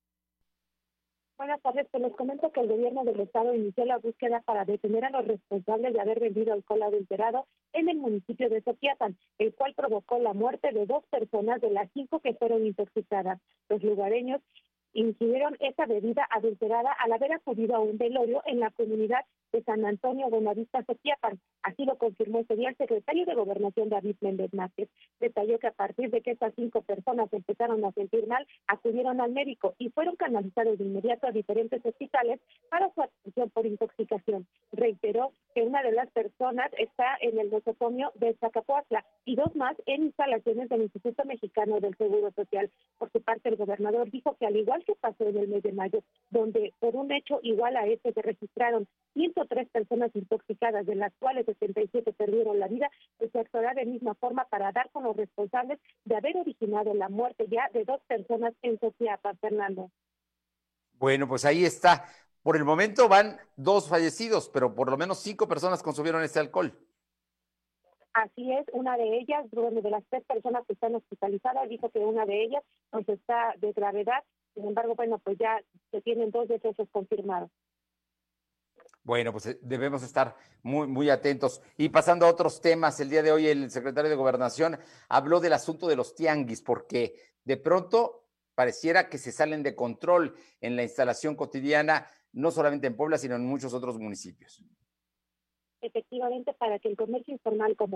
Buenas 1.38 1.62
tardes, 1.62 1.88
pues 1.90 2.03
les 2.03 2.14
comento 2.16 2.53
que 2.53 2.61
el 2.61 2.68
gobierno 2.68 3.03
del 3.05 3.18
estado 3.20 3.55
inició 3.55 3.86
la 3.86 3.96
búsqueda 3.96 4.42
para 4.42 4.66
detener 4.66 5.07
a 5.07 5.11
los 5.11 5.26
responsables 5.26 5.94
de 5.94 6.00
haber 6.03 6.20
vendido 6.20 6.53
alcohol 6.53 6.82
adulterado 6.82 7.46
en 7.73 7.89
el 7.89 7.97
municipio 7.97 8.49
de 8.49 8.62
Soquiapan, 8.62 9.16
el 9.39 9.55
cual 9.55 9.75
provocó 9.75 10.18
la 10.18 10.33
muerte 10.33 10.73
de 10.73 10.87
dos 10.87 11.05
personas 11.07 11.61
de 11.61 11.70
las 11.70 11.91
cinco 11.93 12.20
que 12.20 12.35
fueron 12.35 12.66
intoxicadas. 12.66 13.41
Los 13.68 13.83
lugareños 13.83 14.41
ingirieron 14.93 15.57
esa 15.61 15.87
bebida 15.87 16.27
adulterada 16.31 16.93
al 16.93 17.12
haber 17.12 17.33
acudido 17.33 17.77
a 17.77 17.81
un 17.81 17.97
velorio 17.97 18.43
en 18.47 18.61
la 18.61 18.70
comunidad 18.70 19.25
de 19.53 19.62
San 19.62 19.84
Antonio 19.84 20.28
Buenavista 20.28 20.82
Soquiapan. 20.84 21.38
Así 21.62 21.84
lo 21.84 21.96
confirmó 21.98 22.40
ese 22.40 22.57
día 22.57 22.70
el 22.70 22.76
secretario 22.76 23.26
de 23.26 23.34
Gobernación 23.34 23.88
David 23.88 24.16
Méndez 24.20 24.53
Márquez. 24.55 24.88
Detalló 25.20 25.59
que 25.59 25.68
a 25.68 25.72
partir 25.72 26.11
de 26.11 26.22
que 26.22 26.32
estas 26.32 26.55
cinco 26.55 26.82
personas 26.82 27.32
empezaron 27.32 27.84
a 27.84 27.92
sentir 27.92 28.26
mal, 28.26 28.46
acudieron 28.66 29.20
al 29.20 29.32
médico 29.32 29.74
y 29.78 29.90
fueron 29.90 30.16
canalizados 30.16 30.78
de 30.78 30.84
inmediato 30.84 31.26
a 31.26 31.32
diferentes 31.32 31.84
hospitales 31.84 32.40
para 32.70 32.92
su 32.94 33.03
atención 33.03 33.50
por 33.50 33.66
intoxicación. 33.66 34.46
Reiteró 34.72 35.32
que 35.55 35.62
una 35.62 35.82
de 35.82 35.92
las 35.92 36.11
personas 36.11 36.70
está 36.78 37.16
en 37.20 37.38
el 37.38 37.50
nosocomio 37.50 38.12
de 38.14 38.34
Zacapuazla 38.34 39.05
y 39.24 39.36
dos 39.36 39.55
más 39.55 39.76
en 39.86 40.05
instalaciones 40.05 40.68
del 40.68 40.82
Instituto 40.82 41.24
Mexicano 41.24 41.78
del 41.80 41.96
Seguro 41.96 42.30
Social. 42.32 42.70
Por 42.98 43.11
su 43.12 43.20
parte, 43.22 43.50
el 43.50 43.57
gobernador 43.57 44.11
dijo 44.11 44.36
que 44.38 44.46
al 44.46 44.57
igual 44.57 44.84
que 44.84 44.94
pasó 44.94 45.28
en 45.28 45.36
el 45.36 45.48
mes 45.48 45.62
de 45.62 45.72
mayo, 45.72 46.03
donde 46.30 46.72
por 46.80 46.96
un 46.96 47.12
hecho 47.12 47.38
igual 47.42 47.76
a 47.76 47.86
este 47.86 48.12
se 48.12 48.22
registraron 48.22 48.86
103 49.49 49.68
personas 49.70 50.11
intoxicadas, 50.14 50.86
de 50.86 50.95
las 50.95 51.12
cuales 51.18 51.47
77 51.47 52.12
perdieron 52.12 52.59
la 52.59 52.68
vida, 52.68 52.90
pues 53.18 53.30
se 53.32 53.40
actuará 53.40 53.74
de 53.74 53.86
misma 53.86 54.14
forma 54.14 54.45
para 54.47 54.72
dar 54.72 54.90
con 54.90 55.05
los 55.05 55.16
responsables 55.16 55.78
de 56.05 56.16
haber 56.16 56.36
originado 56.36 56.95
la 56.95 57.09
muerte 57.09 57.47
ya 57.49 57.68
de 57.72 57.84
dos 57.84 58.01
personas 58.07 58.55
en 58.62 58.78
Sociapa, 58.78 59.34
Fernando. 59.40 59.90
Bueno, 60.99 61.26
pues 61.26 61.45
ahí 61.45 61.64
está. 61.64 62.05
Por 62.43 62.57
el 62.57 62.64
momento 62.64 63.09
van 63.09 63.38
dos 63.57 63.88
fallecidos, 63.88 64.49
pero 64.49 64.74
por 64.74 64.90
lo 64.90 64.97
menos 64.97 65.18
cinco 65.18 65.47
personas 65.47 65.82
consumieron 65.82 66.22
este 66.22 66.40
alcohol. 66.40 66.72
Así 68.14 68.53
es, 68.53 68.66
una 68.72 68.97
de 68.97 69.18
ellas, 69.18 69.51
de 69.51 69.90
las 69.90 70.05
tres 70.11 70.22
personas 70.24 70.66
que 70.66 70.74
están 70.74 70.95
hospitalizadas, 70.95 71.68
dijo 71.68 71.88
que 71.88 72.01
una 72.01 72.26
de 72.26 72.45
ellas 72.45 72.62
pues 72.90 73.09
está 73.09 73.55
de 73.59 73.72
gravedad. 73.72 74.22
Sin 74.55 74.66
embargo, 74.66 74.95
bueno, 74.95 75.18
pues 75.18 75.38
ya 75.38 75.62
se 75.90 76.03
tienen 76.03 76.30
dos 76.30 76.47
decesos 76.47 76.88
confirmados. 76.90 77.51
Bueno, 79.05 79.32
pues 79.32 79.46
eh, 79.46 79.59
debemos 79.62 80.03
estar 80.03 80.36
muy, 80.62 80.86
muy 80.86 81.11
atentos. 81.11 81.61
Y 81.76 81.88
pasando 81.88 82.26
a 82.26 82.30
otros 82.30 82.61
temas, 82.61 83.00
el 83.00 83.11
día 83.11 83.22
de 83.22 83.32
hoy 83.32 83.48
el 83.48 83.70
secretario 83.70 84.11
de 84.11 84.16
Gobernación 84.16 84.78
habló 85.09 85.40
del 85.40 85.53
asunto 85.55 85.88
de 85.88 85.96
los 85.96 86.14
tianguis, 86.14 86.62
porque 86.62 87.14
de 87.44 87.57
pronto 87.57 88.26
pareciera 88.55 89.09
que 89.09 89.18
se 89.18 89.32
salen 89.32 89.62
de 89.62 89.74
control 89.74 90.36
en 90.61 90.76
la 90.76 90.82
instalación 90.82 91.34
cotidiana, 91.34 92.07
no 92.32 92.50
solamente 92.50 92.86
en 92.86 92.96
Puebla, 92.96 93.18
sino 93.18 93.34
en 93.34 93.44
muchos 93.44 93.74
otros 93.74 93.98
municipios. 93.98 94.62
Efectivamente 95.83 96.53
para 96.55 96.78
que 96.78 96.89
el 96.89 96.97
comercio 96.97 97.35
informal 97.35 97.76
con 97.76 97.93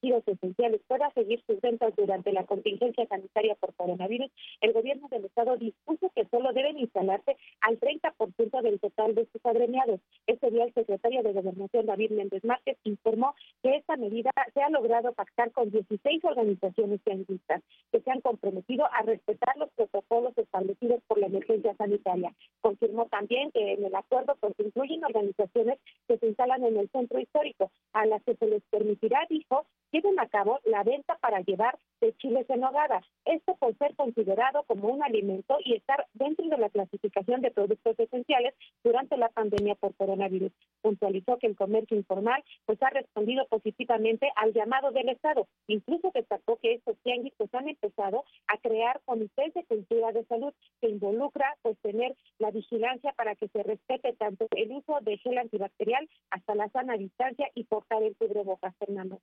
giros 0.00 0.22
esenciales 0.26 0.80
pueda 0.88 1.10
seguir 1.12 1.42
sus 1.46 1.60
ventas 1.60 1.94
durante 1.96 2.32
la 2.32 2.44
contingencia 2.44 3.06
sanitaria 3.06 3.54
por 3.56 3.74
coronavirus, 3.74 4.30
el 4.60 4.72
gobierno 4.72 5.08
del 5.08 5.26
estado 5.26 5.56
dispuso 5.56 6.10
que 6.14 6.26
solo 6.30 6.52
deben 6.52 6.78
instalarse 6.78 7.36
al 7.60 7.78
30% 7.78 8.62
del 8.62 8.80
total 8.80 9.14
de 9.14 9.26
sus 9.26 9.44
agremiados. 9.44 10.00
Este 10.26 10.50
día 10.50 10.64
el 10.64 10.74
secretario 10.74 11.22
de 11.22 11.32
Gobernación 11.32 11.86
David 11.86 12.12
Méndez 12.12 12.44
Márquez 12.44 12.78
informó 12.84 13.34
que 13.62 13.76
esta 13.76 13.96
medida 13.96 14.30
se 14.54 14.62
ha 14.62 14.70
logrado 14.70 15.12
pactar 15.12 15.52
con 15.52 15.70
16 15.70 16.24
organizaciones 16.24 17.00
tianguistas 17.04 17.62
que 17.90 18.00
se 18.00 18.10
han 18.10 18.20
comprometido 18.20 18.86
a 18.86 19.02
respetar 19.02 19.56
los 19.58 19.70
protocolos 19.72 20.36
establecidos 20.36 21.00
por 21.06 21.18
la 21.18 21.26
emergencia 21.26 21.74
sanitaria. 21.76 22.34
Confirmó 22.60 23.06
también 23.06 23.50
que 23.52 23.74
en 23.74 23.84
el 23.84 23.94
acuerdo 23.94 24.36
pues 24.40 24.54
incluyen 24.58 25.04
organizaciones 25.04 25.78
que 26.08 26.18
se 26.18 26.26
instalan 26.26 26.64
en 26.64 26.76
el 26.76 26.88
centro 26.90 27.01
histórico, 27.18 27.70
a 27.92 28.06
las 28.06 28.22
que 28.22 28.34
se 28.36 28.46
les 28.46 28.62
permitirá, 28.70 29.26
dijo, 29.28 29.66
lleven 29.92 30.18
a 30.18 30.26
cabo 30.26 30.58
la 30.64 30.82
venta 30.82 31.16
para 31.20 31.40
llevar 31.40 31.78
de 32.00 32.14
chiles 32.16 32.48
en 32.50 32.64
hogada. 32.64 33.02
Esto 33.24 33.54
por 33.56 33.76
ser 33.76 33.94
considerado 33.94 34.64
como 34.64 34.88
un 34.88 35.04
alimento 35.04 35.58
y 35.64 35.74
estar 35.74 36.06
dentro 36.14 36.48
de 36.48 36.58
la 36.58 36.70
clasificación 36.70 37.42
de 37.42 37.50
productos 37.50 37.96
esenciales 37.98 38.54
durante 38.82 39.16
la 39.16 39.28
pandemia 39.28 39.76
por 39.76 39.94
coronavirus. 39.94 40.50
Puntualizó 40.80 41.38
que 41.38 41.46
el 41.46 41.56
comercio 41.56 41.96
informal 41.96 42.42
pues 42.66 42.82
ha 42.82 42.90
respondido 42.90 43.46
positivamente 43.46 44.32
al 44.34 44.52
llamado 44.52 44.90
del 44.90 45.10
Estado. 45.10 45.46
Incluso 45.68 46.10
destacó 46.12 46.56
que 46.56 46.74
estos 46.74 46.96
tianguis 47.02 47.34
pues 47.36 47.54
han 47.54 47.68
empezado 47.68 48.24
a 48.48 48.58
crear 48.58 49.00
comités 49.04 49.54
de 49.54 49.64
cultura 49.64 50.10
de 50.12 50.24
salud 50.24 50.52
que 50.80 50.88
involucra 50.88 51.56
pues 51.62 51.78
tener 51.78 52.16
la 52.38 52.50
vigilancia 52.50 53.12
para 53.12 53.36
que 53.36 53.48
se 53.48 53.62
respete 53.62 54.14
tanto 54.14 54.48
el 54.56 54.72
uso 54.72 54.98
de 55.02 55.18
gel 55.18 55.38
antibacterial 55.38 56.08
hasta 56.30 56.54
la 56.54 56.68
sana 56.70 56.91
distancia 56.96 57.50
y 57.54 57.64
portar 57.64 58.02
el 58.02 58.16
cubrebocas, 58.16 58.76
Fernando. 58.78 59.20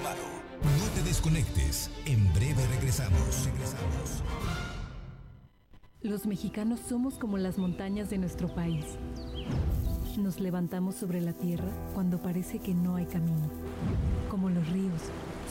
No 0.00 0.88
te 0.94 1.02
desconectes. 1.02 1.90
En 2.06 2.32
breve 2.32 2.66
regresamos. 2.68 3.44
Regresamos. 3.44 4.22
Los 6.00 6.24
mexicanos 6.24 6.80
somos 6.88 7.18
como 7.18 7.36
las 7.36 7.58
montañas 7.58 8.08
de 8.08 8.16
nuestro 8.16 8.48
país. 8.54 8.86
Nos 10.16 10.40
levantamos 10.40 10.94
sobre 10.94 11.20
la 11.20 11.34
tierra 11.34 11.68
cuando 11.92 12.16
parece 12.22 12.58
que 12.58 12.74
no 12.74 12.96
hay 12.96 13.04
camino. 13.04 13.50
Como 14.30 14.48
los 14.48 14.66
ríos, 14.70 15.02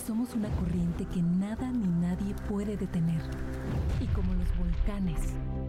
somos 0.07 0.33
una 0.33 0.49
corriente 0.55 1.05
que 1.05 1.21
nada 1.21 1.71
ni 1.71 1.87
nadie 1.87 2.33
puede 2.49 2.77
detener. 2.77 3.21
Y 3.99 4.07
como 4.07 4.33
los 4.33 4.57
volcanes, 4.57 5.19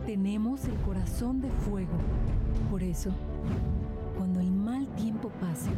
tenemos 0.06 0.64
el 0.64 0.76
corazón 0.76 1.42
de 1.42 1.50
fuego. 1.66 1.98
Por 2.70 2.82
eso, 2.82 3.10
tiempo 4.96 5.30
pase, 5.40 5.70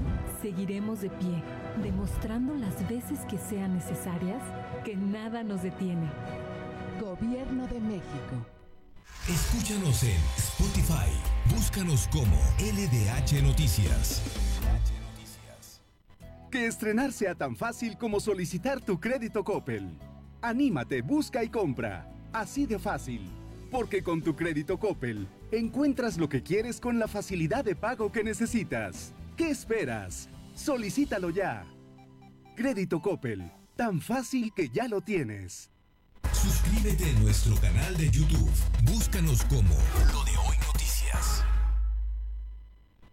seguiremos 0.42 1.00
de 1.00 1.10
pie, 1.10 1.42
demostrando 1.82 2.54
las 2.54 2.88
veces 2.88 3.20
que 3.28 3.38
sean 3.38 3.74
necesarias 3.74 4.42
que 4.84 4.96
nada 4.96 5.42
nos 5.42 5.62
detiene. 5.62 6.08
Gobierno 7.00 7.66
de 7.66 7.80
México. 7.80 8.46
Escúchanos 9.28 10.02
en 10.02 10.20
Spotify. 10.36 11.10
Búscanos 11.54 12.08
como 12.08 12.36
LDH 12.58 13.42
Noticias. 13.42 14.22
Que 16.50 16.66
estrenar 16.66 17.12
sea 17.12 17.34
tan 17.34 17.56
fácil 17.56 17.96
como 17.96 18.20
solicitar 18.20 18.80
tu 18.80 19.00
crédito 19.00 19.42
Coppel. 19.42 19.88
Anímate, 20.42 21.02
busca 21.02 21.42
y 21.42 21.48
compra. 21.48 22.08
Así 22.32 22.66
de 22.66 22.78
fácil. 22.78 23.28
Porque 23.70 24.02
con 24.02 24.22
tu 24.22 24.36
crédito 24.36 24.78
Coppel 24.78 25.26
encuentras 25.50 26.18
lo 26.18 26.28
que 26.28 26.42
quieres 26.42 26.80
con 26.80 26.98
la 26.98 27.08
facilidad 27.08 27.64
de 27.64 27.76
pago 27.76 28.10
que 28.10 28.24
necesitas. 28.24 29.14
¿Qué 29.36 29.50
esperas? 29.50 30.28
Solicítalo 30.54 31.30
ya. 31.30 31.66
Crédito 32.56 33.00
Coppel. 33.00 33.50
Tan 33.76 34.00
fácil 34.00 34.52
que 34.54 34.68
ya 34.68 34.86
lo 34.86 35.00
tienes. 35.00 35.70
Suscríbete 36.32 37.10
a 37.10 37.20
nuestro 37.20 37.56
canal 37.56 37.96
de 37.96 38.10
YouTube. 38.10 38.50
Búscanos 38.84 39.44
como 39.44 39.74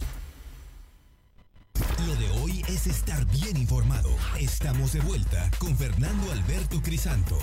Lo 2.06 2.14
de 2.16 2.28
hoy 2.42 2.62
es 2.68 2.86
estar 2.86 3.24
bien 3.26 3.56
informado. 3.56 4.10
Estamos 4.38 4.92
de 4.92 5.00
vuelta 5.00 5.50
con 5.58 5.74
Fernando 5.78 6.30
Alberto 6.30 6.82
Crisanto. 6.82 7.38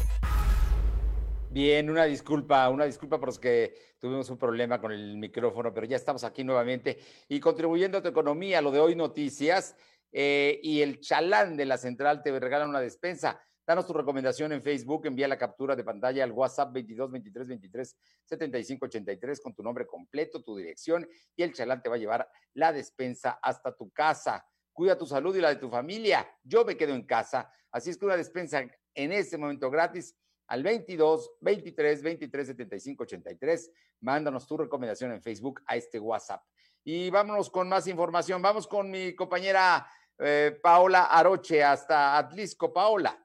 Bien, 1.49 1.89
una 1.89 2.06
disculpa, 2.06 2.70
una 2.70 2.86
disculpa 2.86 3.20
por 3.20 3.30
los 3.30 3.39
que 3.39 3.74
tuvimos 3.99 4.30
un 4.30 4.38
problema 4.38 4.80
con 4.80 4.91
el 4.91 5.18
micrófono, 5.18 5.74
pero 5.74 5.88
ya 5.88 5.95
estamos 5.95 6.24
aquí 6.24 6.43
nuevamente 6.43 6.99
y 7.30 7.39
contribuyendo 7.39 7.97
a 7.97 8.04
tu 8.04 8.10
economía, 8.10 8.62
lo 8.62 8.70
de 8.70 8.80
hoy 8.80 8.95
noticias 8.95 9.76
eh, 10.12 10.60
y 10.62 10.82
el 10.82 10.99
chalán 10.99 11.58
de 11.58 11.66
la 11.66 11.80
central 11.80 12.22
te 12.22 12.39
regala 12.39 12.68
una 12.68 12.80
despensa. 12.80 13.41
Danos 13.66 13.88
tu 13.88 13.93
recomendación 13.93 14.51
en 14.51 14.61
Facebook, 14.61 15.05
envía 15.05 15.28
la 15.28 15.38
captura 15.38 15.74
de 15.74 15.86
pantalla 15.86 16.24
al 16.26 16.34
WhatsApp 16.34 16.74
22 16.74 17.11
23 17.11 17.47
23 17.47 17.97
75 18.26 18.86
83 18.86 19.41
con 19.41 19.55
tu 19.55 19.64
nombre 19.64 19.88
completo, 19.88 20.43
tu 20.43 20.57
dirección 20.57 21.07
y 21.36 21.43
el 21.43 21.53
chalán 21.53 21.82
te 21.82 21.88
va 21.88 21.95
a 21.95 21.99
llevar 21.99 22.30
la 22.53 22.74
despensa 22.74 23.39
hasta 23.41 23.74
tu 23.74 23.89
casa. 23.91 24.45
Cuida 24.74 24.97
tu 24.97 25.05
salud 25.05 25.34
y 25.36 25.39
la 25.39 25.49
de 25.49 25.55
tu 25.55 25.70
familia. 25.70 26.28
Yo 26.43 26.66
me 26.66 26.76
quedo 26.76 26.93
en 26.93 27.03
casa, 27.03 27.49
así 27.72 27.89
es 27.89 27.97
que 27.97 28.05
una 28.05 28.18
despensa 28.18 28.66
en 28.95 29.11
este 29.14 29.38
momento 29.38 29.72
gratis 29.72 30.14
al 30.47 30.61
22 30.61 31.38
23 31.39 32.03
23 32.03 32.47
75 32.47 33.03
83. 33.03 33.72
Mándanos 34.01 34.45
tu 34.45 34.57
recomendación 34.57 35.14
en 35.14 35.22
Facebook 35.22 35.61
a 35.68 35.78
este 35.78 35.99
WhatsApp. 35.99 36.43
Y 36.84 37.09
vámonos 37.09 37.49
con 37.49 37.70
más 37.70 37.88
información. 37.88 38.41
Vamos 38.41 38.68
con 38.68 38.91
mi 38.91 39.16
compañera 39.16 39.88
eh, 40.20 40.59
Paola 40.61 41.05
Aroche 41.05 41.64
hasta 41.64 42.18
Atlisco. 42.18 42.74
Paola. 42.74 43.23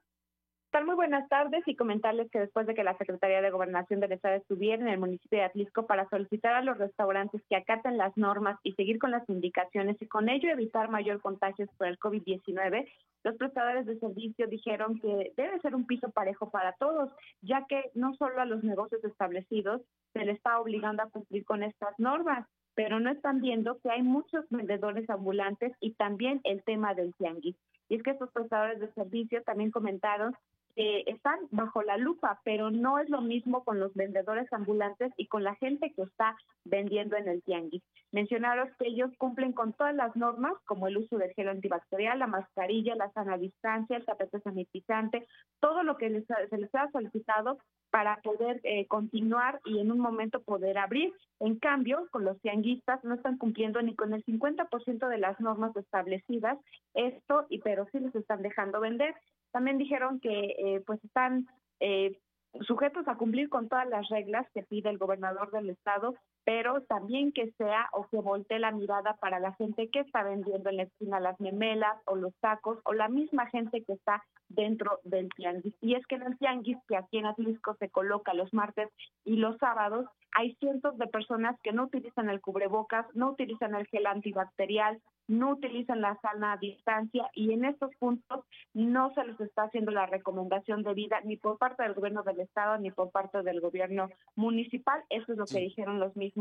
Tal 0.71 0.85
muy 0.85 0.93
buenas 0.93 1.27
tardes 1.29 1.67
y 1.67 1.75
comentarles 1.75 2.29
que 2.29 2.41
después 2.41 2.67
de 2.67 2.75
que 2.75 2.83
la 2.83 2.95
Secretaría 2.95 3.41
de 3.41 3.49
Gobernación 3.49 3.99
del 3.99 4.11
Estado 4.11 4.35
estuviera 4.35 4.79
en 4.79 4.87
el 4.87 4.99
municipio 4.99 5.39
de 5.39 5.45
Atlisco 5.45 5.87
para 5.87 6.07
solicitar 6.09 6.53
a 6.53 6.61
los 6.61 6.77
restaurantes 6.77 7.41
que 7.49 7.55
acaten 7.55 7.97
las 7.97 8.15
normas 8.15 8.59
y 8.61 8.73
seguir 8.73 8.99
con 8.99 9.09
las 9.09 9.27
indicaciones 9.29 9.99
y 9.99 10.05
con 10.05 10.29
ello 10.29 10.47
evitar 10.51 10.91
mayor 10.91 11.21
contagios 11.21 11.69
por 11.75 11.87
el 11.87 11.97
COVID-19, 11.97 12.87
los 13.23 13.35
prestadores 13.37 13.87
de 13.87 13.97
servicio 13.97 14.45
dijeron 14.45 14.99
que 14.99 15.33
debe 15.35 15.59
ser 15.59 15.73
un 15.73 15.87
piso 15.87 16.11
parejo 16.11 16.51
para 16.51 16.73
todos, 16.73 17.11
ya 17.41 17.65
que 17.67 17.89
no 17.95 18.13
solo 18.13 18.39
a 18.39 18.45
los 18.45 18.63
negocios 18.63 19.03
establecidos 19.03 19.81
se 20.13 20.23
les 20.23 20.37
está 20.37 20.59
obligando 20.59 21.01
a 21.01 21.09
cumplir 21.09 21.45
con 21.45 21.63
estas 21.63 21.97
normas, 21.97 22.47
pero 22.75 22.99
no 22.99 23.09
están 23.09 23.41
viendo 23.41 23.79
que 23.79 23.89
hay 23.89 24.03
muchos 24.03 24.45
vendedores 24.51 25.09
ambulantes 25.09 25.73
y 25.79 25.95
también 25.95 26.41
el 26.43 26.63
tema 26.63 26.93
del 26.93 27.15
tianguis. 27.15 27.57
Y 27.89 27.95
es 27.95 28.03
que 28.03 28.11
estos 28.11 28.31
prestadores 28.31 28.79
de 28.79 28.93
servicio 28.93 29.41
también 29.43 29.71
comentaron 29.71 30.35
que 30.75 31.03
están 31.07 31.39
bajo 31.51 31.81
la 31.83 31.97
lupa, 31.97 32.39
pero 32.43 32.71
no 32.71 32.99
es 32.99 33.09
lo 33.09 33.21
mismo 33.21 33.63
con 33.63 33.79
los 33.79 33.93
vendedores 33.93 34.51
ambulantes 34.53 35.11
y 35.17 35.27
con 35.27 35.43
la 35.43 35.55
gente 35.55 35.91
que 35.95 36.03
está 36.03 36.37
vendiendo 36.65 37.17
en 37.17 37.27
el 37.27 37.41
tianguis. 37.43 37.83
Mencionaron 38.11 38.69
que 38.79 38.87
ellos 38.87 39.11
cumplen 39.17 39.53
con 39.53 39.73
todas 39.73 39.95
las 39.95 40.15
normas, 40.15 40.53
como 40.65 40.87
el 40.87 40.97
uso 40.97 41.17
del 41.17 41.33
gel 41.33 41.49
antibacterial, 41.49 42.19
la 42.19 42.27
mascarilla, 42.27 42.95
la 42.95 43.11
sana 43.11 43.37
distancia, 43.37 43.97
el 43.97 44.05
tapete 44.05 44.39
sanitizante, 44.41 45.27
todo 45.59 45.83
lo 45.83 45.97
que 45.97 46.09
se 46.09 46.57
les 46.57 46.75
ha 46.75 46.89
solicitado 46.91 47.57
para 47.91 48.21
poder 48.21 48.59
eh, 48.63 48.87
continuar 48.87 49.59
y 49.65 49.79
en 49.79 49.91
un 49.91 49.99
momento 49.99 50.41
poder 50.41 50.77
abrir. 50.77 51.13
En 51.39 51.57
cambio, 51.57 52.07
con 52.11 52.23
los 52.23 52.39
tianguistas 52.41 53.03
no 53.03 53.15
están 53.15 53.37
cumpliendo 53.37 53.81
ni 53.81 53.95
con 53.95 54.13
el 54.13 54.23
50% 54.25 55.07
de 55.07 55.17
las 55.17 55.39
normas 55.39 55.75
establecidas, 55.75 56.57
esto, 56.93 57.45
y 57.49 57.59
pero 57.59 57.87
sí 57.91 57.99
les 57.99 58.15
están 58.15 58.41
dejando 58.41 58.79
vender. 58.79 59.15
También 59.51 59.77
dijeron 59.77 60.19
que 60.19 60.55
eh, 60.57 60.83
pues 60.85 61.03
están 61.03 61.47
eh, 61.79 62.19
sujetos 62.61 63.07
a 63.07 63.15
cumplir 63.15 63.49
con 63.49 63.69
todas 63.69 63.87
las 63.87 64.07
reglas 64.09 64.47
que 64.53 64.63
pide 64.63 64.89
el 64.89 64.97
gobernador 64.97 65.51
del 65.51 65.69
estado, 65.69 66.15
pero 66.49 66.81
también 66.81 67.31
que 67.31 67.51
sea 67.59 67.89
o 67.93 68.07
que 68.07 68.17
voltee 68.17 68.57
la 68.57 68.71
mirada 68.71 69.17
para 69.17 69.39
la 69.39 69.53
gente 69.53 69.87
que 69.91 69.99
está 69.99 70.23
vendiendo 70.23 70.71
en 70.71 70.77
la 70.77 70.83
esquina 70.83 71.19
las 71.19 71.39
memelas 71.39 71.95
o 72.05 72.15
los 72.15 72.33
tacos 72.39 72.79
o 72.85 72.93
la 72.93 73.07
misma 73.07 73.45
gente 73.51 73.83
que 73.83 73.93
está 73.93 74.23
dentro 74.47 74.99
del 75.03 75.29
tianguis. 75.29 75.75
Y 75.79 75.93
es 75.93 76.07
que 76.07 76.15
en 76.15 76.23
el 76.23 76.39
tianguis 76.39 76.79
que 76.87 76.97
aquí 76.97 77.19
en 77.19 77.27
Atlisco 77.27 77.75
se 77.75 77.89
coloca 77.89 78.33
los 78.33 78.51
martes 78.51 78.89
y 79.23 79.35
los 79.35 79.59
sábados, 79.59 80.07
hay 80.31 80.55
cientos 80.55 80.97
de 80.97 81.05
personas 81.05 81.55
que 81.61 81.71
no 81.71 81.83
utilizan 81.83 82.31
el 82.31 82.41
cubrebocas, 82.41 83.05
no 83.13 83.29
utilizan 83.29 83.75
el 83.75 83.85
gel 83.85 84.07
antibacterial, 84.07 84.99
no 85.27 85.51
utilizan 85.51 86.01
la 86.01 86.19
sana 86.21 86.57
distancia 86.57 87.29
y 87.33 87.53
en 87.53 87.65
estos 87.65 87.91
puntos 87.99 88.43
no 88.73 89.13
se 89.13 89.23
les 89.23 89.39
está 89.39 89.63
haciendo 89.63 89.91
la 89.91 90.07
recomendación 90.07 90.81
de 90.81 90.95
vida 90.95 91.21
ni 91.23 91.37
por 91.37 91.59
parte 91.59 91.83
del 91.83 91.93
gobierno 91.93 92.23
del 92.23 92.39
estado 92.39 92.79
ni 92.79 92.89
por 92.89 93.11
parte 93.11 93.43
del 93.43 93.61
gobierno 93.61 94.09
municipal. 94.35 95.03
Eso 95.09 95.33
es 95.33 95.37
lo 95.37 95.45
que 95.45 95.59
dijeron 95.59 95.99
los 95.99 96.15
mismos 96.15 96.38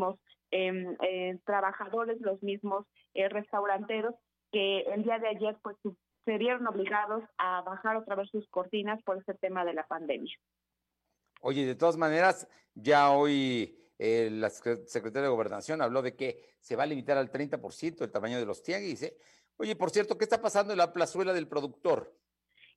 em, 0.51 0.97
eh, 1.03 1.39
trabajadores, 1.45 2.21
los 2.21 2.43
mismos 2.43 2.87
eh, 3.15 3.29
restauranteros 3.29 4.15
que 4.53 4.81
el 4.81 5.05
día 5.05 5.19
de 5.19 5.29
ayer 5.29 5.57
pues 5.63 5.77
se 6.25 6.39
vieron 6.39 6.67
obligados 6.67 7.25
a 7.39 7.63
bajar 7.63 7.97
otra 7.97 8.17
vez 8.17 8.29
sus 8.31 8.47
cortinas 8.49 9.03
por 9.03 9.19
este 9.19 9.35
tema 9.35 9.65
de 9.65 9.75
la 9.75 9.87
pandemia. 9.87 10.35
Oye, 11.41 11.67
de 11.67 11.75
todas 11.75 11.97
maneras, 11.97 12.49
ya 12.75 13.11
hoy 13.11 13.79
eh, 13.99 14.29
la 14.31 14.51
secretaria 14.51 15.23
de 15.23 15.29
Gobernación 15.29 15.83
habló 15.83 16.03
de 16.03 16.15
que 16.15 16.55
se 16.61 16.77
va 16.77 16.85
a 16.85 16.87
limitar 16.87 17.17
al 17.19 17.31
30% 17.31 18.03
el 18.03 18.11
tamaño 18.11 18.39
de 18.39 18.47
los 18.47 18.63
tianguis. 18.63 19.03
¿eh? 19.03 19.17
Oye, 19.57 19.75
por 19.75 19.91
cierto, 19.91 20.17
¿qué 20.17 20.25
está 20.25 20.41
pasando 20.41 20.73
en 20.73 20.79
la 20.79 20.93
plazuela 20.93 21.33
del 21.33 21.49
productor? 21.49 22.15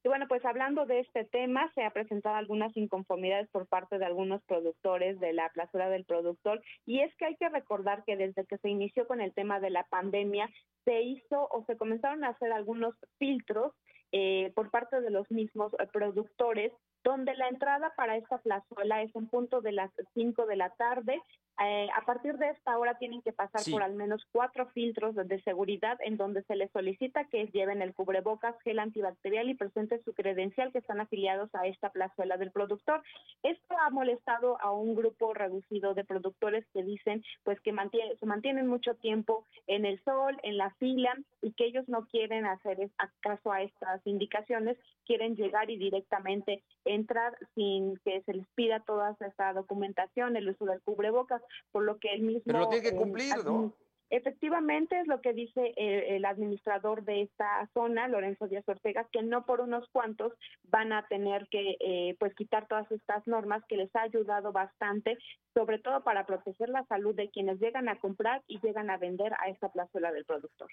Y 0.03 0.07
bueno, 0.07 0.27
pues 0.27 0.43
hablando 0.45 0.85
de 0.85 0.99
este 0.99 1.25
tema, 1.25 1.71
se 1.75 1.83
ha 1.83 1.91
presentado 1.91 2.35
algunas 2.35 2.75
inconformidades 2.75 3.49
por 3.49 3.67
parte 3.67 3.99
de 3.99 4.05
algunos 4.05 4.41
productores 4.43 5.19
de 5.19 5.33
la 5.33 5.49
plazuela 5.49 5.89
del 5.89 6.05
productor. 6.05 6.61
Y 6.85 7.01
es 7.01 7.15
que 7.17 7.25
hay 7.25 7.35
que 7.35 7.49
recordar 7.49 8.03
que 8.03 8.17
desde 8.17 8.45
que 8.45 8.57
se 8.57 8.69
inició 8.69 9.05
con 9.07 9.21
el 9.21 9.33
tema 9.33 9.59
de 9.59 9.69
la 9.69 9.83
pandemia, 9.83 10.49
se 10.85 11.01
hizo 11.01 11.47
o 11.51 11.63
se 11.65 11.77
comenzaron 11.77 12.23
a 12.23 12.29
hacer 12.29 12.51
algunos 12.51 12.95
filtros 13.19 13.73
eh, 14.11 14.51
por 14.55 14.71
parte 14.71 14.99
de 14.99 15.09
los 15.09 15.29
mismos 15.31 15.71
productores 15.93 16.73
donde 17.03 17.35
la 17.35 17.47
entrada 17.47 17.93
para 17.95 18.17
esta 18.17 18.37
plazuela 18.39 19.01
es 19.01 19.15
en 19.15 19.27
punto 19.27 19.61
de 19.61 19.71
las 19.71 19.91
5 20.13 20.45
de 20.45 20.55
la 20.55 20.69
tarde. 20.71 21.21
Eh, 21.63 21.87
a 21.95 22.01
partir 22.05 22.37
de 22.37 22.49
esta 22.49 22.75
hora 22.77 22.97
tienen 22.97 23.21
que 23.21 23.33
pasar 23.33 23.61
por 23.69 23.83
al 23.83 23.93
menos 23.93 24.25
cuatro 24.31 24.65
filtros 24.69 25.15
de, 25.15 25.41
seguridad 25.43 25.97
en 26.03 26.17
donde 26.17 26.41
se 26.43 26.55
les 26.55 26.71
solicita 26.71 27.25
que 27.25 27.47
lleven 27.47 27.83
el 27.83 27.93
cubrebocas, 27.93 28.55
gel 28.63 28.79
antibacterial 28.79 29.47
y 29.47 29.53
presenten 29.53 30.03
su 30.03 30.13
credencial 30.13 30.71
que 30.71 30.79
están 30.79 30.99
afiliados 31.01 31.53
a 31.53 31.67
esta 31.67 31.91
plazuela 31.91 32.37
del 32.37 32.51
productor. 32.51 33.03
Esto 33.43 33.75
ha 33.79 33.91
molestado 33.91 34.59
a 34.59 34.71
un 34.71 34.95
grupo 34.95 35.35
reducido 35.35 35.93
de 35.93 36.03
productores 36.03 36.65
que 36.73 36.83
dicen 36.83 37.23
pues 37.43 37.59
que 37.61 37.75
se 38.19 38.25
mantienen 38.25 38.67
mucho 38.67 38.95
tiempo 38.95 39.45
en 39.67 39.85
el 39.85 40.03
sol, 40.03 40.37
en 40.41 40.57
la 40.57 40.71
fila 40.79 41.15
y 41.43 41.51
que 41.53 41.65
ellos 41.65 41.87
no 41.87 42.07
quieren 42.07 42.45
hacer 42.45 42.89
caso 43.19 43.51
a 43.51 43.61
estas 43.61 44.05
indicaciones, 44.07 44.77
quieren 45.05 45.35
llegar 45.35 45.69
y 45.69 45.77
directamente 45.77 46.63
entrar 46.85 47.37
sin 47.55 47.97
que 48.03 48.21
se 48.23 48.33
les 48.33 48.47
pida 48.55 48.79
toda 48.81 49.15
esta 49.19 49.53
documentación, 49.53 50.35
el 50.35 50.49
uso 50.49 50.65
del 50.65 50.81
cubrebocas, 50.81 51.41
por 51.71 51.83
lo 51.83 51.97
que 51.99 52.13
el 52.13 52.21
mismo... 52.21 52.43
Pero 52.45 52.59
lo 52.59 52.69
tiene 52.69 52.89
que 52.89 52.95
eh, 52.95 52.99
cumplir, 52.99 53.45
¿no? 53.45 53.73
Efectivamente 54.11 54.99
es 54.99 55.07
lo 55.07 55.21
que 55.21 55.31
dice 55.31 55.73
el, 55.77 56.25
administrador 56.25 57.05
de 57.05 57.21
esta 57.21 57.69
zona, 57.73 58.09
Lorenzo 58.09 58.45
Díaz 58.49 58.67
Ortega, 58.67 59.07
que 59.09 59.23
no 59.23 59.45
por 59.45 59.61
unos 59.61 59.87
cuantos 59.93 60.33
van 60.63 60.91
a 60.91 61.07
tener 61.07 61.47
que 61.47 61.77
eh, 61.79 62.17
pues 62.19 62.35
quitar 62.35 62.67
todas 62.67 62.91
estas 62.91 63.25
normas 63.25 63.63
que 63.69 63.77
les 63.77 63.95
ha 63.95 64.01
ayudado 64.01 64.51
bastante, 64.51 65.17
sobre 65.53 65.79
todo 65.79 66.03
para 66.03 66.25
proteger 66.25 66.67
la 66.67 66.85
salud 66.87 67.15
de 67.15 67.29
quienes 67.29 67.61
llegan 67.61 67.87
a 67.87 67.99
comprar 67.99 68.43
y 68.47 68.59
llegan 68.59 68.89
a 68.89 68.97
vender 68.97 69.31
a 69.39 69.47
esta 69.47 69.69
plazuela 69.69 70.11
del 70.11 70.25
productor. 70.25 70.69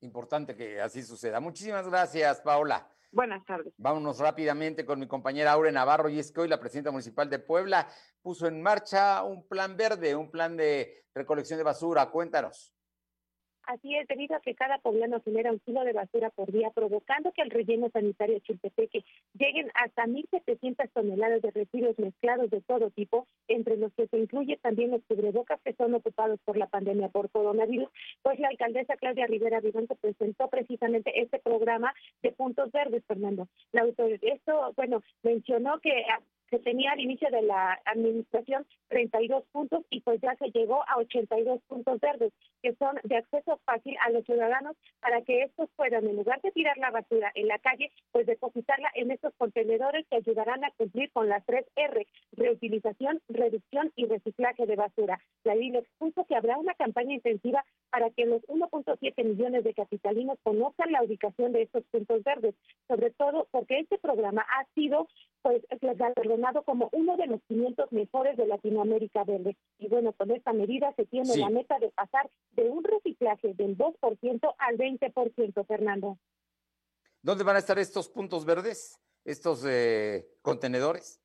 Importante 0.00 0.56
que 0.56 0.80
así 0.80 1.02
suceda. 1.02 1.40
Muchísimas 1.40 1.86
gracias, 1.90 2.40
Paola. 2.40 2.88
Buenas 3.12 3.44
tardes. 3.44 3.74
Vámonos 3.76 4.18
rápidamente 4.18 4.84
con 4.84 5.00
mi 5.00 5.08
compañera 5.08 5.52
Aure 5.52 5.72
Navarro 5.72 6.08
y 6.08 6.20
es 6.20 6.30
que 6.30 6.42
hoy 6.42 6.48
la 6.48 6.60
presidenta 6.60 6.92
municipal 6.92 7.28
de 7.28 7.40
Puebla 7.40 7.88
puso 8.22 8.46
en 8.46 8.62
marcha 8.62 9.24
un 9.24 9.46
plan 9.48 9.76
verde, 9.76 10.14
un 10.14 10.30
plan 10.30 10.56
de 10.56 11.04
recolección 11.12 11.58
de 11.58 11.64
basura. 11.64 12.08
Cuéntanos. 12.10 12.72
Así 13.70 13.94
es, 13.94 14.08
debido 14.08 14.34
a 14.34 14.40
que 14.40 14.56
cada 14.56 14.78
poblano 14.78 15.20
genera 15.20 15.52
un 15.52 15.60
kilo 15.60 15.84
de 15.84 15.92
basura 15.92 16.30
por 16.30 16.50
día, 16.50 16.70
provocando 16.70 17.30
que 17.30 17.42
el 17.42 17.50
relleno 17.50 17.88
sanitario 17.90 18.40
Chiltepeque 18.40 19.04
lleguen 19.38 19.70
hasta 19.74 20.06
1.700 20.06 20.90
toneladas 20.92 21.40
de 21.40 21.52
residuos 21.52 21.96
mezclados 21.96 22.50
de 22.50 22.62
todo 22.62 22.90
tipo, 22.90 23.28
entre 23.46 23.76
los 23.76 23.92
que 23.94 24.08
se 24.08 24.18
incluye 24.18 24.56
también 24.56 24.90
los 24.90 25.04
cubrebocas 25.04 25.60
que 25.60 25.72
son 25.74 25.94
ocupados 25.94 26.40
por 26.44 26.56
la 26.56 26.66
pandemia 26.66 27.10
por 27.10 27.30
coronavirus, 27.30 27.88
pues 28.22 28.40
la 28.40 28.48
alcaldesa 28.48 28.96
Claudia 28.96 29.28
Rivera 29.28 29.60
Vivante 29.60 29.94
presentó 29.94 30.48
precisamente 30.48 31.20
este 31.20 31.38
programa 31.38 31.94
de 32.22 32.32
puntos 32.32 32.72
verdes, 32.72 33.04
Fernando. 33.06 33.46
La 33.70 33.82
autoridad, 33.82 34.18
esto, 34.22 34.72
bueno, 34.74 35.00
mencionó 35.22 35.78
que 35.78 35.92
se 36.50 36.58
tenía 36.58 36.92
al 36.92 37.00
inicio 37.00 37.30
de 37.30 37.42
la 37.42 37.80
administración 37.84 38.66
32 38.88 39.44
puntos 39.52 39.84
y 39.90 40.00
pues 40.00 40.20
ya 40.20 40.34
se 40.36 40.50
llegó 40.50 40.82
a 40.88 40.96
82 40.98 41.60
puntos 41.68 42.00
verdes, 42.00 42.32
que 42.62 42.74
son 42.74 42.96
de 43.04 43.16
acceso 43.16 43.60
fácil 43.64 43.96
a 44.04 44.10
los 44.10 44.24
ciudadanos 44.24 44.76
para 45.00 45.22
que 45.22 45.42
estos 45.42 45.68
puedan, 45.76 46.06
en 46.06 46.16
lugar 46.16 46.40
de 46.42 46.50
tirar 46.50 46.76
la 46.78 46.90
basura 46.90 47.30
en 47.34 47.48
la 47.48 47.58
calle, 47.58 47.90
pues 48.12 48.26
depositarla 48.26 48.90
en 48.94 49.12
estos 49.12 49.32
contenedores 49.34 50.06
que 50.08 50.16
ayudarán 50.16 50.64
a 50.64 50.70
cumplir 50.72 51.10
con 51.12 51.28
las 51.28 51.44
tres 51.46 51.64
R, 51.76 52.06
reutilización, 52.32 53.20
reducción 53.28 53.92
y 53.94 54.06
reciclaje 54.06 54.66
de 54.66 54.76
basura. 54.76 55.20
La 55.44 55.54
le 55.54 55.78
expuso 55.78 56.24
que 56.24 56.34
habrá 56.34 56.56
una 56.56 56.74
campaña 56.74 57.14
intensiva 57.14 57.64
para 57.90 58.10
que 58.10 58.24
los 58.24 58.42
1.7 58.42 59.24
millones 59.24 59.62
de 59.64 59.74
capitalinos 59.74 60.38
conozcan 60.42 60.90
la 60.90 61.02
ubicación 61.02 61.52
de 61.52 61.62
estos 61.62 61.84
puntos 61.90 62.24
verdes, 62.24 62.54
sobre 62.88 63.10
todo 63.10 63.46
porque 63.50 63.78
este 63.78 63.98
programa 63.98 64.42
ha 64.42 64.64
sido 64.74 65.06
pues 65.42 65.62
como 66.64 66.88
uno 66.92 67.16
de 67.16 67.26
los 67.26 67.40
500 67.48 67.92
mejores 67.92 68.36
de 68.36 68.46
Latinoamérica 68.46 69.24
Verde. 69.24 69.56
Y 69.78 69.88
bueno, 69.88 70.12
con 70.12 70.30
esta 70.30 70.52
medida 70.52 70.92
se 70.96 71.06
tiene 71.06 71.36
la 71.36 71.50
meta 71.50 71.78
de 71.78 71.90
pasar 71.90 72.30
de 72.52 72.68
un 72.68 72.84
reciclaje 72.84 73.54
del 73.54 73.76
2% 73.76 74.54
al 74.58 74.76
20%, 74.76 75.66
Fernando. 75.66 76.18
¿Dónde 77.22 77.44
van 77.44 77.56
a 77.56 77.58
estar 77.58 77.78
estos 77.78 78.08
puntos 78.08 78.44
verdes, 78.44 78.98
estos 79.24 79.64
eh, 79.66 80.26
contenedores? 80.42 81.19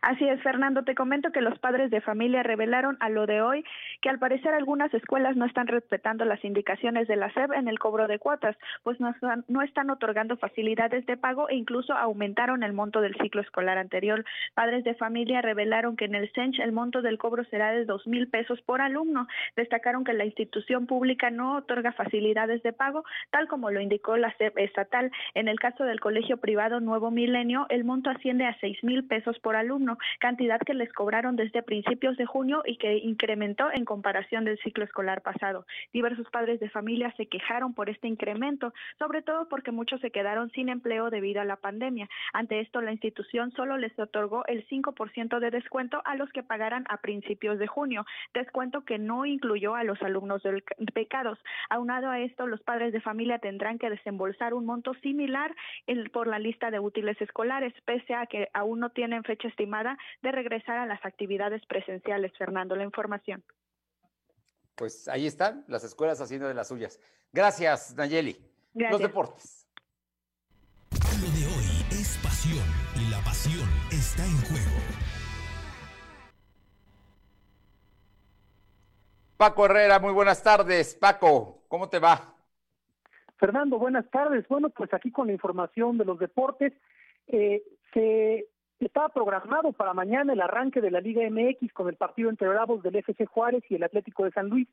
Así 0.03 0.29
es, 0.29 0.41
Fernando. 0.43 0.85
Te 0.85 0.95
comento 0.95 1.33
que 1.33 1.41
los 1.41 1.59
padres 1.59 1.91
de 1.91 2.01
familia 2.01 2.43
revelaron 2.43 2.97
a 3.01 3.09
lo 3.09 3.27
de 3.27 3.43
hoy 3.43 3.65
que 4.01 4.09
al 4.09 4.19
parecer 4.19 4.55
algunas 4.55 4.93
escuelas 4.95 5.37
no 5.37 5.45
están 5.45 5.67
respetando 5.67 6.25
las 6.25 6.45
indicaciones 6.45 7.09
de 7.09 7.17
la 7.17 7.33
SEP 7.33 7.53
en 7.53 7.67
el 7.67 7.79
cobro 7.81 8.07
de 8.07 8.19
cuotas, 8.19 8.57
pues 8.85 9.01
no 9.01 9.11
están, 9.11 9.45
no 9.49 9.63
están 9.63 9.91
otorgando 9.91 10.37
facilidades 10.37 11.05
de 11.07 11.17
pago 11.17 11.49
e 11.49 11.57
incluso 11.57 11.95
aumentaron 11.95 12.63
el 12.63 12.73
monto 12.73 13.01
del 13.01 13.17
ciclo 13.17 13.41
escolar 13.41 13.77
anterior. 13.77 14.25
Padres 14.55 14.85
de 14.85 14.95
familia 14.95 15.43
revelaron 15.43 15.97
que 15.97 16.05
en 16.05 16.15
el 16.15 16.31
CENCH 16.33 16.61
el 16.61 16.73
monto 16.73 17.03
del 17.03 17.19
cobro 17.19 17.45
será 17.45 17.73
de 17.73 17.85
dos 17.85 18.07
mil 18.07 18.29
pesos 18.29 18.61
por 18.63 18.81
alumno. 18.81 19.27
Destacaron 19.57 20.05
que 20.05 20.13
la 20.13 20.25
institución 20.25 20.87
pública 20.87 21.31
no 21.31 21.57
otorga 21.57 21.93
facilidades 21.93 22.63
de 22.63 22.73
pago, 22.73 23.05
tal 23.31 23.49
como 23.49 23.71
lo 23.71 23.81
indicó 23.81 24.17
la 24.17 24.33
SEP 24.37 24.59
estatal. 24.59 25.11
En 25.35 25.49
el 25.49 25.59
caso 25.59 25.83
del 25.85 25.99
colegio 25.99 26.37
privado 26.37 26.79
Nuevo 26.79 27.11
Milenio, 27.11 27.67
el 27.69 27.85
monto 27.85 28.11
asciende 28.11 28.47
a 28.47 28.57
seis 28.61 28.79
mil 28.85 29.05
pesos 29.05 29.39
por 29.41 29.57
alumno 29.57 29.88
cantidad 30.19 30.61
que 30.61 30.75
les 30.75 30.93
cobraron 30.93 31.37
desde 31.37 31.63
principios 31.63 32.17
de 32.17 32.27
junio 32.27 32.63
y 32.67 32.77
que 32.77 32.99
incrementó 32.99 33.71
en 33.73 33.85
comparación 33.85 34.45
del 34.45 34.59
ciclo 34.59 34.85
escolar 34.85 35.23
pasado. 35.23 35.65
Diversos 35.93 36.29
padres 36.31 36.61
de 36.61 36.69
familia 36.69 37.15
se 37.17 37.27
quejaron 37.27 37.75
por 37.75 37.89
este 37.89 38.09
incremento, 38.09 38.75
sobre 38.99 39.23
todo 39.23 39.49
porque 39.49 39.71
muchos 39.71 40.01
se 40.01 40.11
quedaron 40.11 40.51
sin 40.51 40.69
empleo 40.69 41.11
debido 41.11 41.41
a 41.41 41.45
la 41.45 41.57
pandemia. 41.57 42.09
Ante 42.33 42.61
esto, 42.61 42.81
la 42.81 42.93
institución 42.93 43.53
solo 43.53 43.79
les 43.79 43.97
otorgó 43.99 44.45
el 44.47 44.67
5% 44.69 45.39
de 45.39 45.51
descuento 45.51 46.03
a 46.05 46.17
los 46.17 46.31
que 46.31 46.43
pagaran 46.43 46.85
a 46.89 46.99
principios 46.99 47.59
de 47.59 47.67
junio, 47.67 48.05
descuento 48.35 48.85
que 48.85 48.99
no 48.99 49.25
incluyó 49.25 49.75
a 49.75 49.85
los 49.85 50.01
alumnos 50.03 50.43
del 50.43 50.63
pecados. 50.93 51.39
Aunado 51.71 52.11
a 52.11 52.21
esto, 52.21 52.47
los 52.47 52.61
padres 52.63 52.93
de 52.93 53.01
familia 53.01 53.39
tendrán 53.39 53.79
que 53.79 53.91
desembolsar 53.91 54.55
un 54.55 54.67
monto 54.67 54.95
similar 54.95 55.55
por 56.13 56.27
la 56.27 56.39
lista 56.39 56.71
de 56.71 56.81
útiles 56.81 57.21
escolares, 57.21 57.73
pese 57.85 58.15
a 58.15 58.27
que 58.27 58.49
aún 58.53 58.81
no 58.81 58.91
tienen 58.91 59.23
fecha 59.25 59.49
estimada 59.49 59.78
de 60.23 60.33
regresar 60.33 60.79
a 60.79 60.87
las 60.87 61.05
actividades 61.05 61.65
presenciales. 61.67 62.33
Fernando, 62.37 62.77
la 62.77 62.85
información. 62.85 63.43
Pues 64.75 65.09
ahí 65.09 65.27
están 65.27 65.65
las 65.69 65.85
escuelas 65.85 66.21
haciendo 66.21 66.47
de 66.49 66.55
las 66.55 66.69
suyas. 66.69 67.01
Gracias, 67.33 67.95
Nayeli. 67.97 68.37
Los 68.75 69.01
deportes. 69.01 69.67
Lo 71.21 71.29
de 71.31 71.47
hoy 71.47 72.01
es 72.01 72.19
pasión 72.23 72.65
y 72.95 73.11
la 73.11 73.19
pasión 73.25 73.69
está 73.91 74.25
en 74.25 74.37
juego. 74.43 74.79
Paco 79.37 79.67
Herrera, 79.67 79.99
muy 79.99 80.13
buenas 80.13 80.43
tardes. 80.43 80.95
Paco, 80.95 81.63
¿cómo 81.69 81.89
te 81.89 81.99
va? 81.99 82.35
Fernando, 83.37 83.79
buenas 83.79 84.09
tardes. 84.11 84.47
Bueno, 84.49 84.71
pues 84.71 84.93
aquí 84.93 85.13
con 85.13 85.29
la 85.29 85.33
información 85.33 85.97
de 85.97 86.05
los 86.05 86.19
deportes, 86.19 86.73
eh, 87.29 87.63
se 87.93 88.47
estaba 88.87 89.09
programado 89.09 89.73
para 89.73 89.95
mañana 89.95 90.33
el 90.33 90.41
arranque 90.41 90.81
de 90.81 90.91
la 90.91 91.01
Liga 91.01 91.23
MX 91.29 91.73
con 91.73 91.89
el 91.89 91.97
partido 91.97 92.31
entre 92.31 92.49
Bravos 92.49 92.83
del 92.83 92.97
FC 92.97 93.27
Juárez 93.27 93.65
y 93.69 93.75
el 93.75 93.83
Atlético 93.83 94.25
de 94.25 94.31
San 94.31 94.49
Luis, 94.49 94.69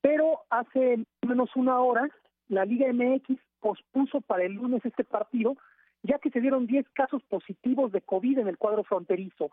pero 0.00 0.40
hace 0.50 1.04
menos 1.26 1.54
una 1.54 1.80
hora 1.80 2.08
la 2.48 2.64
Liga 2.64 2.92
MX 2.92 3.38
pospuso 3.60 4.20
para 4.20 4.44
el 4.44 4.54
lunes 4.54 4.84
este 4.84 5.04
partido, 5.04 5.56
ya 6.02 6.18
que 6.18 6.30
se 6.30 6.40
dieron 6.40 6.66
10 6.66 6.88
casos 6.90 7.22
positivos 7.24 7.92
de 7.92 8.00
COVID 8.00 8.38
en 8.38 8.48
el 8.48 8.58
cuadro 8.58 8.82
fronterizo. 8.84 9.50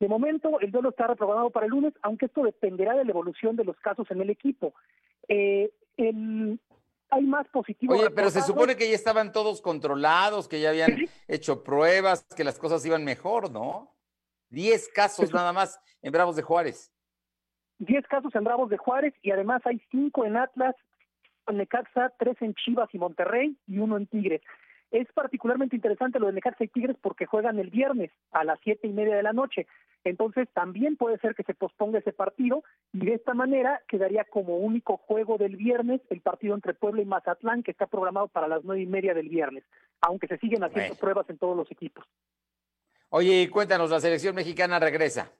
De 0.00 0.08
momento, 0.08 0.58
el 0.60 0.70
duelo 0.70 0.90
está 0.90 1.06
reprogramado 1.06 1.50
para 1.50 1.66
el 1.66 1.70
lunes, 1.70 1.92
aunque 2.02 2.26
esto 2.26 2.42
dependerá 2.42 2.94
de 2.94 3.04
la 3.04 3.10
evolución 3.10 3.54
de 3.54 3.64
los 3.64 3.76
casos 3.76 4.10
en 4.10 4.22
el 4.22 4.30
equipo. 4.30 4.72
Eh, 5.28 5.70
el, 5.98 6.58
hay 7.10 7.22
más 7.22 7.48
positivos. 7.48 7.98
Oye, 7.98 8.10
pero 8.10 8.30
se 8.30 8.40
supone 8.42 8.76
que 8.76 8.88
ya 8.88 8.94
estaban 8.94 9.32
todos 9.32 9.60
controlados, 9.60 10.48
que 10.48 10.60
ya 10.60 10.70
habían 10.70 10.96
hecho 11.28 11.62
pruebas, 11.62 12.24
que 12.36 12.44
las 12.44 12.58
cosas 12.58 12.84
iban 12.86 13.04
mejor, 13.04 13.50
¿no? 13.50 13.94
Diez 14.48 14.88
casos 14.88 15.32
nada 15.32 15.52
más 15.52 15.80
en 16.02 16.12
Bravos 16.12 16.36
de 16.36 16.42
Juárez. 16.42 16.92
Diez 17.78 18.06
casos 18.08 18.34
en 18.34 18.44
Bravos 18.44 18.68
de 18.68 18.76
Juárez 18.76 19.14
y 19.22 19.30
además 19.30 19.62
hay 19.64 19.80
cinco 19.90 20.24
en 20.24 20.36
Atlas, 20.36 20.74
en 21.46 21.56
Necaxa, 21.56 22.12
tres 22.18 22.36
en 22.40 22.54
Chivas 22.54 22.88
y 22.92 22.98
Monterrey 22.98 23.56
y 23.66 23.78
uno 23.78 23.96
en 23.96 24.06
Tigres. 24.06 24.42
Es 24.90 25.06
particularmente 25.12 25.76
interesante 25.76 26.18
lo 26.18 26.26
de 26.26 26.32
Necaxa 26.32 26.64
y 26.64 26.68
Tigres 26.68 26.96
porque 27.00 27.26
juegan 27.26 27.58
el 27.58 27.70
viernes 27.70 28.10
a 28.32 28.44
las 28.44 28.58
siete 28.62 28.88
y 28.88 28.92
media 28.92 29.16
de 29.16 29.22
la 29.22 29.32
noche. 29.32 29.66
Entonces 30.04 30.48
también 30.54 30.96
puede 30.96 31.18
ser 31.18 31.34
que 31.34 31.42
se 31.42 31.54
posponga 31.54 31.98
ese 31.98 32.12
partido 32.12 32.62
y 32.92 33.04
de 33.04 33.14
esta 33.14 33.34
manera 33.34 33.82
quedaría 33.86 34.24
como 34.24 34.56
único 34.56 34.96
juego 34.96 35.36
del 35.36 35.56
viernes 35.56 36.00
el 36.08 36.20
partido 36.20 36.54
entre 36.54 36.74
Puebla 36.74 37.02
y 37.02 37.04
Mazatlán 37.04 37.62
que 37.62 37.70
está 37.70 37.86
programado 37.86 38.28
para 38.28 38.48
las 38.48 38.64
nueve 38.64 38.82
y 38.82 38.86
media 38.86 39.12
del 39.12 39.28
viernes, 39.28 39.64
aunque 40.00 40.26
se 40.26 40.38
siguen 40.38 40.64
haciendo 40.64 40.94
pruebas 40.94 41.28
en 41.28 41.38
todos 41.38 41.56
los 41.56 41.70
equipos. 41.70 42.04
Oye, 43.10 43.50
cuéntanos, 43.50 43.90
la 43.90 44.00
selección 44.00 44.34
mexicana 44.34 44.78
regresa. 44.78 45.30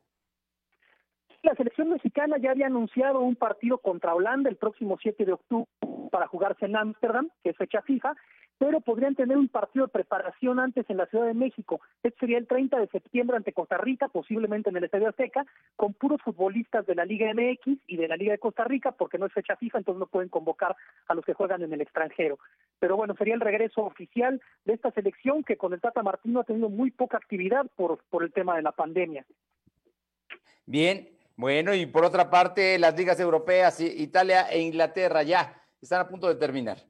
La 1.43 1.55
selección 1.55 1.89
mexicana 1.89 2.37
ya 2.39 2.51
había 2.51 2.67
anunciado 2.67 3.21
un 3.21 3.37
partido 3.37 3.79
contra 3.79 4.15
Holanda 4.15 4.51
el 4.51 4.57
próximo 4.57 4.99
7 5.01 5.25
de 5.25 5.33
octubre 5.33 5.67
para 6.11 6.27
jugarse 6.27 6.67
en 6.67 6.77
Ámsterdam, 6.77 7.31
que 7.43 7.51
es 7.51 7.57
fecha 7.57 7.81
fija, 7.81 8.15
pero 8.61 8.83
podrían 8.83 9.15
tener 9.15 9.39
un 9.39 9.49
partido 9.49 9.87
de 9.87 9.91
preparación 9.93 10.61
antes 10.61 10.85
en 10.91 10.99
la 10.99 11.07
Ciudad 11.07 11.25
de 11.25 11.33
México. 11.33 11.81
Este 12.03 12.21
sería 12.21 12.37
el 12.37 12.47
30 12.47 12.79
de 12.79 12.89
septiembre 12.89 13.39
ante 13.39 13.55
Costa 13.55 13.79
Rica, 13.79 14.09
posiblemente 14.09 14.69
en 14.69 14.77
el 14.77 14.85
Estadio 14.85 15.09
Azteca, 15.09 15.47
con 15.77 15.95
puros 15.95 16.21
futbolistas 16.21 16.85
de 16.85 16.95
la 16.95 17.07
Liga 17.07 17.33
MX 17.33 17.79
y 17.87 17.97
de 17.97 18.07
la 18.07 18.19
Liga 18.19 18.33
de 18.33 18.39
Costa 18.39 18.65
Rica, 18.65 18.93
porque 18.93 19.17
no 19.17 19.25
es 19.25 19.33
fecha 19.33 19.57
fija, 19.57 19.79
entonces 19.79 19.99
no 19.99 20.09
pueden 20.09 20.29
convocar 20.29 20.77
a 21.09 21.15
los 21.15 21.25
que 21.25 21.33
juegan 21.33 21.63
en 21.63 21.73
el 21.73 21.81
extranjero. 21.81 22.39
Pero 22.79 22.99
bueno, 22.99 23.15
sería 23.17 23.33
el 23.33 23.41
regreso 23.41 23.81
oficial 23.81 24.43
de 24.67 24.75
esta 24.75 24.91
selección 24.91 25.43
que 25.43 25.57
con 25.57 25.73
el 25.73 25.81
Tata 25.81 26.03
Martino 26.03 26.41
ha 26.41 26.45
tenido 26.45 26.69
muy 26.69 26.91
poca 26.91 27.17
actividad 27.17 27.65
por, 27.77 28.05
por 28.11 28.25
el 28.25 28.31
tema 28.31 28.57
de 28.57 28.63
la 28.63 28.73
pandemia. 28.73 29.25
Bien, 30.67 31.09
bueno, 31.35 31.75
y 31.75 31.87
por 31.87 32.05
otra 32.05 32.29
parte, 32.29 32.79
las 32.79 32.95
ligas 32.95 33.19
europeas, 33.21 33.81
Italia 33.81 34.51
e 34.51 34.61
Inglaterra 34.61 35.23
ya 35.23 35.63
están 35.81 36.03
a 36.03 36.09
punto 36.09 36.29
de 36.29 36.35
terminar. 36.35 36.90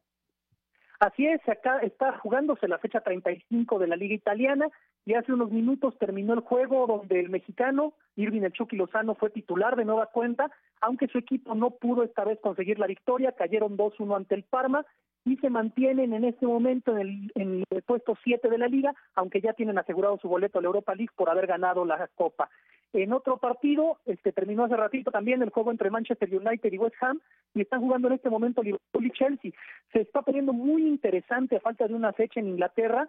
Así 1.01 1.27
es, 1.27 1.41
acá 1.49 1.79
está 1.79 2.19
jugándose 2.19 2.69
la 2.69 2.77
fecha 2.77 3.01
35 3.01 3.79
de 3.79 3.87
la 3.87 3.97
Liga 3.97 4.15
Italiana 4.15 4.69
y 5.07 5.15
hace 5.15 5.33
unos 5.33 5.51
minutos 5.51 5.97
terminó 5.99 6.35
el 6.35 6.41
juego 6.41 6.87
donde 6.87 7.21
el 7.21 7.31
mexicano 7.31 7.95
Irving 8.17 8.43
El 8.43 8.53
Chucky 8.53 8.77
Lozano 8.77 9.15
fue 9.15 9.31
titular 9.31 9.77
de 9.77 9.87
nueva 9.87 10.09
cuenta, 10.09 10.51
aunque 10.83 11.09
su 11.09 11.17
equipo 11.17 11.55
no 11.55 11.71
pudo 11.71 12.03
esta 12.03 12.23
vez 12.25 12.39
conseguir 12.41 12.79
la 12.79 12.87
victoria, 12.87 13.33
cayeron 13.33 13.79
2-1 13.79 14.15
ante 14.15 14.35
el 14.35 14.43
Parma 14.43 14.85
y 15.25 15.37
se 15.37 15.51
mantienen 15.51 16.13
en 16.13 16.25
este 16.25 16.47
momento 16.47 16.93
en 16.93 16.99
el, 16.99 17.33
en 17.35 17.65
el 17.71 17.83
puesto 17.83 18.17
7 18.23 18.49
de 18.49 18.59
la 18.59 18.69
liga, 18.69 18.95
aunque 19.15 19.41
ya 19.41 19.53
tienen 19.53 19.79
asegurado 19.79 20.19
su 20.19 20.29
boleto 20.29 20.59
a 20.59 20.63
la 20.63 20.67
Europa 20.67 20.95
League 20.95 21.13
por 21.15 21.29
haber 21.29 21.47
ganado 21.47 21.85
la 21.85 22.09
Copa. 22.15 22.49
En 22.93 23.13
otro 23.13 23.37
partido, 23.37 23.99
este 24.05 24.33
terminó 24.33 24.65
hace 24.65 24.77
ratito 24.77 25.13
también 25.13 25.43
el 25.43 25.51
juego 25.51 25.71
entre 25.71 25.91
Manchester 25.91 26.29
United 26.35 26.73
y 26.73 26.79
West 26.79 26.97
Ham 27.01 27.21
y 27.55 27.61
están 27.61 27.81
jugando 27.81 28.09
en 28.09 28.15
este 28.15 28.31
momento 28.31 28.63
Liverpool 28.63 29.07
y 29.07 29.11
Chelsea. 29.13 29.53
Se 29.93 30.01
está 30.01 30.23
poniendo 30.23 30.53
muy 30.53 30.87
interesante 30.89 31.57
a 31.57 31.61
falta 31.61 31.87
de 31.87 31.95
una 31.95 32.13
fecha 32.13 32.41
en 32.41 32.49
Inglaterra. 32.49 33.09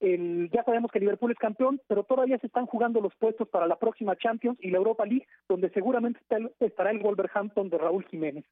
El, 0.00 0.48
ya 0.50 0.62
sabemos 0.64 0.90
que 0.90 1.00
Liverpool 1.00 1.32
es 1.32 1.38
campeón, 1.38 1.80
pero 1.88 2.04
todavía 2.04 2.38
se 2.38 2.46
están 2.46 2.66
jugando 2.66 3.00
los 3.00 3.14
puestos 3.16 3.48
para 3.48 3.66
la 3.66 3.76
próxima 3.76 4.16
Champions 4.16 4.56
y 4.62 4.70
la 4.70 4.78
Europa 4.78 5.04
League, 5.04 5.26
donde 5.46 5.68
seguramente 5.70 6.20
estará 6.60 6.90
el 6.90 7.00
Wolverhampton 7.00 7.68
de 7.68 7.78
Raúl 7.78 8.06
Jiménez. 8.06 8.46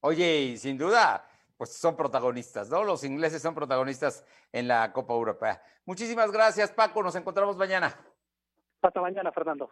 Oye, 0.00 0.56
sin 0.56 0.76
duda, 0.76 1.24
pues 1.56 1.72
son 1.74 1.96
protagonistas, 1.96 2.68
¿no? 2.68 2.84
Los 2.84 3.04
ingleses 3.04 3.42
son 3.42 3.54
protagonistas 3.54 4.24
en 4.52 4.68
la 4.68 4.92
Copa 4.92 5.14
Europea. 5.14 5.62
Muchísimas 5.84 6.30
gracias, 6.30 6.72
Paco. 6.72 7.02
Nos 7.02 7.14
encontramos 7.14 7.56
mañana. 7.56 7.98
Hasta 8.80 9.00
mañana, 9.00 9.32
Fernando. 9.32 9.70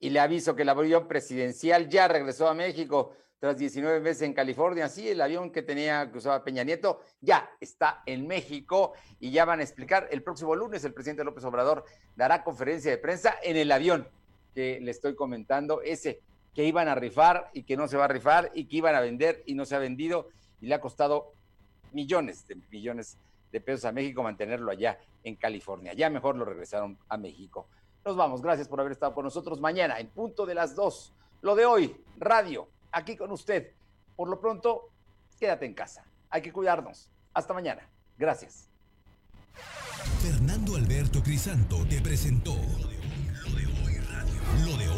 Y 0.00 0.10
le 0.10 0.20
aviso 0.20 0.54
que 0.54 0.62
el 0.62 0.68
avión 0.68 1.08
presidencial 1.08 1.88
ya 1.88 2.08
regresó 2.08 2.48
a 2.48 2.54
México 2.54 3.12
tras 3.38 3.56
19 3.56 4.00
meses 4.00 4.22
en 4.22 4.34
California. 4.34 4.88
Sí, 4.88 5.08
el 5.08 5.20
avión 5.20 5.50
que 5.50 5.62
tenía 5.62 6.10
que 6.10 6.18
usaba 6.18 6.42
Peña 6.44 6.64
Nieto 6.64 7.00
ya 7.20 7.50
está 7.60 8.02
en 8.06 8.26
México 8.26 8.92
y 9.20 9.30
ya 9.30 9.44
van 9.44 9.60
a 9.60 9.62
explicar. 9.62 10.08
El 10.10 10.22
próximo 10.22 10.54
lunes 10.54 10.84
el 10.84 10.94
presidente 10.94 11.24
López 11.24 11.44
Obrador 11.44 11.84
dará 12.16 12.42
conferencia 12.42 12.90
de 12.90 12.98
prensa 12.98 13.36
en 13.42 13.56
el 13.56 13.70
avión 13.70 14.08
que 14.54 14.80
le 14.80 14.90
estoy 14.90 15.14
comentando, 15.14 15.82
ese 15.82 16.20
que 16.54 16.64
iban 16.64 16.88
a 16.88 16.96
rifar 16.96 17.50
y 17.52 17.62
que 17.62 17.76
no 17.76 17.86
se 17.86 17.96
va 17.96 18.06
a 18.06 18.08
rifar 18.08 18.50
y 18.54 18.66
que 18.66 18.78
iban 18.78 18.94
a 18.94 19.00
vender 19.00 19.44
y 19.46 19.54
no 19.54 19.64
se 19.64 19.76
ha 19.76 19.78
vendido 19.78 20.28
y 20.60 20.66
le 20.66 20.74
ha 20.74 20.80
costado 20.80 21.32
millones 21.92 22.46
de 22.46 22.56
millones 22.70 23.16
de 23.52 23.60
pesos 23.60 23.84
a 23.84 23.92
México 23.92 24.22
mantenerlo 24.22 24.70
allá 24.70 24.98
en 25.24 25.36
California. 25.36 25.92
Ya 25.94 26.10
mejor 26.10 26.36
lo 26.36 26.44
regresaron 26.44 26.98
a 27.08 27.16
México. 27.16 27.68
Nos 28.04 28.16
vamos, 28.16 28.42
gracias 28.42 28.68
por 28.68 28.80
haber 28.80 28.92
estado 28.92 29.14
con 29.14 29.24
nosotros 29.24 29.60
mañana 29.60 29.98
en 29.98 30.08
punto 30.08 30.46
de 30.46 30.54
las 30.54 30.74
dos. 30.74 31.12
Lo 31.40 31.54
de 31.54 31.66
hoy, 31.66 31.96
radio, 32.18 32.68
aquí 32.92 33.16
con 33.16 33.30
usted. 33.30 33.72
Por 34.16 34.28
lo 34.28 34.40
pronto, 34.40 34.90
quédate 35.38 35.66
en 35.66 35.74
casa. 35.74 36.04
Hay 36.30 36.42
que 36.42 36.52
cuidarnos. 36.52 37.08
Hasta 37.32 37.54
mañana. 37.54 37.88
Gracias. 38.18 38.68
Fernando 40.20 40.76
Alberto 40.76 41.22
Crisanto 41.22 41.84
te 41.88 42.00
presentó 42.00 42.54
Lo 42.54 43.52
de 43.56 43.66
hoy 43.66 43.98
radio. 43.98 44.40
Lo 44.64 44.76
de 44.76 44.88
hoy. 44.88 44.97